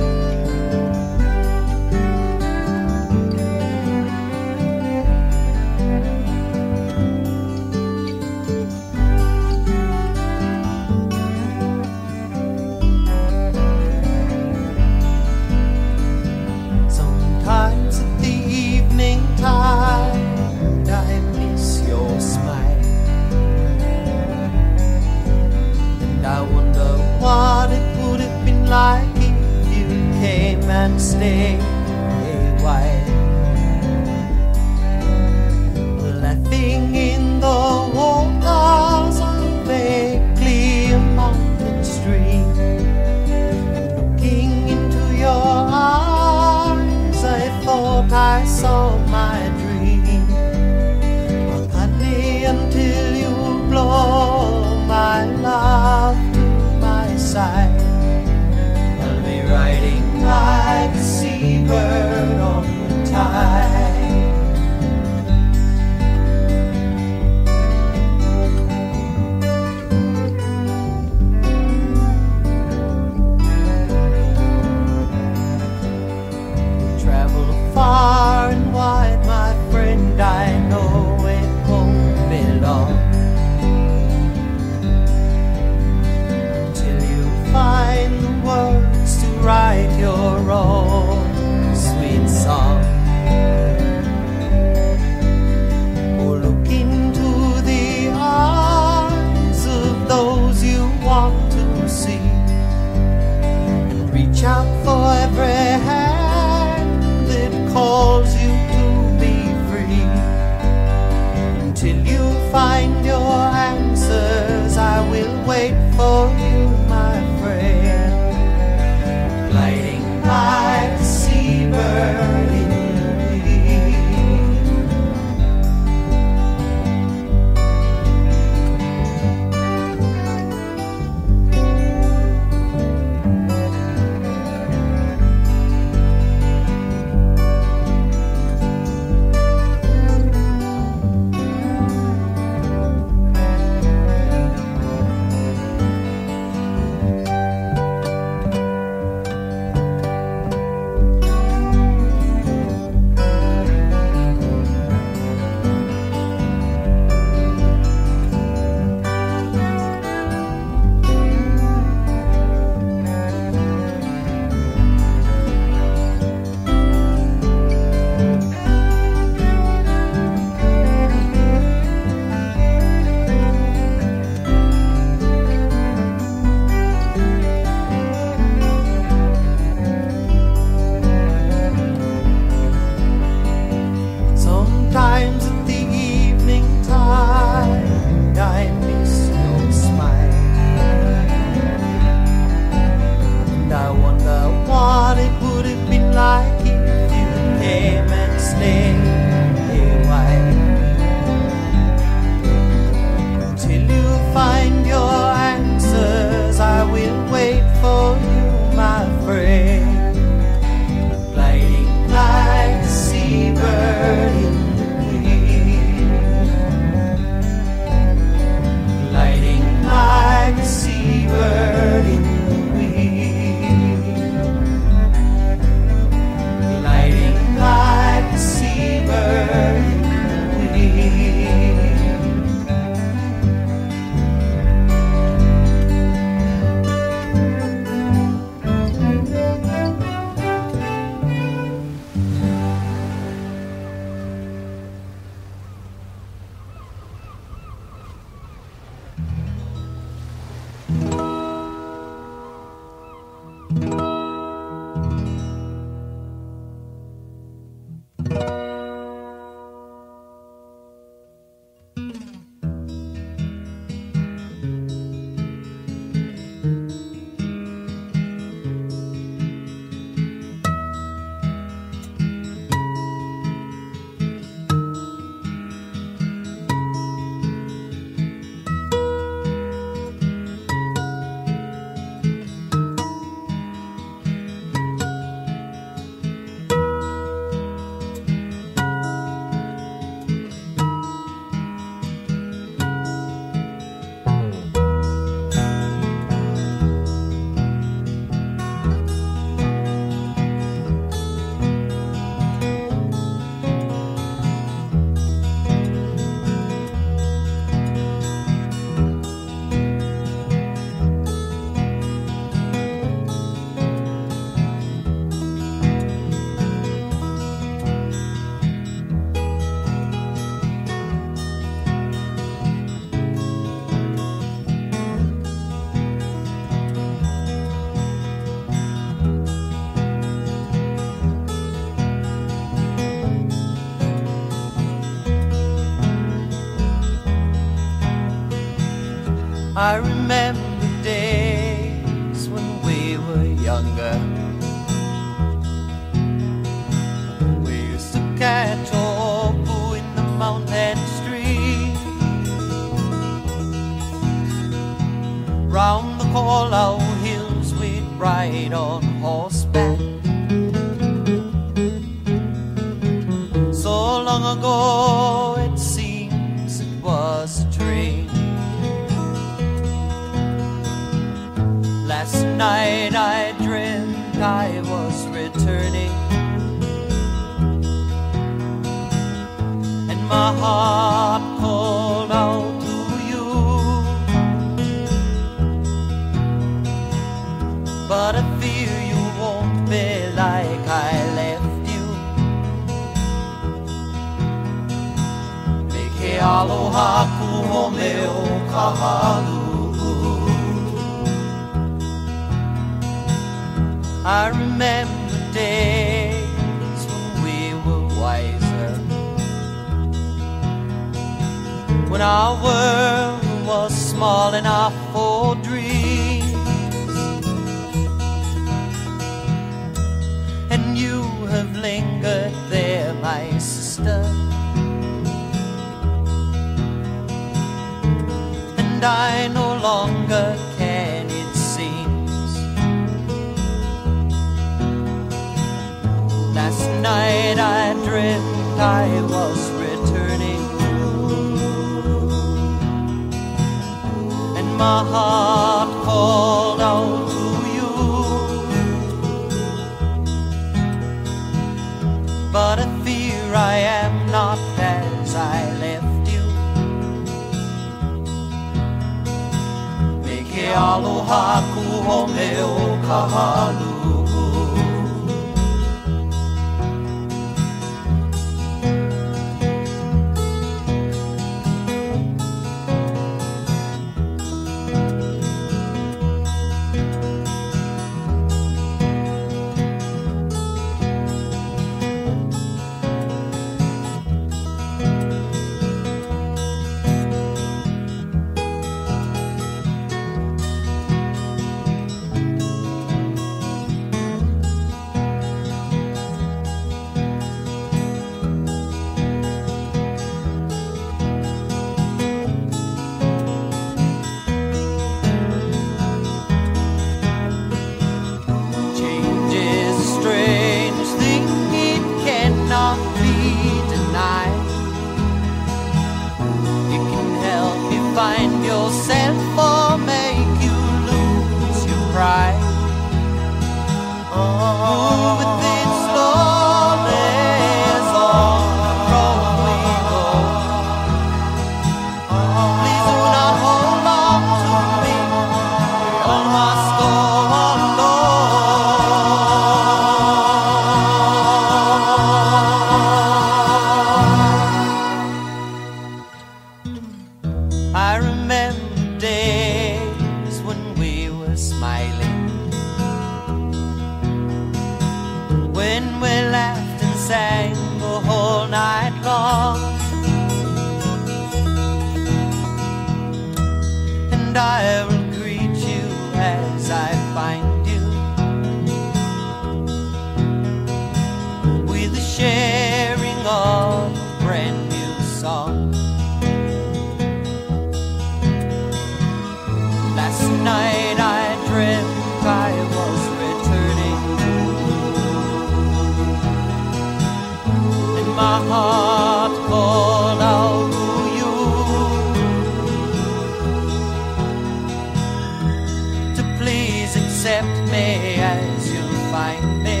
[597.56, 600.00] accept me as you find me.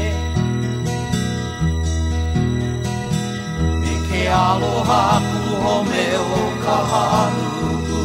[4.08, 8.02] Ke aloha ku ho me o ka hanuku.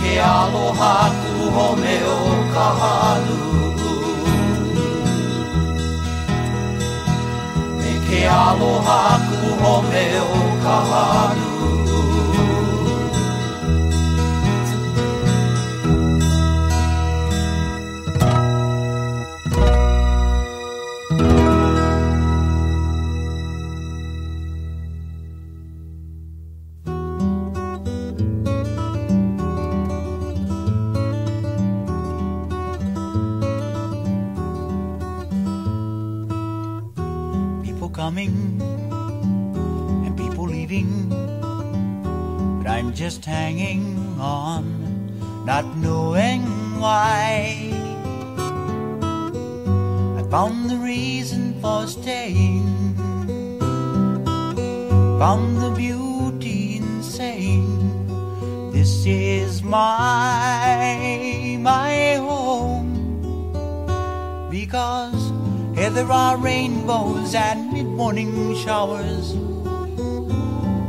[0.00, 2.18] Ke aloha ku ho me o
[2.54, 3.94] ka hanuku.
[8.08, 11.49] Ke aloha ku ho me o ka hanuku.
[45.44, 46.42] not knowing
[46.78, 47.70] why.
[50.18, 52.94] I found the reason for staying,
[55.18, 62.90] found the beauty in saying, This is my, my home.
[64.50, 65.32] Because
[65.76, 69.32] here there are rainbows and mid morning showers.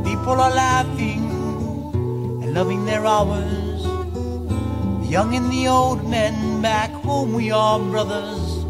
[0.04, 1.24] People are laughing
[2.42, 3.61] and loving their hours
[5.12, 8.64] Young and the old men back home, we are brothers.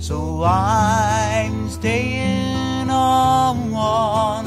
[0.00, 4.46] So I'm staying on.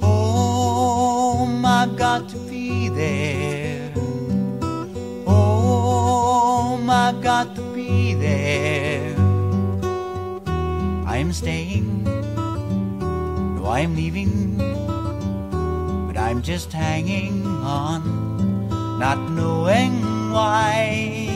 [0.00, 3.90] Home, I've got to be there.
[5.26, 9.14] Home, I've got to be there.
[11.04, 14.56] I'm staying, no, I'm leaving,
[16.06, 19.97] but I'm just hanging on, not knowing
[20.32, 21.28] why.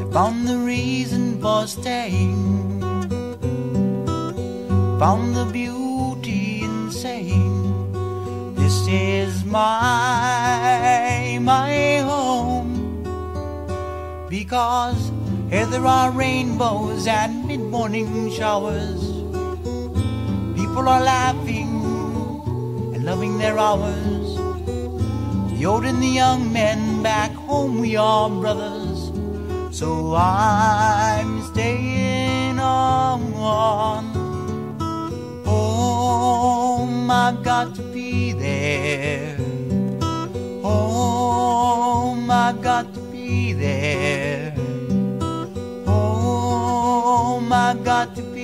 [0.00, 2.80] I found the reason for staying,
[4.98, 12.74] found the beauty in saying, This is my, my home.
[14.28, 15.12] Because
[15.50, 19.00] here there are rainbows and mid morning showers.
[20.58, 21.70] People are laughing
[22.94, 24.17] and loving their hours.
[25.58, 29.10] The old and the young men back home, we are brothers.
[29.76, 33.22] So I'm staying on.
[33.32, 34.12] Home,
[35.44, 39.36] oh, I've got to be there.
[40.62, 44.54] Oh, home, I've got to be there.
[45.88, 48.37] Oh, home, I've got to be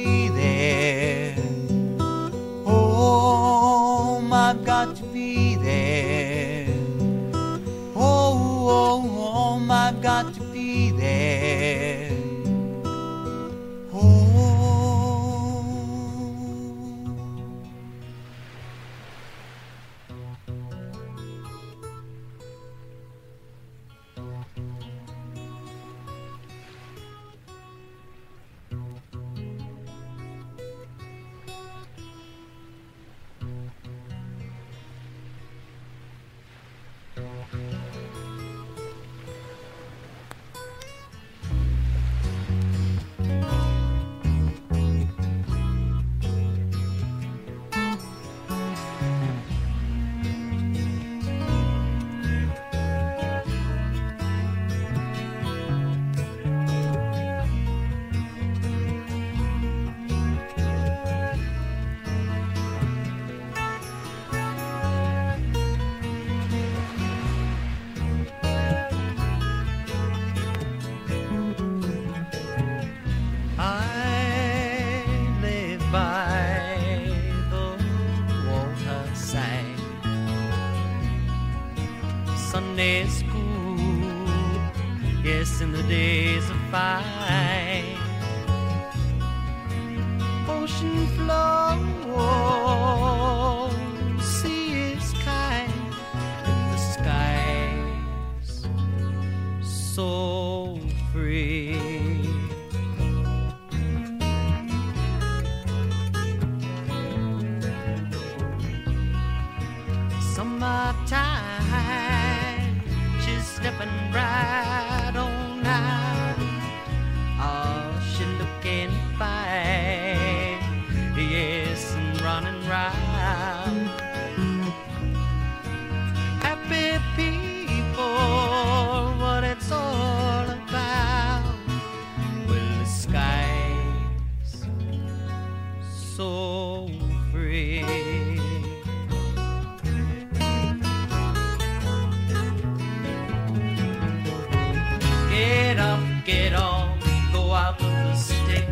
[147.65, 148.69] out with the stick.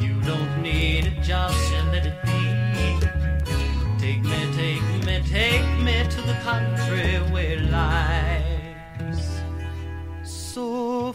[0.00, 2.42] You don't need it, just let it be.
[4.04, 9.26] Take me, take me, take me to the country where life's
[10.22, 11.12] so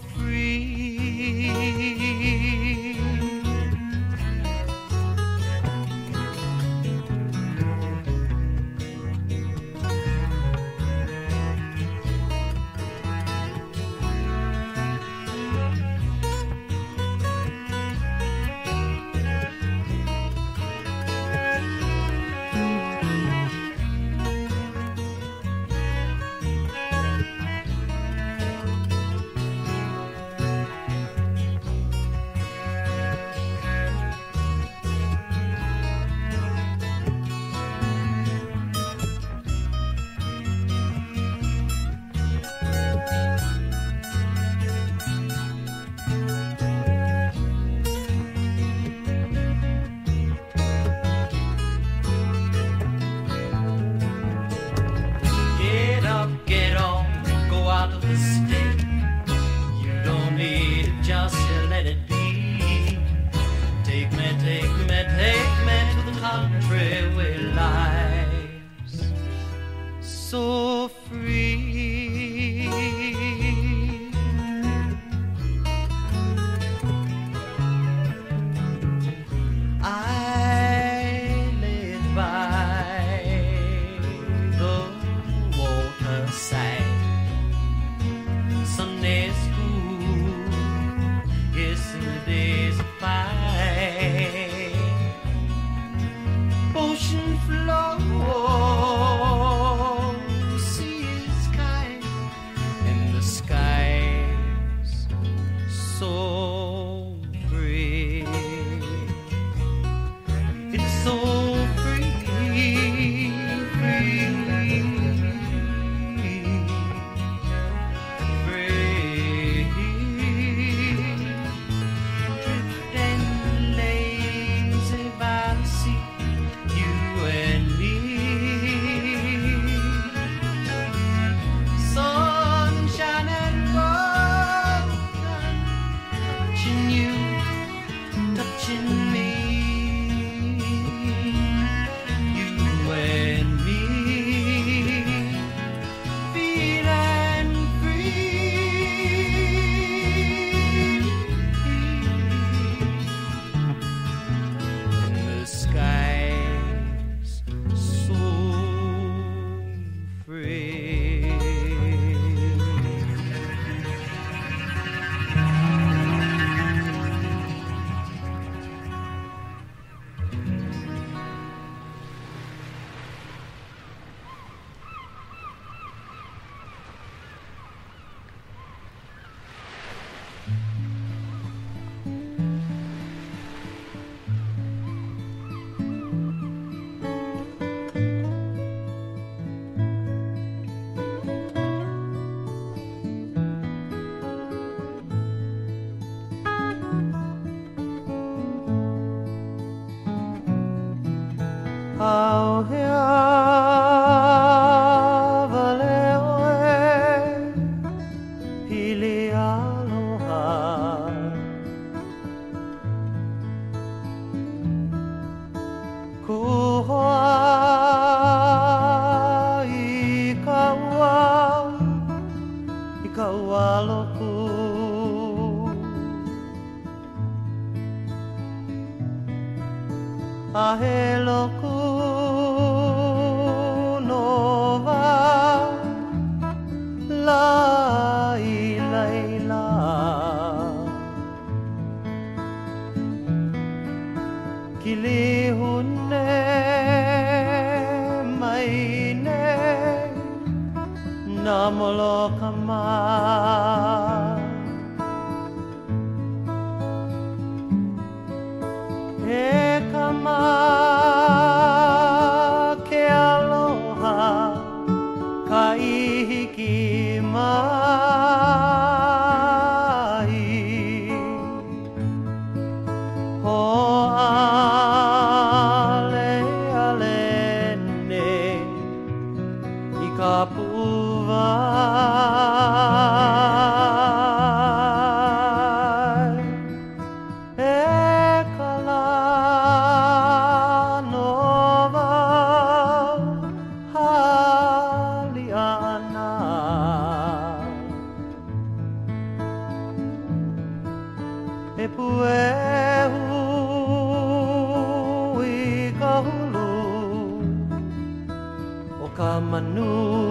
[309.42, 310.23] manu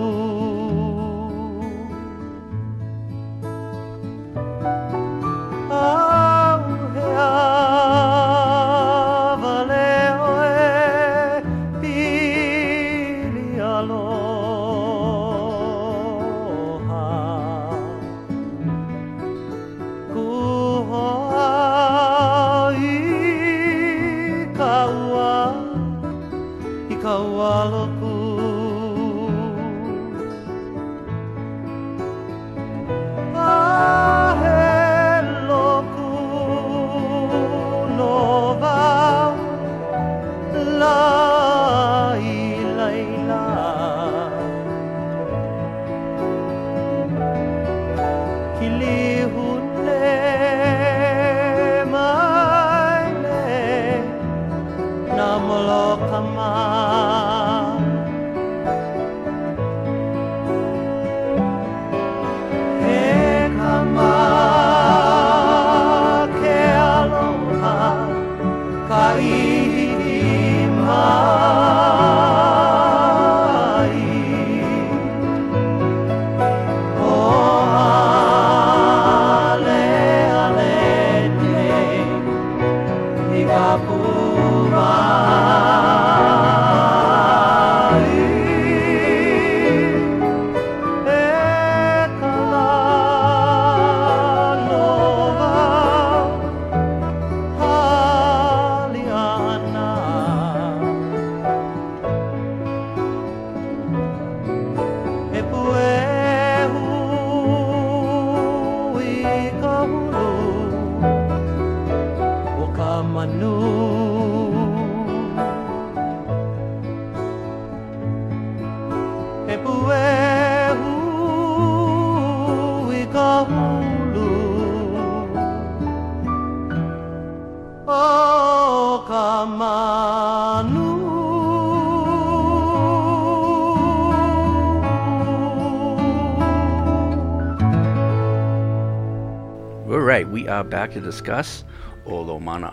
[140.63, 141.65] are back to discuss
[142.07, 142.73] Olomana.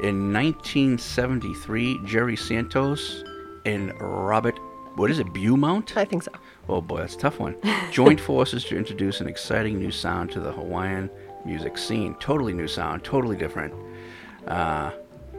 [0.00, 3.24] In 1973, Jerry Santos
[3.64, 4.56] and Robert,
[4.94, 5.96] what is it, Beaumont?
[5.96, 6.30] I think so.
[6.68, 7.56] Oh boy, that's a tough one.
[7.90, 11.10] Joined forces to introduce an exciting new sound to the Hawaiian
[11.44, 12.14] music scene.
[12.20, 13.74] Totally new sound, totally different.
[14.46, 14.92] Uh,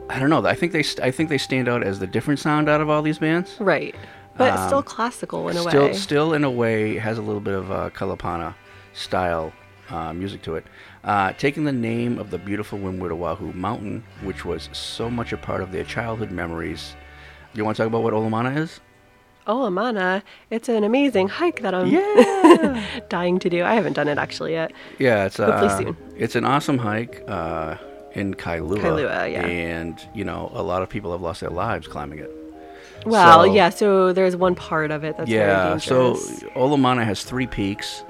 [0.09, 0.45] I don't know.
[0.45, 2.89] I think they, st- I think they stand out as the different sound out of
[2.89, 3.55] all these bands.
[3.59, 3.95] Right.
[4.37, 5.93] But it's still Um, classical in a still, way.
[5.93, 8.53] Still, still in a way, has a little bit of uh, Kalapana
[8.93, 9.53] style
[9.89, 10.65] uh, music to it.
[11.05, 15.37] Uh, taking the name of the beautiful Windward Oahu mountain, which was so much a
[15.37, 16.95] part of their childhood memories.
[17.53, 18.79] Do you want to talk about what Olomana is?
[19.47, 21.91] Oh, Amana, it's an amazing hike that I'm
[23.09, 23.63] dying to do.
[23.63, 24.71] I haven't done it actually yet.
[24.97, 25.97] Yeah, it's Hopefully uh, soon.
[26.17, 27.77] It's an awesome hike uh,
[28.13, 28.79] in Kailua.
[28.79, 29.45] Kailua, yeah.
[29.45, 32.31] And you know, a lot of people have lost their lives climbing it.
[33.05, 36.39] Well, So- yeah, so there's one part of it that's very yeah, dangerous.
[36.39, 38.03] so Olomana has three peaks.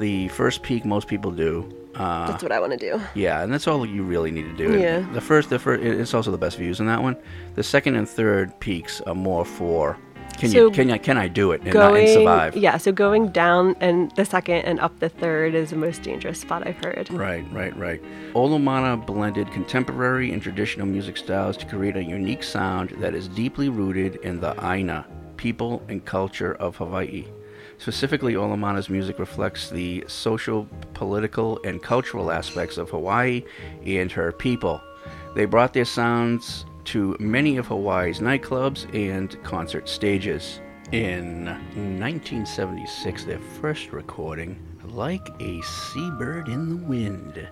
[0.00, 1.72] The first peak most people do.
[1.94, 3.00] Uh, That's what I want to do.
[3.14, 4.78] Yeah, and that's all you really need to do.
[4.78, 5.00] Yeah.
[5.12, 7.16] The first, the first, it's also the best views in that one.
[7.54, 9.96] The second and third peaks are more for
[10.38, 12.56] Can So you can I can I do it and, not, and survive?
[12.56, 16.40] Yeah, so going down and the second and up the third is the most dangerous
[16.40, 17.08] spot I've heard.
[17.12, 18.02] Right, right, right.
[18.34, 23.68] Olomana blended contemporary and traditional music styles to create a unique sound that is deeply
[23.68, 25.06] rooted in the Aina,
[25.36, 27.26] people and culture of Hawaii.
[27.78, 33.44] Specifically, Olomana's music reflects the social, political, and cultural aspects of Hawaii
[33.84, 34.80] and her people.
[35.34, 40.60] They brought their sounds to many of Hawaii's nightclubs and concert stages.
[40.92, 47.48] In 1976, their first recording, Like a Seabird in the Wind,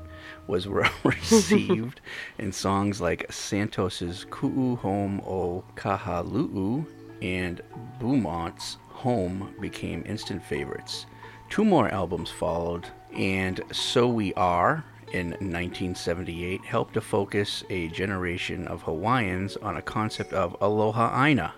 [0.46, 2.00] was well received
[2.38, 6.86] in songs like Santos's Ku'u Home o Kahalu'u
[7.22, 7.60] and
[7.98, 11.06] Beaumont's Home became instant favorites.
[11.50, 18.68] Two more albums followed, and So We Are in 1978 helped to focus a generation
[18.68, 21.52] of Hawaiians on a concept of Aloha Aina,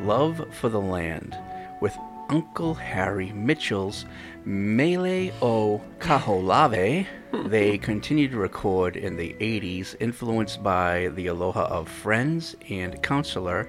[0.00, 1.38] love for the land,
[1.80, 1.96] with
[2.28, 4.04] Uncle Harry Mitchell's
[4.44, 7.06] Mele o Kaho'olawe.
[7.46, 13.68] they continued to record in the 80s, influenced by the Aloha of Friends and counselor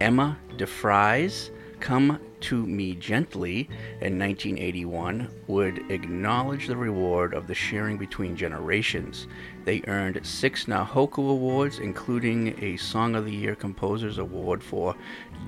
[0.00, 1.50] Emma DeFries.
[1.80, 3.68] Come to Me Gently
[4.00, 9.26] in 1981 would acknowledge the reward of the sharing between generations.
[9.64, 14.94] They earned six Na Hoku Awards, including a Song of the Year Composers Award for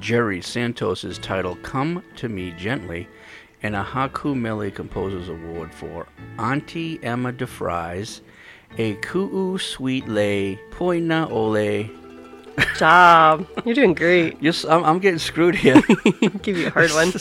[0.00, 3.08] Jerry Santos's title Come to Me Gently,
[3.62, 6.06] and a Haku Mele Composers Award for
[6.38, 8.20] Auntie Emma DeFries,
[8.78, 12.01] a Ku'u Sweet Lei Poina Ole
[12.76, 13.46] Job.
[13.64, 14.36] You're doing great.
[14.40, 15.80] Yes, I'm, I'm getting screwed here.
[16.42, 17.12] Give you a hard one.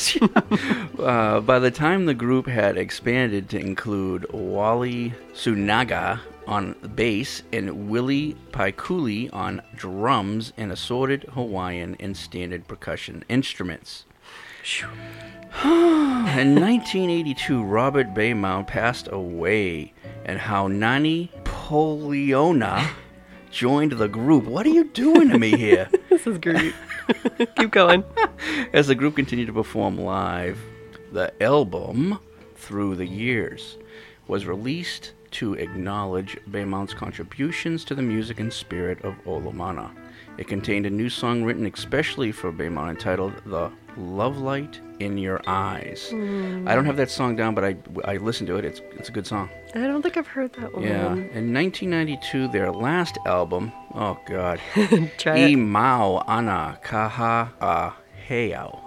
[1.00, 7.90] uh, by the time the group had expanded to include Wally Sunaga on bass and
[7.90, 14.06] Willie Paikuli on drums and assorted Hawaiian and standard percussion instruments.
[15.64, 19.94] In 1982, Robert Baymount passed away,
[20.24, 22.88] and how Nani Poliona
[23.52, 24.46] joined the group.
[24.46, 25.90] What are you doing to me here?
[26.10, 26.74] this is great.
[27.58, 28.04] Keep going.
[28.74, 30.58] As the group continued to perform live,
[31.12, 32.20] the album,
[32.56, 33.78] Through the Years,
[34.28, 39.92] was released to acknowledge Baymount's contributions to the music and spirit of Olomana.
[40.38, 45.42] It contained a new song written especially for Baymount entitled The Love Light in Your
[45.48, 46.10] Eyes.
[46.12, 46.70] Mm.
[46.70, 48.66] I don't have that song down, but I, I listened to it.
[48.66, 49.50] It's, it's a good song.
[49.74, 50.84] I don't think I've heard that one.
[50.84, 51.14] Yeah.
[51.14, 54.60] In 1992, their last album, oh God,
[55.18, 55.38] Try.
[55.50, 57.94] E Ana Kaha A
[58.28, 58.80] Heao.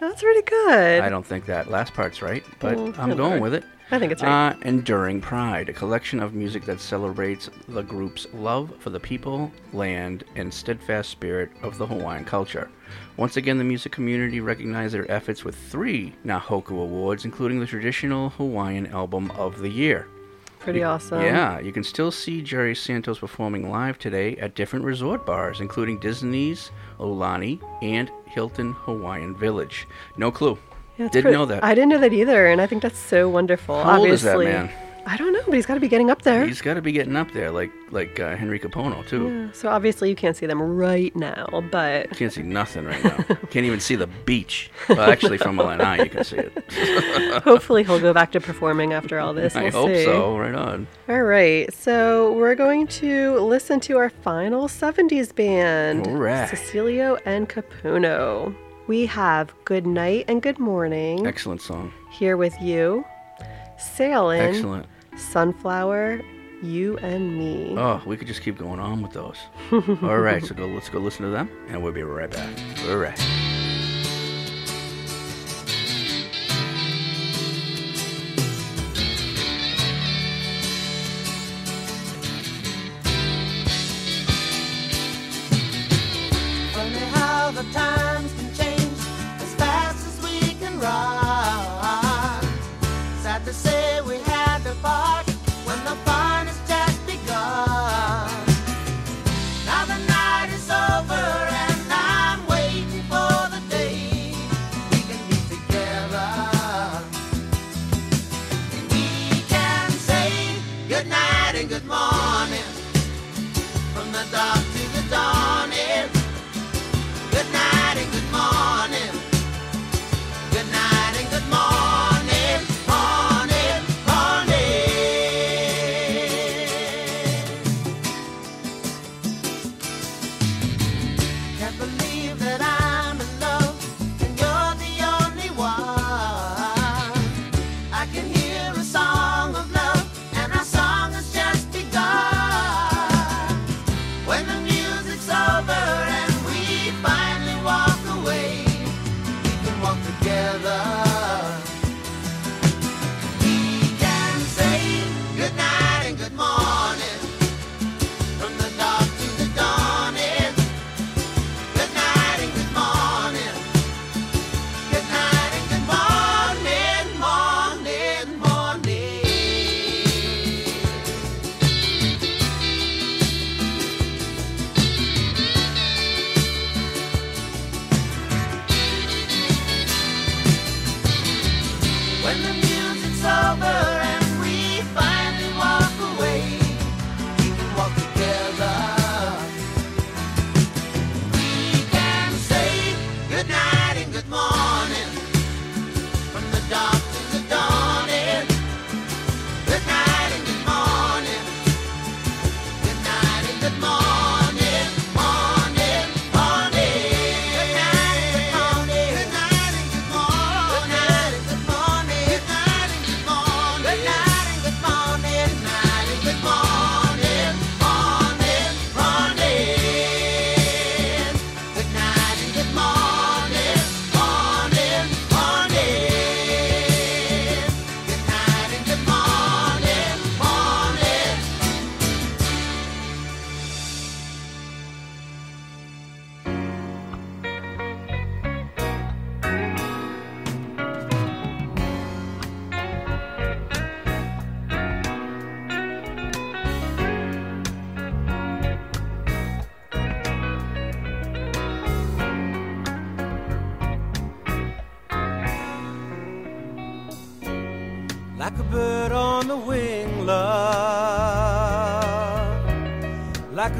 [0.00, 1.00] That's pretty good.
[1.00, 3.40] I don't think that last part's right, but Well, I'm going matter.
[3.40, 3.64] with it.
[3.92, 4.48] I think it's right.
[4.52, 9.52] Uh, Enduring Pride, a collection of music that celebrates the group's love for the people,
[9.74, 12.70] land, and steadfast spirit of the Hawaiian culture.
[13.18, 17.66] Once again, the music community recognized their efforts with three Na Hoku Awards, including the
[17.66, 20.08] traditional Hawaiian Album of the Year.
[20.58, 21.20] Pretty You- awesome.
[21.20, 25.98] Yeah, you can still see Jerry Santos performing live today at different resort bars, including
[25.98, 29.86] Disney's Aulani and Hilton Hawaiian Village.
[30.16, 30.56] No clue.
[30.98, 31.64] Yeah, Didn't pretty- know that.
[31.64, 33.82] I didn't know that either, and I think that's so wonderful.
[33.82, 34.70] How old is Obviously, that man?
[35.04, 36.46] I don't know, but he's got to be getting up there.
[36.46, 39.28] He's got to be getting up there, like like uh, Henry Kapono too.
[39.46, 43.16] Yeah, so obviously you can't see them right now, but Can't see nothing right now.
[43.50, 44.70] Can't even see the beach.
[44.88, 46.52] Well, actually, from Lanai you can see it.
[47.42, 49.56] hopefully he'll go back to performing after all this.
[49.56, 50.04] I We'll hope see.
[50.04, 50.38] so.
[50.38, 50.86] Right on.
[51.08, 56.48] All right, so we're going to listen to our final 70s band, All right.
[56.48, 58.54] Cecilio and Kapono.
[58.86, 61.92] We have Good Night and Good Morning Excellent song.
[62.10, 63.04] here with you,
[63.78, 64.86] Sailing, Excellent.
[65.16, 66.20] Sunflower,
[66.62, 67.74] You and Me.
[67.78, 69.38] Oh, we could just keep going on with those.
[69.72, 70.66] All right, so go.
[70.66, 72.48] Let's go listen to them, and we'll be right back.
[72.88, 73.18] All right.
[86.74, 88.71] Funny how the times can change as fast as
[90.82, 91.21] we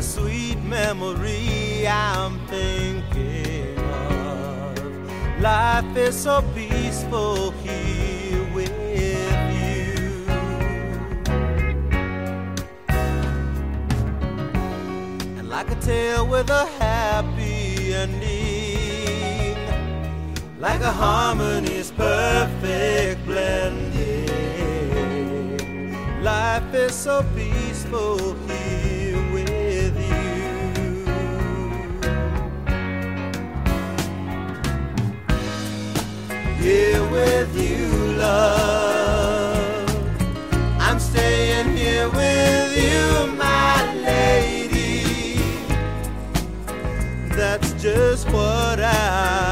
[0.02, 5.40] sweet memory I'm thinking of.
[5.40, 10.26] Life is so peaceful here with you.
[15.38, 19.56] And like a tale with a happy ending,
[20.58, 24.32] like a harmony's perfect blending.
[26.22, 28.36] Life is so peaceful
[36.62, 39.88] Here with you, love.
[40.78, 45.40] I'm staying here with you, my lady.
[47.34, 49.51] That's just what I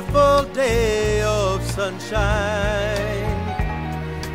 [0.00, 3.36] beautiful day of sunshine.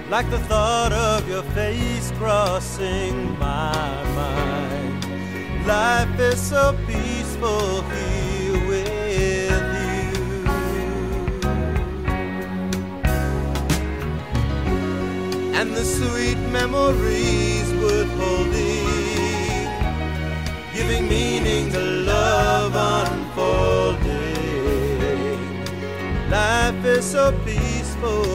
[0.09, 5.65] Like the thought of your face crossing my mind.
[5.65, 8.87] Life is so peaceful here with
[9.89, 10.45] you.
[15.55, 18.85] And the sweet memories worth holding,
[20.75, 23.24] giving meaning to love unfolding.
[26.36, 28.35] Life is so peaceful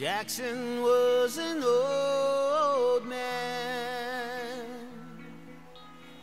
[0.00, 4.64] Jackson was an old man,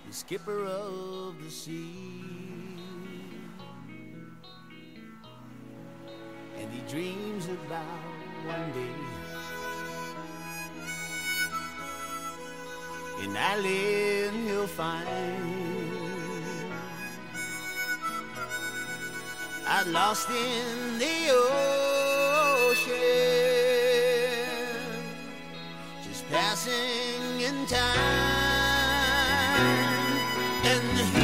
[0.07, 2.23] the skipper of the sea.
[6.57, 7.83] And he dreams about
[8.47, 8.95] one day
[13.25, 15.07] in island he'll find
[19.69, 21.29] I lost in the
[22.69, 23.36] ocean,
[26.29, 27.87] passing in time.
[30.63, 31.16] And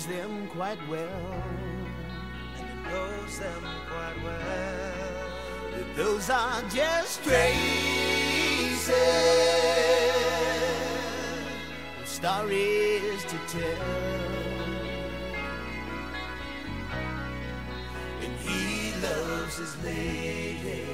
[0.00, 1.44] knows them quite well.
[2.58, 4.92] And it knows them quite well.
[5.94, 8.88] Those are just traces
[12.00, 13.82] of stories to tell.
[18.22, 20.86] And he loves his lady.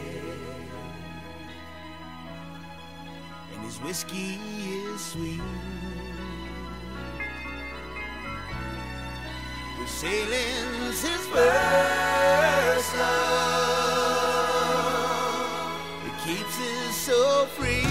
[3.55, 5.85] And his whiskey is sweet.
[9.99, 13.81] Sailing's his first love.
[16.05, 17.85] It keeps his so free.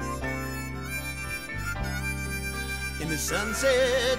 [3.03, 4.10] In the sunset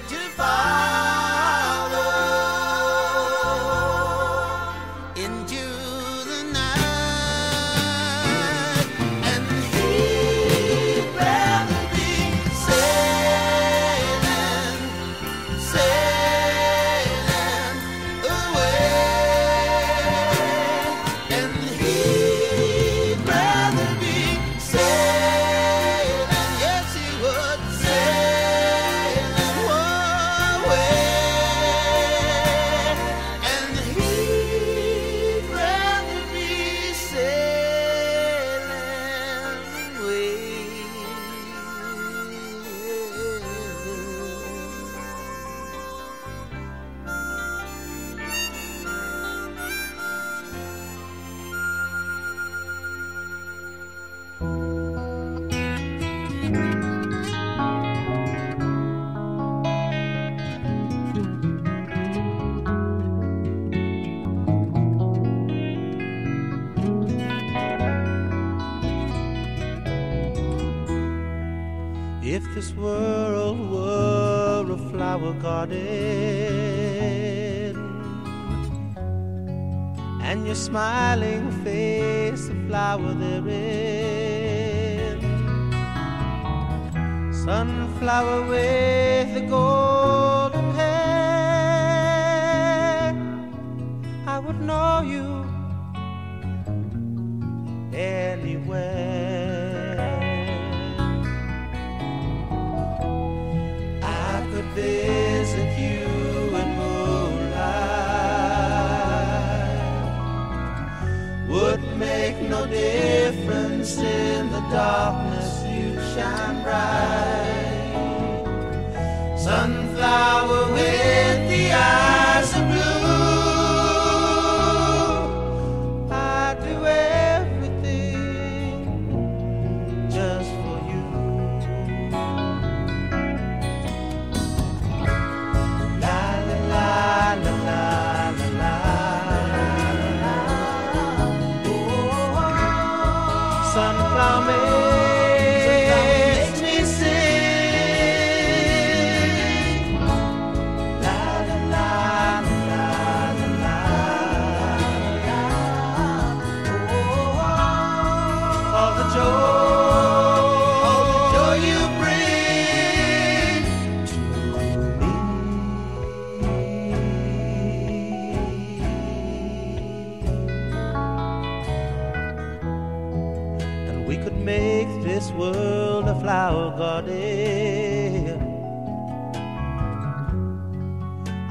[174.44, 178.42] makes this world a flower garden.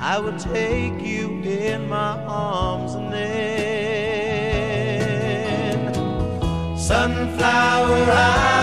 [0.00, 4.40] I will take you in my arms and then
[6.76, 8.10] sunflower.
[8.10, 8.59] eyes.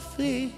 [0.00, 0.57] sofrer.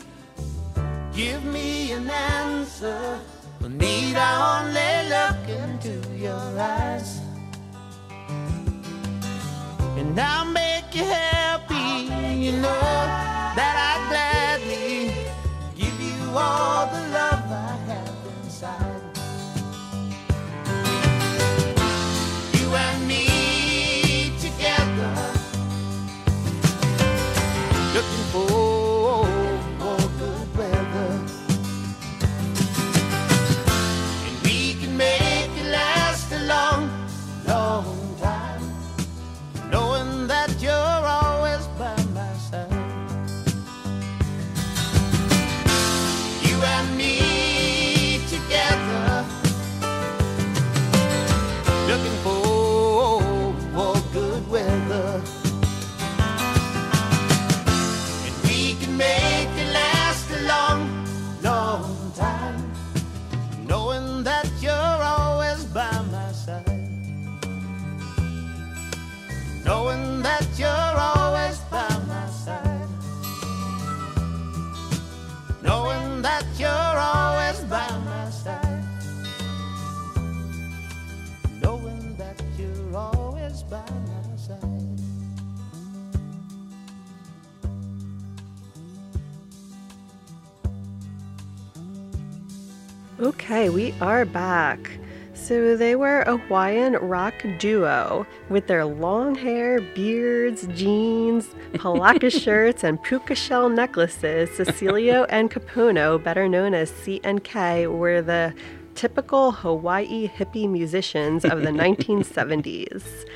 [94.01, 94.91] Are back.
[95.35, 102.83] So they were a Hawaiian rock duo with their long hair, beards, jeans, palaka shirts,
[102.83, 104.49] and puka shell necklaces.
[104.51, 108.55] Cecilio and Kapono, better known as C and K, were the
[108.95, 113.27] typical Hawaii hippie musicians of the 1970s.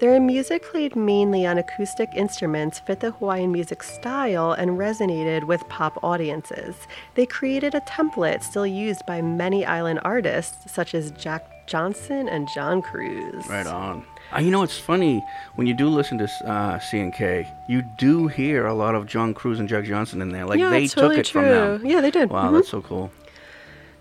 [0.00, 5.68] Their music played mainly on acoustic instruments, fit the Hawaiian music style, and resonated with
[5.68, 6.76] pop audiences.
[7.16, 12.48] They created a template still used by many island artists, such as Jack Johnson and
[12.54, 13.44] John Cruz.
[13.48, 14.04] Right on.
[14.32, 15.24] Uh, you know, it's funny
[15.56, 19.58] when you do listen to uh, C&K, you do hear a lot of John Cruz
[19.58, 20.44] and Jack Johnson in there.
[20.46, 21.50] Like Yeah, they took totally it from true.
[21.50, 21.86] them.
[21.86, 22.30] Yeah, they did.
[22.30, 22.54] Wow, Mhm.
[22.54, 23.10] that's so cool.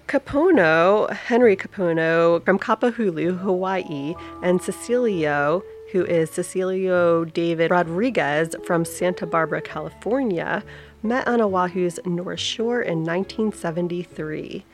[0.08, 9.26] Kapono, Henry Kapono from Kapahulu, Hawaii, and Cecilio, who is Cecilio David Rodriguez from Santa
[9.26, 10.64] Barbara, California,
[11.04, 14.66] met on Oahu's North Shore in 1973.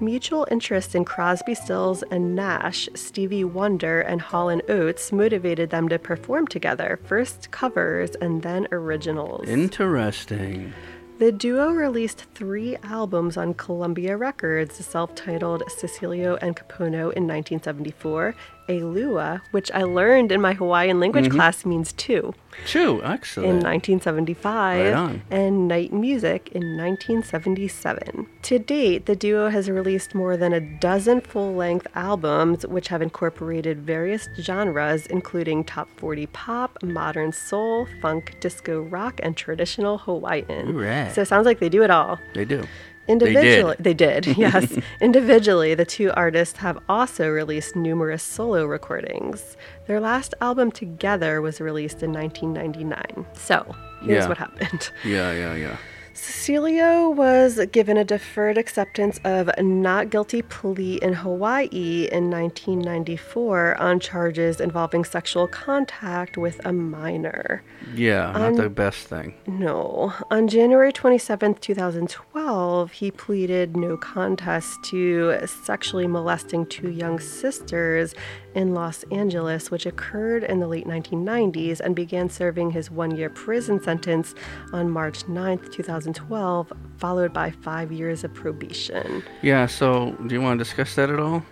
[0.00, 5.88] Mutual interest in Crosby, Stills, and Nash, Stevie Wonder, and Hall and Oates motivated them
[5.88, 9.48] to perform together, first covers and then originals.
[9.48, 10.72] Interesting.
[11.18, 18.34] The duo released three albums on Columbia Records, self titled Cecilio and Kapono in 1974,
[18.68, 21.32] Elua, which I learned in my Hawaiian language Mhm.
[21.32, 22.34] class means two,
[22.66, 23.00] Two,
[23.36, 25.22] in 1975, Right on.
[25.30, 28.26] and Night Music in 1977.
[28.42, 33.02] To date, the duo has released more than a dozen full length albums, which have
[33.02, 40.66] incorporated various genres, including top 40 pop, modern soul, funk, disco rock, and traditional Hawaiian.
[40.74, 41.10] Hooray.
[41.12, 42.18] So it sounds like they do it all.
[42.34, 42.64] They do.
[43.08, 44.24] Individually, They did.
[44.24, 44.78] did, yes.
[45.00, 49.56] Individually, the two artists have also released numerous solo recordings.
[49.86, 53.26] Their last album together was released in 1999.
[53.34, 54.28] So, here's Yeah.
[54.28, 54.90] what happened.
[55.04, 55.76] Yeah, yeah, yeah.
[56.22, 63.98] Cecilio was given a deferred acceptance of not guilty plea in Hawaii in 1994 on
[63.98, 67.64] charges involving sexual contact with a minor.
[67.92, 69.34] Yeah, not the best thing.
[69.48, 70.14] No.
[70.30, 78.14] On January 27th, 2012, he pleaded no contest to sexually molesting two young sisters
[78.54, 83.30] in Los Angeles, which occurred in the late 1990s, and began serving his one year
[83.30, 84.34] prison sentence
[84.72, 89.22] on March 9th, 2012, followed by five years of probation.
[89.42, 91.44] Yeah, so do you want to discuss that at all?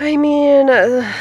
[0.00, 1.12] I mean, uh,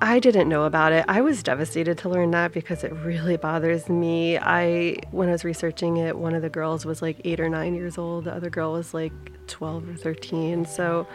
[0.00, 1.04] I didn't know about it.
[1.08, 4.38] I was devastated to learn that because it really bothers me.
[4.38, 7.74] I, when I was researching it, one of the girls was like eight or nine
[7.74, 8.24] years old.
[8.24, 9.12] The other girl was like
[9.48, 10.64] 12 or 13.
[10.64, 11.06] So,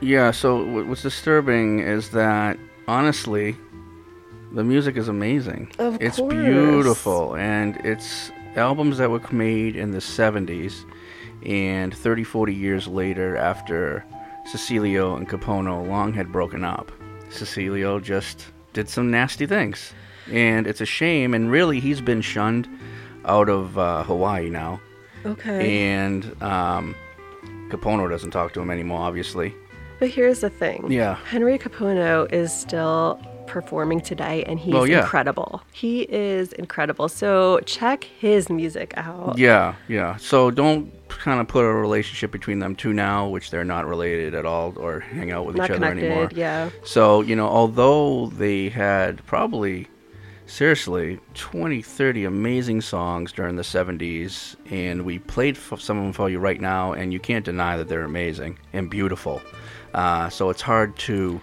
[0.00, 2.58] Yeah, so what's disturbing is that
[2.88, 3.56] honestly,
[4.52, 5.72] the music is amazing.
[5.78, 6.32] Of it's course.
[6.32, 10.84] beautiful, and it's albums that were made in the 70s,
[11.44, 14.04] and 30, 40 years later, after
[14.50, 16.90] Cecilio and Kapono long had broken up,
[17.30, 19.92] Cecilio just did some nasty things.
[20.30, 22.68] And it's a shame, and really, he's been shunned
[23.24, 24.80] out of uh, Hawaii now.
[25.24, 25.88] okay.
[25.90, 26.94] And um,
[27.68, 29.54] Kapono doesn't talk to him anymore, obviously.
[29.98, 30.90] But here's the thing.
[30.90, 31.14] Yeah.
[31.14, 35.00] Henry Kapono is still performing today, and he's Well, yeah.
[35.02, 35.62] incredible.
[35.72, 37.08] He is incredible.
[37.08, 39.38] So check his music out.
[39.38, 40.16] Yeah, yeah.
[40.16, 44.34] So don't kind of put a relationship between them two now, which they're not related
[44.34, 46.28] at all or hang out with Not each other connected, anymore.
[46.34, 46.70] yeah.
[46.84, 49.86] So, you know, although they had probably,
[50.46, 56.12] seriously, 20, 30 amazing songs during the 70s, and we played f- some of them
[56.12, 59.40] for you right now, and you can't deny that they're amazing and beautiful.
[59.96, 61.40] Uh, so it's hard to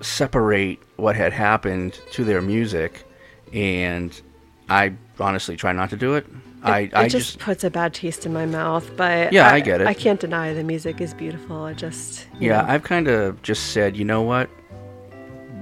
[0.00, 3.04] separate what had happened to their music,
[3.52, 4.20] and
[4.68, 6.26] I honestly try not to do it.
[6.64, 9.80] I, it I just, puts a bad taste in my mouth, but Yeah, I get
[9.80, 9.86] it.
[9.86, 11.62] I can't deny the music is beautiful.
[11.62, 12.68] I just Yeah, know.
[12.68, 14.50] I've kind of just said, you know what?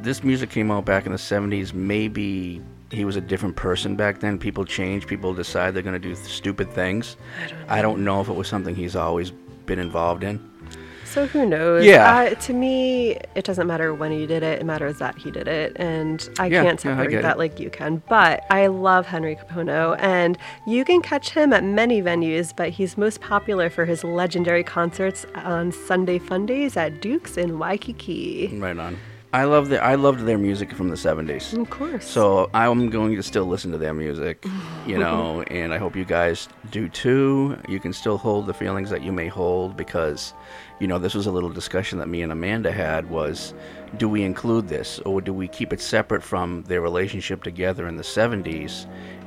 [0.03, 1.73] This music came out back in the 70s.
[1.73, 4.39] Maybe he was a different person back then.
[4.39, 5.07] People change.
[5.07, 7.17] People decide they're going to do th- stupid things.
[7.69, 10.50] I don't, know if it was something he's always been involved in.
[11.11, 11.85] So who knows?
[11.85, 12.09] Yeah.
[12.31, 14.61] Uh, to me, it doesn't matter when he did it.
[14.61, 17.39] It matters that he did it, and I Yeah, can't yeah, I separate that it.
[17.39, 18.01] like you can.
[18.09, 22.55] But I love Henry Kapono, and you can catch him at many venues.
[22.55, 27.59] But he's most popular for his legendary concerts on Sunday Fun Days at Duke's in
[27.59, 28.57] Waikiki.
[28.59, 28.97] Right on.
[29.33, 31.57] I love the I loved their music from the 70s.
[31.57, 32.05] Of course.
[32.05, 34.45] So I'm going to still listen to their music,
[34.87, 37.57] you know, and I hope you guys do too.
[37.69, 40.35] You can still hold the feelings that you may hold because,
[40.81, 43.55] you know, this was a little discussion that me and Amanda had was
[43.99, 47.97] do we include this or do we keep it separate from their relationship together in
[47.97, 48.87] the 70s?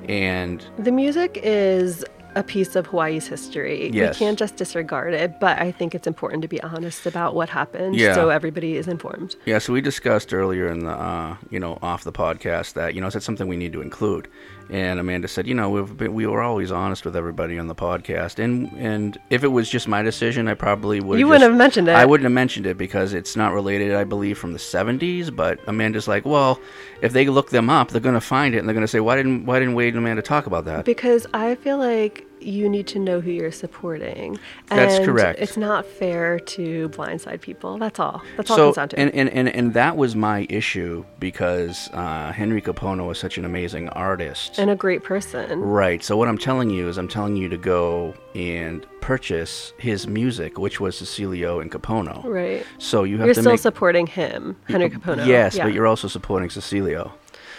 [0.09, 2.03] And The music is
[2.35, 3.89] a piece of Hawaii's history.
[3.93, 4.15] Yes.
[4.19, 7.49] We can't just disregard it, but I think it's important to be honest about what
[7.49, 8.15] happened Yeah.
[8.15, 9.35] so everybody is informed.
[9.45, 13.01] Yeah, so we discussed earlier in the, uh, you know, off the podcast that you
[13.01, 14.27] know it's something we need to include,
[14.69, 17.75] and Amanda said, you know, we've been, we were always honest with everybody on the
[17.75, 21.19] podcast, and and if it was just my decision, I probably would.
[21.19, 21.95] You wouldn't have mentioned it.
[21.95, 25.35] I wouldn't have mentioned it because it's not related, I believe, from the '70s.
[25.35, 26.59] But Amanda's like, well,
[27.01, 28.99] if they look them up, they're going to find it, and they're going to say,
[28.99, 30.85] why didn't why didn't Wade and Amanda talk about that?
[30.85, 34.37] Because I feel like you need to know who you're supporting.
[34.67, 35.39] That's and correct.
[35.39, 37.77] It's not fair to blindside people.
[37.77, 38.21] That's all.
[38.37, 38.99] That's all it so comes down to.
[38.99, 43.45] and, and, and, and that was my issue because uh, Henry Kapono is such an
[43.45, 44.57] amazing artist.
[44.59, 45.59] And a great person.
[45.59, 46.03] Right.
[46.03, 50.57] So what I'm telling you is I'm telling you to go and purchase his music,
[50.57, 52.23] which was Cecilio and Kapono.
[52.23, 52.65] Right.
[52.77, 55.25] So you have You're to still make supporting him, Henry Kapono.
[55.27, 55.65] Yes, Yeah.
[55.65, 57.11] but you're also supporting Cecilio.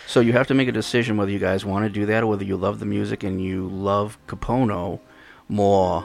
[0.07, 2.27] So you have to make a decision whether you guys want to do that or
[2.27, 5.01] whether you love the music and you love Kapono
[5.49, 6.05] more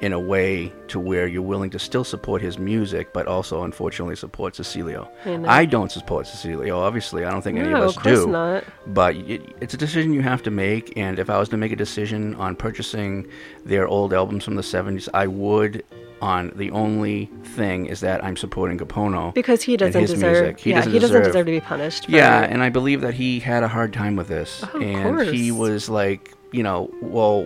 [0.00, 4.16] in a way to where you're willing to still support his music, but also unfortunately
[4.16, 5.06] support Cecilio.
[5.46, 7.24] I don't support Cecilio, obviously.
[7.24, 8.26] I don't think any No, of us of course do.
[8.28, 8.64] not.
[8.86, 10.96] But it, it's a decision you have to make.
[10.96, 13.26] And if I was to make a decision on purchasing
[13.66, 15.84] their old albums from the 70s, I would.
[16.22, 20.20] On the only thing is that I'm supporting Kapono Because he doesn't deserve.
[20.44, 20.60] music.
[20.60, 22.08] He yeah, doesn't he doesn't deserve deserve to be punished.
[22.08, 24.62] Yeah, and I believe that he had a hard time with this.
[24.74, 27.42] Oh, of and he was like, you know, well,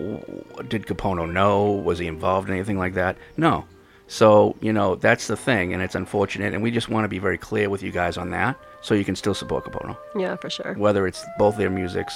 [0.67, 1.71] did Kapono know?
[1.71, 3.17] Was he involved in anything like that?
[3.37, 3.65] No.
[4.07, 6.53] So, you know, that's the thing, and it's unfortunate.
[6.53, 9.05] And we just want to be very clear with you guys on that so you
[9.05, 9.97] can still support Kapono.
[10.17, 10.73] Yeah, for sure.
[10.73, 12.13] Whether it's both their musics,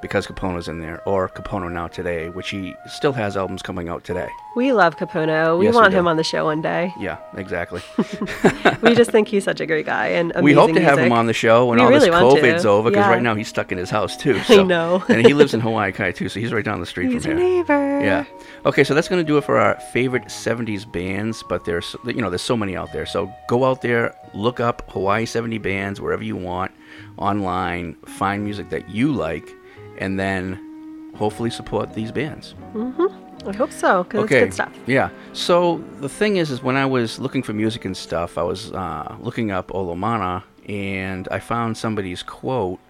[0.00, 4.04] because Kapono's in there, or Kapono Now Today, which he still has albums coming out
[4.04, 4.28] today.
[4.56, 5.58] We love Kapono.
[5.58, 5.98] We Yes, want do.
[5.98, 6.92] him on the show one day.
[6.98, 7.80] Yeah, exactly.
[8.82, 11.12] we just think he's such a great guy and amazing we hope to have him
[11.12, 12.42] on the show when We all really this want to.
[12.42, 13.10] COVID's over, because Yeah.
[13.10, 14.40] right now he's stuck in his house too.
[14.48, 15.02] I know.
[15.08, 17.36] and he lives in Hawaii Kai too, so he's right down the street He's from
[17.38, 17.48] here.
[17.48, 18.00] neighbor.
[18.00, 18.24] Yeah.
[18.66, 22.14] Okay, so that's going to do it for our favorite 70s bands, but there's you
[22.22, 23.06] know, there's so many out there.
[23.06, 26.72] So go out there, look up Hawaii 70 bands wherever you want
[27.16, 29.48] online, find music that you like
[29.98, 30.58] and then
[31.16, 32.54] hopefully support these bands.
[32.72, 33.06] hmm
[33.46, 34.38] I hope so, because okay.
[34.38, 34.72] it's good stuff.
[34.86, 35.10] Yeah.
[35.32, 38.72] So the thing is, is when I was looking for music and stuff, I was
[38.72, 42.80] uh, looking up Olomana, and I found somebody's quote.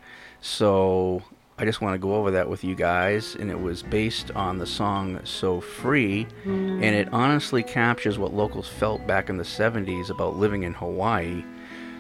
[0.41, 1.23] So
[1.59, 4.59] I just want to go over that with you guys, and it was based on
[4.59, 6.83] the song "So Free," Mm.
[6.83, 11.45] and it honestly captures what locals felt back in the '70s about living in Hawaii.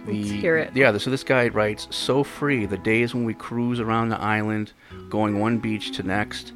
[0.08, 0.70] Let's hear it.
[0.74, 4.72] Yeah, so this guy writes, "So free, the days when we cruise around the island,
[5.08, 6.52] going one beach to next,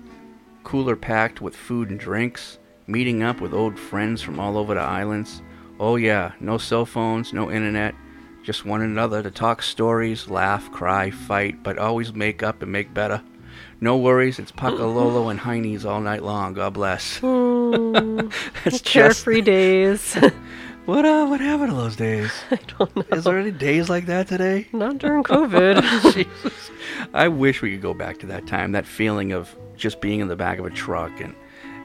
[0.65, 4.81] cooler packed with food and drinks, meeting up with old friends from all over the
[4.81, 5.43] islands.
[5.81, 7.95] Oh yeah, no cell phones, no internet,
[8.43, 12.93] just one another to talk stories, laugh, cry, fight, but always make up and make
[12.95, 13.23] better.
[13.81, 16.55] No worries, it's Pakalolo and Heinies all night long.
[16.55, 18.33] God bless." Mm,
[18.65, 20.17] That's just carefree days.
[20.87, 22.31] what uh, what happened to those days?
[22.51, 23.17] I don't know.
[23.17, 24.67] Is there any days like that today?
[24.73, 26.13] Not during COVID.
[26.15, 26.71] Jesus.
[27.15, 30.29] I wish we could go back to that time, that feeling of just being in
[30.29, 31.35] the back of a truck and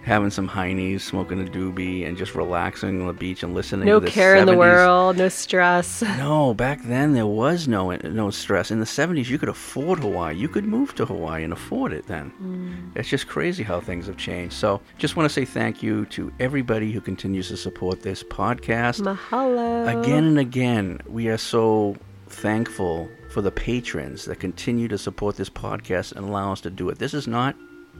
[0.07, 3.99] having some heinies, smoking a doobie, and just relaxing on the beach and listening No
[3.99, 6.01] to the care in the world, no stress.
[6.17, 8.71] No, back then there was no no stress.
[8.71, 10.35] In the 70s, you could afford Hawaii.
[10.35, 12.31] You could move to Hawaii and afford it then.
[12.41, 12.97] Mm.
[12.97, 14.55] It's just crazy how things have changed.
[14.55, 19.01] So, just want to say thank you to everybody who continues to support this podcast.
[19.01, 20.01] Mahalo.
[20.01, 21.95] Again and again, we are so
[22.27, 26.89] thankful for the patrons that continue to support this podcast and allow us to do
[26.89, 26.97] it.
[26.97, 27.55] This is not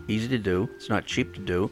[0.08, 1.70] easy to do, it's not cheap to do.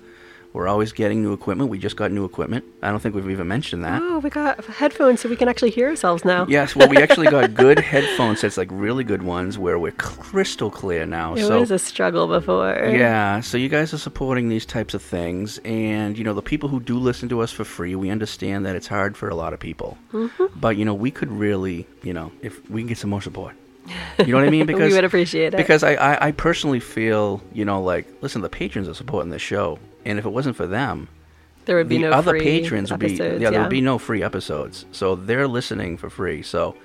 [0.55, 1.69] We're always getting new equipment.
[1.69, 2.63] We just got new equipment.
[2.81, 4.01] I don't think we've even mentioned that.
[4.01, 6.45] Oh, we got headphones so we can actually hear ourselves now.
[6.47, 10.71] Yes, well, we actually got good headphone sets, like really good ones, where we're crystal
[10.71, 11.35] clear now.
[11.35, 12.73] It so was a struggle before.
[12.89, 16.69] yeah, so you guys are supporting these types of things, and you know the people
[16.69, 19.51] who do listen to us for free, we understand that it's hard for a lot
[19.51, 19.97] of people.
[20.13, 20.51] Mhm.
[20.55, 23.55] But you know, we could really, you know, if we can get some more support.
[24.19, 24.65] You know what I mean?
[24.71, 25.57] Because we would appreciate it.
[25.57, 29.39] Because I, I, I personally feel, you know, like listen, the patrons are supporting the
[29.39, 31.07] show, and if it wasn't for them,
[31.65, 33.81] There would be the no other free patrons would be episodes, yeah, there would be
[33.81, 34.85] no free episodes.
[34.91, 36.41] So they're listening for free.
[36.43, 36.75] So,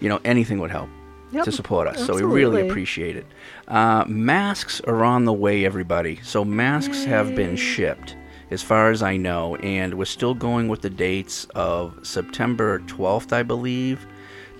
[0.00, 0.88] you know, anything would help
[1.32, 2.04] Yep, to support us.
[2.04, 3.26] So we really appreciate it.
[3.66, 6.20] Uh, masks are on the way, everybody.
[6.22, 8.16] So masks have been shipped,
[8.50, 13.32] as far as I know, and we're still going with the dates of September 12th,
[13.32, 14.06] I believe,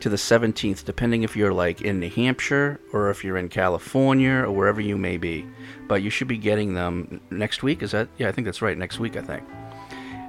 [0.05, 4.34] to the 17th, depending if you're like in New Hampshire or if you're in California
[4.34, 5.47] or wherever you may be.
[5.89, 7.83] But you should be getting them next week.
[7.83, 8.10] Is that?
[8.18, 8.76] Yeah, I think that's right.
[8.76, 9.44] Next week, I think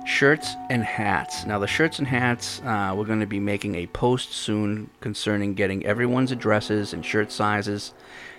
[0.08, 1.46] shirts and hats.
[1.46, 5.56] Now, the shirts and hats, uh, we're going to be making a post soon concerning
[5.56, 7.94] getting everyone's addresses and shirt sizes,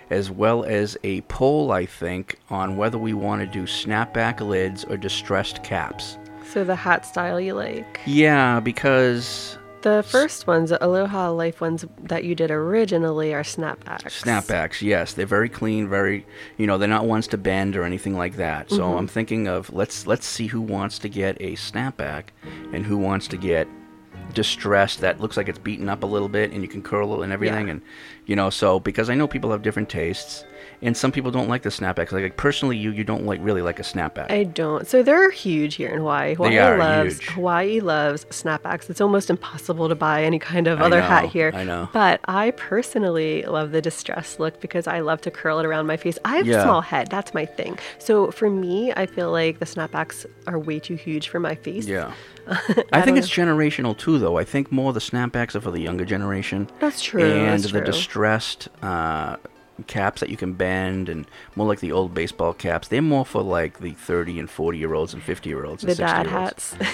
[0.09, 4.85] as well as a poll, I think, on whether we want to do snapback lids
[4.85, 6.17] or distressed caps.
[6.51, 7.99] So the hat style you like.
[8.07, 14.21] Yeah, because The first ones, the Aloha Life ones that you did originally, are snapbacks.
[14.23, 16.25] Snapbacks, yes, they're very clean, very
[16.57, 18.69] you know they're not ones to bend or anything like that.
[18.71, 18.97] So Mhm.
[18.97, 22.23] I'm thinking of let's let's see who wants to get a snapback
[22.73, 23.67] and who wants to get
[24.33, 27.23] distressed that looks like it's beaten up a little bit and you can curl it
[27.23, 27.73] and everything Yeah.
[27.73, 27.81] and
[28.25, 30.43] you know so because I know people have different tastes
[30.81, 33.79] and some people don't like the snapbacks like, personally you you don't like really like
[33.79, 34.29] a snapback.
[34.31, 34.87] I don't.
[34.87, 36.35] So they're huge here in Hawaii.
[36.35, 37.29] Hawaii are loves huge.
[37.29, 38.89] Hawaii loves snapbacks.
[38.89, 41.51] It's almost impossible to buy any kind of other know, hat here.
[41.53, 41.89] I know.
[41.93, 45.97] But I personally love the distressed look because I love to curl it around my
[45.97, 46.17] face.
[46.25, 46.59] I have Yeah.
[46.59, 47.09] a small head.
[47.09, 47.79] That's my thing.
[47.97, 51.85] So for me, I feel like the snapbacks are way too huge for my face.
[51.87, 52.13] Yeah.
[52.47, 54.37] I I, think it's generational too, though.
[54.37, 56.69] I think more the snapbacks are for the younger generation.
[56.79, 57.85] That's true, And that's the true.
[57.85, 59.35] distressed uh,
[59.85, 62.87] caps that you can bend, and more like the old baseball caps.
[62.87, 65.91] They're more for like the thirty and forty year olds and fifty year olds and
[65.91, 66.75] The dad hats.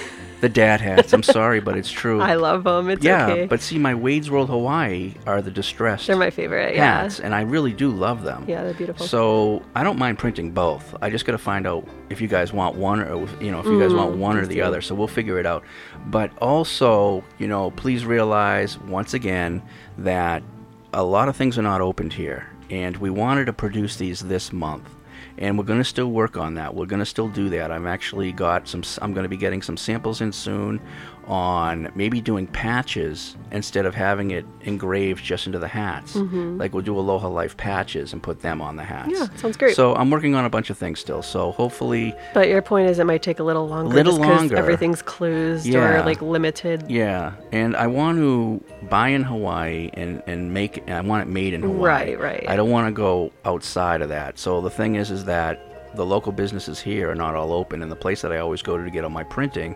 [0.41, 1.13] The dad hats.
[1.13, 2.19] I'm sorry, but it's true.
[2.33, 2.89] I love them.
[2.89, 3.45] It's yeah, okay.
[3.45, 6.07] but see, my Wade's World Hawaii are the distressed.
[6.07, 7.03] They're my favorite, yeah.
[7.03, 8.43] hats, and I really do love them.
[8.45, 9.05] Yeah, they're beautiful.
[9.07, 10.95] So I don't mind printing both.
[11.01, 13.65] I just got to find out if you guys want one or you know if
[13.67, 14.81] you guys Mhm, want one or the other.
[14.81, 15.63] So we'll figure it out.
[16.07, 19.61] But also, you know, please realize once again
[19.99, 20.43] that
[20.91, 24.51] a lot of things are not opened here, and we wanted to produce these this
[24.51, 24.89] month.
[25.37, 26.73] And we're going to still work on that.
[26.73, 27.71] We're going to still do that.
[27.71, 28.83] I've actually got some.
[29.01, 30.81] I'm going to be getting some samples in soon
[31.27, 36.15] on maybe doing patches instead of having it engraved just into the hats.
[36.15, 36.59] Mhm.
[36.59, 39.09] Like we'll do Aloha Life patches and put them on the hats.
[39.11, 39.75] Yeah, sounds great.
[39.75, 41.21] So I'm working on a bunch of things still.
[41.21, 43.93] So hopefully, But your point is it might take a little longer.
[43.95, 44.55] Little longer.
[44.55, 46.01] Everything's closed Yeah.
[46.01, 46.85] or like limited.
[46.89, 47.33] yeah.
[47.51, 50.83] And I want to buy in Hawaii and and make.
[50.89, 52.15] I want it made in Hawaii.
[52.15, 52.45] Right, right.
[52.47, 54.39] I don't want to go outside of that.
[54.39, 55.59] So the thing is, is that
[55.95, 58.77] the local businesses here are not all open, and the place that I always go
[58.77, 59.75] to to get all my printing.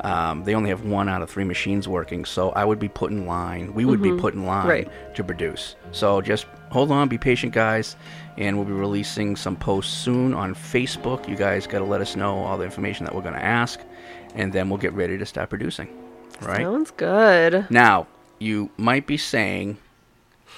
[0.00, 3.10] Um, they only have one out of three machines working, so I would be put
[3.12, 3.72] in line.
[3.74, 4.16] We would Mhm.
[4.16, 4.88] be put in line Right.
[5.14, 5.76] to produce.
[5.92, 7.94] So just hold on, be patient, guys,
[8.36, 11.28] and we'll be releasing some posts soon on Facebook.
[11.28, 13.78] You guys got to let us know all the information that we're going to ask,
[14.34, 15.88] and then we'll get ready to start producing.
[16.42, 17.66] Right Sounds good.
[17.70, 18.08] now,
[18.40, 19.78] you might be saying,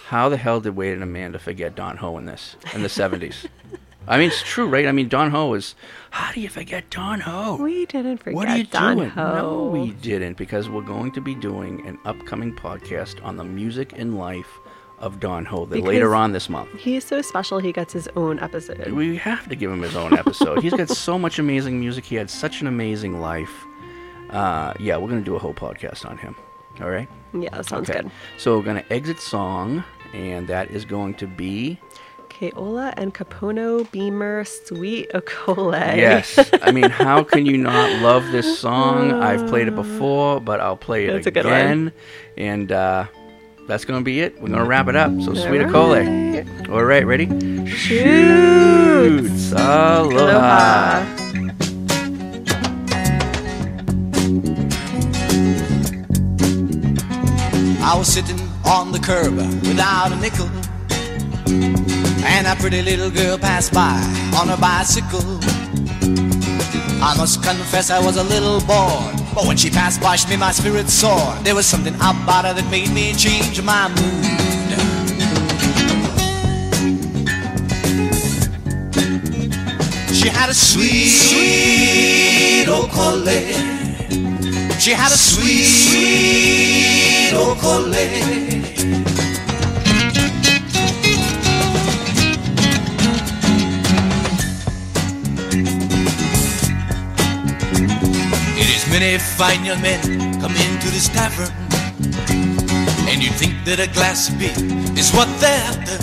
[0.08, 3.46] "How the hell did Wade and Amanda forget Don Ho in this in the '70s?"
[4.08, 4.86] I mean, it's true, right?
[4.86, 5.74] I mean, Don Ho is.
[6.10, 7.56] How do you forget Don Ho?
[7.56, 9.10] We didn't forget What are you Don doing?
[9.10, 9.34] Ho.
[9.34, 13.92] No, we didn't, because we're going to be doing an upcoming podcast on the music
[13.96, 14.58] and life
[14.98, 16.70] of Don Ho the- later on this month.
[16.78, 17.58] He's so special.
[17.58, 18.92] He gets his own episode.
[18.92, 20.62] We have to give him his own episode.
[20.62, 22.04] He's got so much amazing music.
[22.04, 23.64] He had such an amazing life.
[24.30, 26.34] Uh, yeah, we're going to do a whole podcast on him.
[26.80, 27.08] All right?
[27.32, 28.10] Yeah, that sounds good.
[28.38, 31.78] So we're going to exit song, and that is going to be.
[32.38, 35.96] Keola and Kapono Beamer Sweet Okole.
[35.96, 36.38] Yes.
[36.62, 39.10] I mean, how can you not love this song?
[39.10, 39.82] I've played it oh.
[39.82, 41.92] before, but I'll play it that's again.
[42.36, 43.06] And uh,
[43.66, 44.34] that's going to be it.
[44.34, 45.12] We're going to wrap it up.
[45.22, 46.68] So, Sweet Okole.
[46.68, 47.26] All right, ready?
[47.70, 49.52] Shoots.
[49.52, 50.10] Aloha.
[50.10, 51.22] Aloha.
[57.82, 60.50] I was sitting on the curb without a nickel.
[62.28, 63.96] And a pretty little girl passed by
[64.36, 65.38] on a bicycle.
[67.00, 69.16] I must confess I was a little bored.
[69.34, 71.34] But when she passed by, she made my spirit soar.
[71.42, 74.24] There was something about her that made me change my mood.
[80.14, 83.36] She had a sweet, sweet okole.
[84.80, 86.26] She had a sweet, sweet.
[87.28, 88.65] It
[98.98, 100.00] many fine young men
[100.40, 101.52] come into this tavern,
[103.10, 104.56] and you think that a glass of beer
[104.96, 106.00] is what they're after.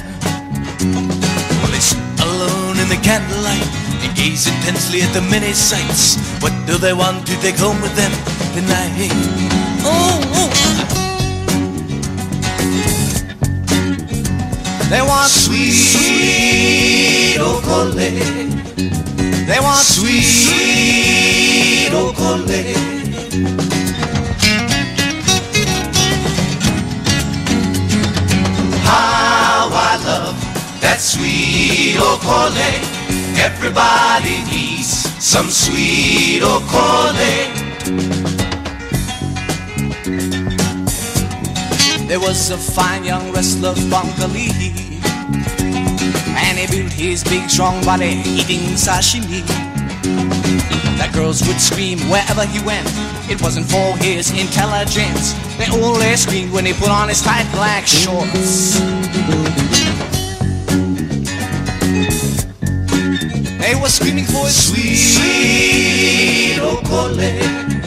[1.58, 3.66] Well, they sit alone in the candlelight
[4.06, 6.22] and gaze intensely at the many sights.
[6.38, 8.14] What do they want to take home with them
[8.54, 9.10] tonight?
[9.82, 10.50] Oh, oh.
[14.94, 17.38] They want sweet, sweet.
[17.42, 17.90] Oh,
[19.50, 20.22] they want sweet,
[21.94, 22.74] sweet okole.
[28.84, 30.36] How I love
[30.82, 32.72] that sweet okole.
[33.38, 34.90] Everybody needs
[35.24, 37.62] some sweet okole.
[42.08, 45.00] There was a fine young wrestler from Galilee.
[46.36, 49.44] And he built his big strong body eating sashimi.
[50.98, 52.88] The girls would scream wherever he went.
[53.30, 55.34] It wasn't for his intelligence.
[55.58, 58.80] They only screamed when he put on his tight black shorts.
[63.60, 67.32] They were screaming for his sweet, sweet okole.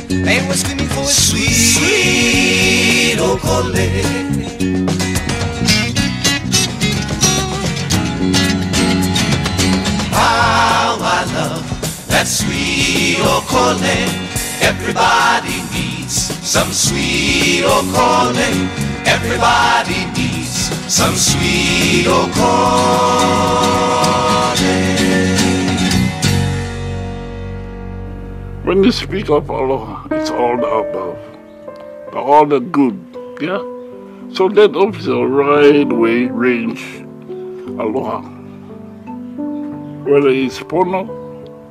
[0.08, 4.95] They were screaming for his sweet, sweet okole.
[12.26, 13.98] That sweet okole.
[14.62, 18.50] Everybody needs some sweet oh, okole.
[19.06, 22.66] Everybody needs some sweet oh, okole.
[28.64, 31.18] When you speak of aloha, it's all the above,
[32.10, 32.98] the, all the good,
[33.40, 33.62] yeah?
[34.34, 36.82] So that offers a wide way range
[37.78, 38.22] aloha.
[40.02, 40.58] Whether it's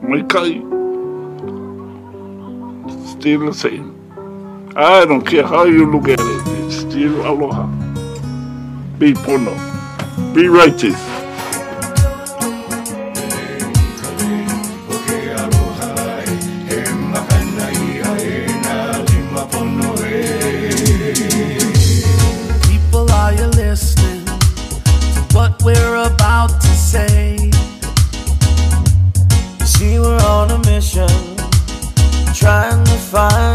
[0.02, 0.62] pono, maikai,
[3.20, 3.94] still the same.
[4.76, 7.68] I don't care how you look at it, it's still aloha.
[9.00, 9.54] Be pono,
[10.34, 11.15] be righteous.
[33.16, 33.55] Trying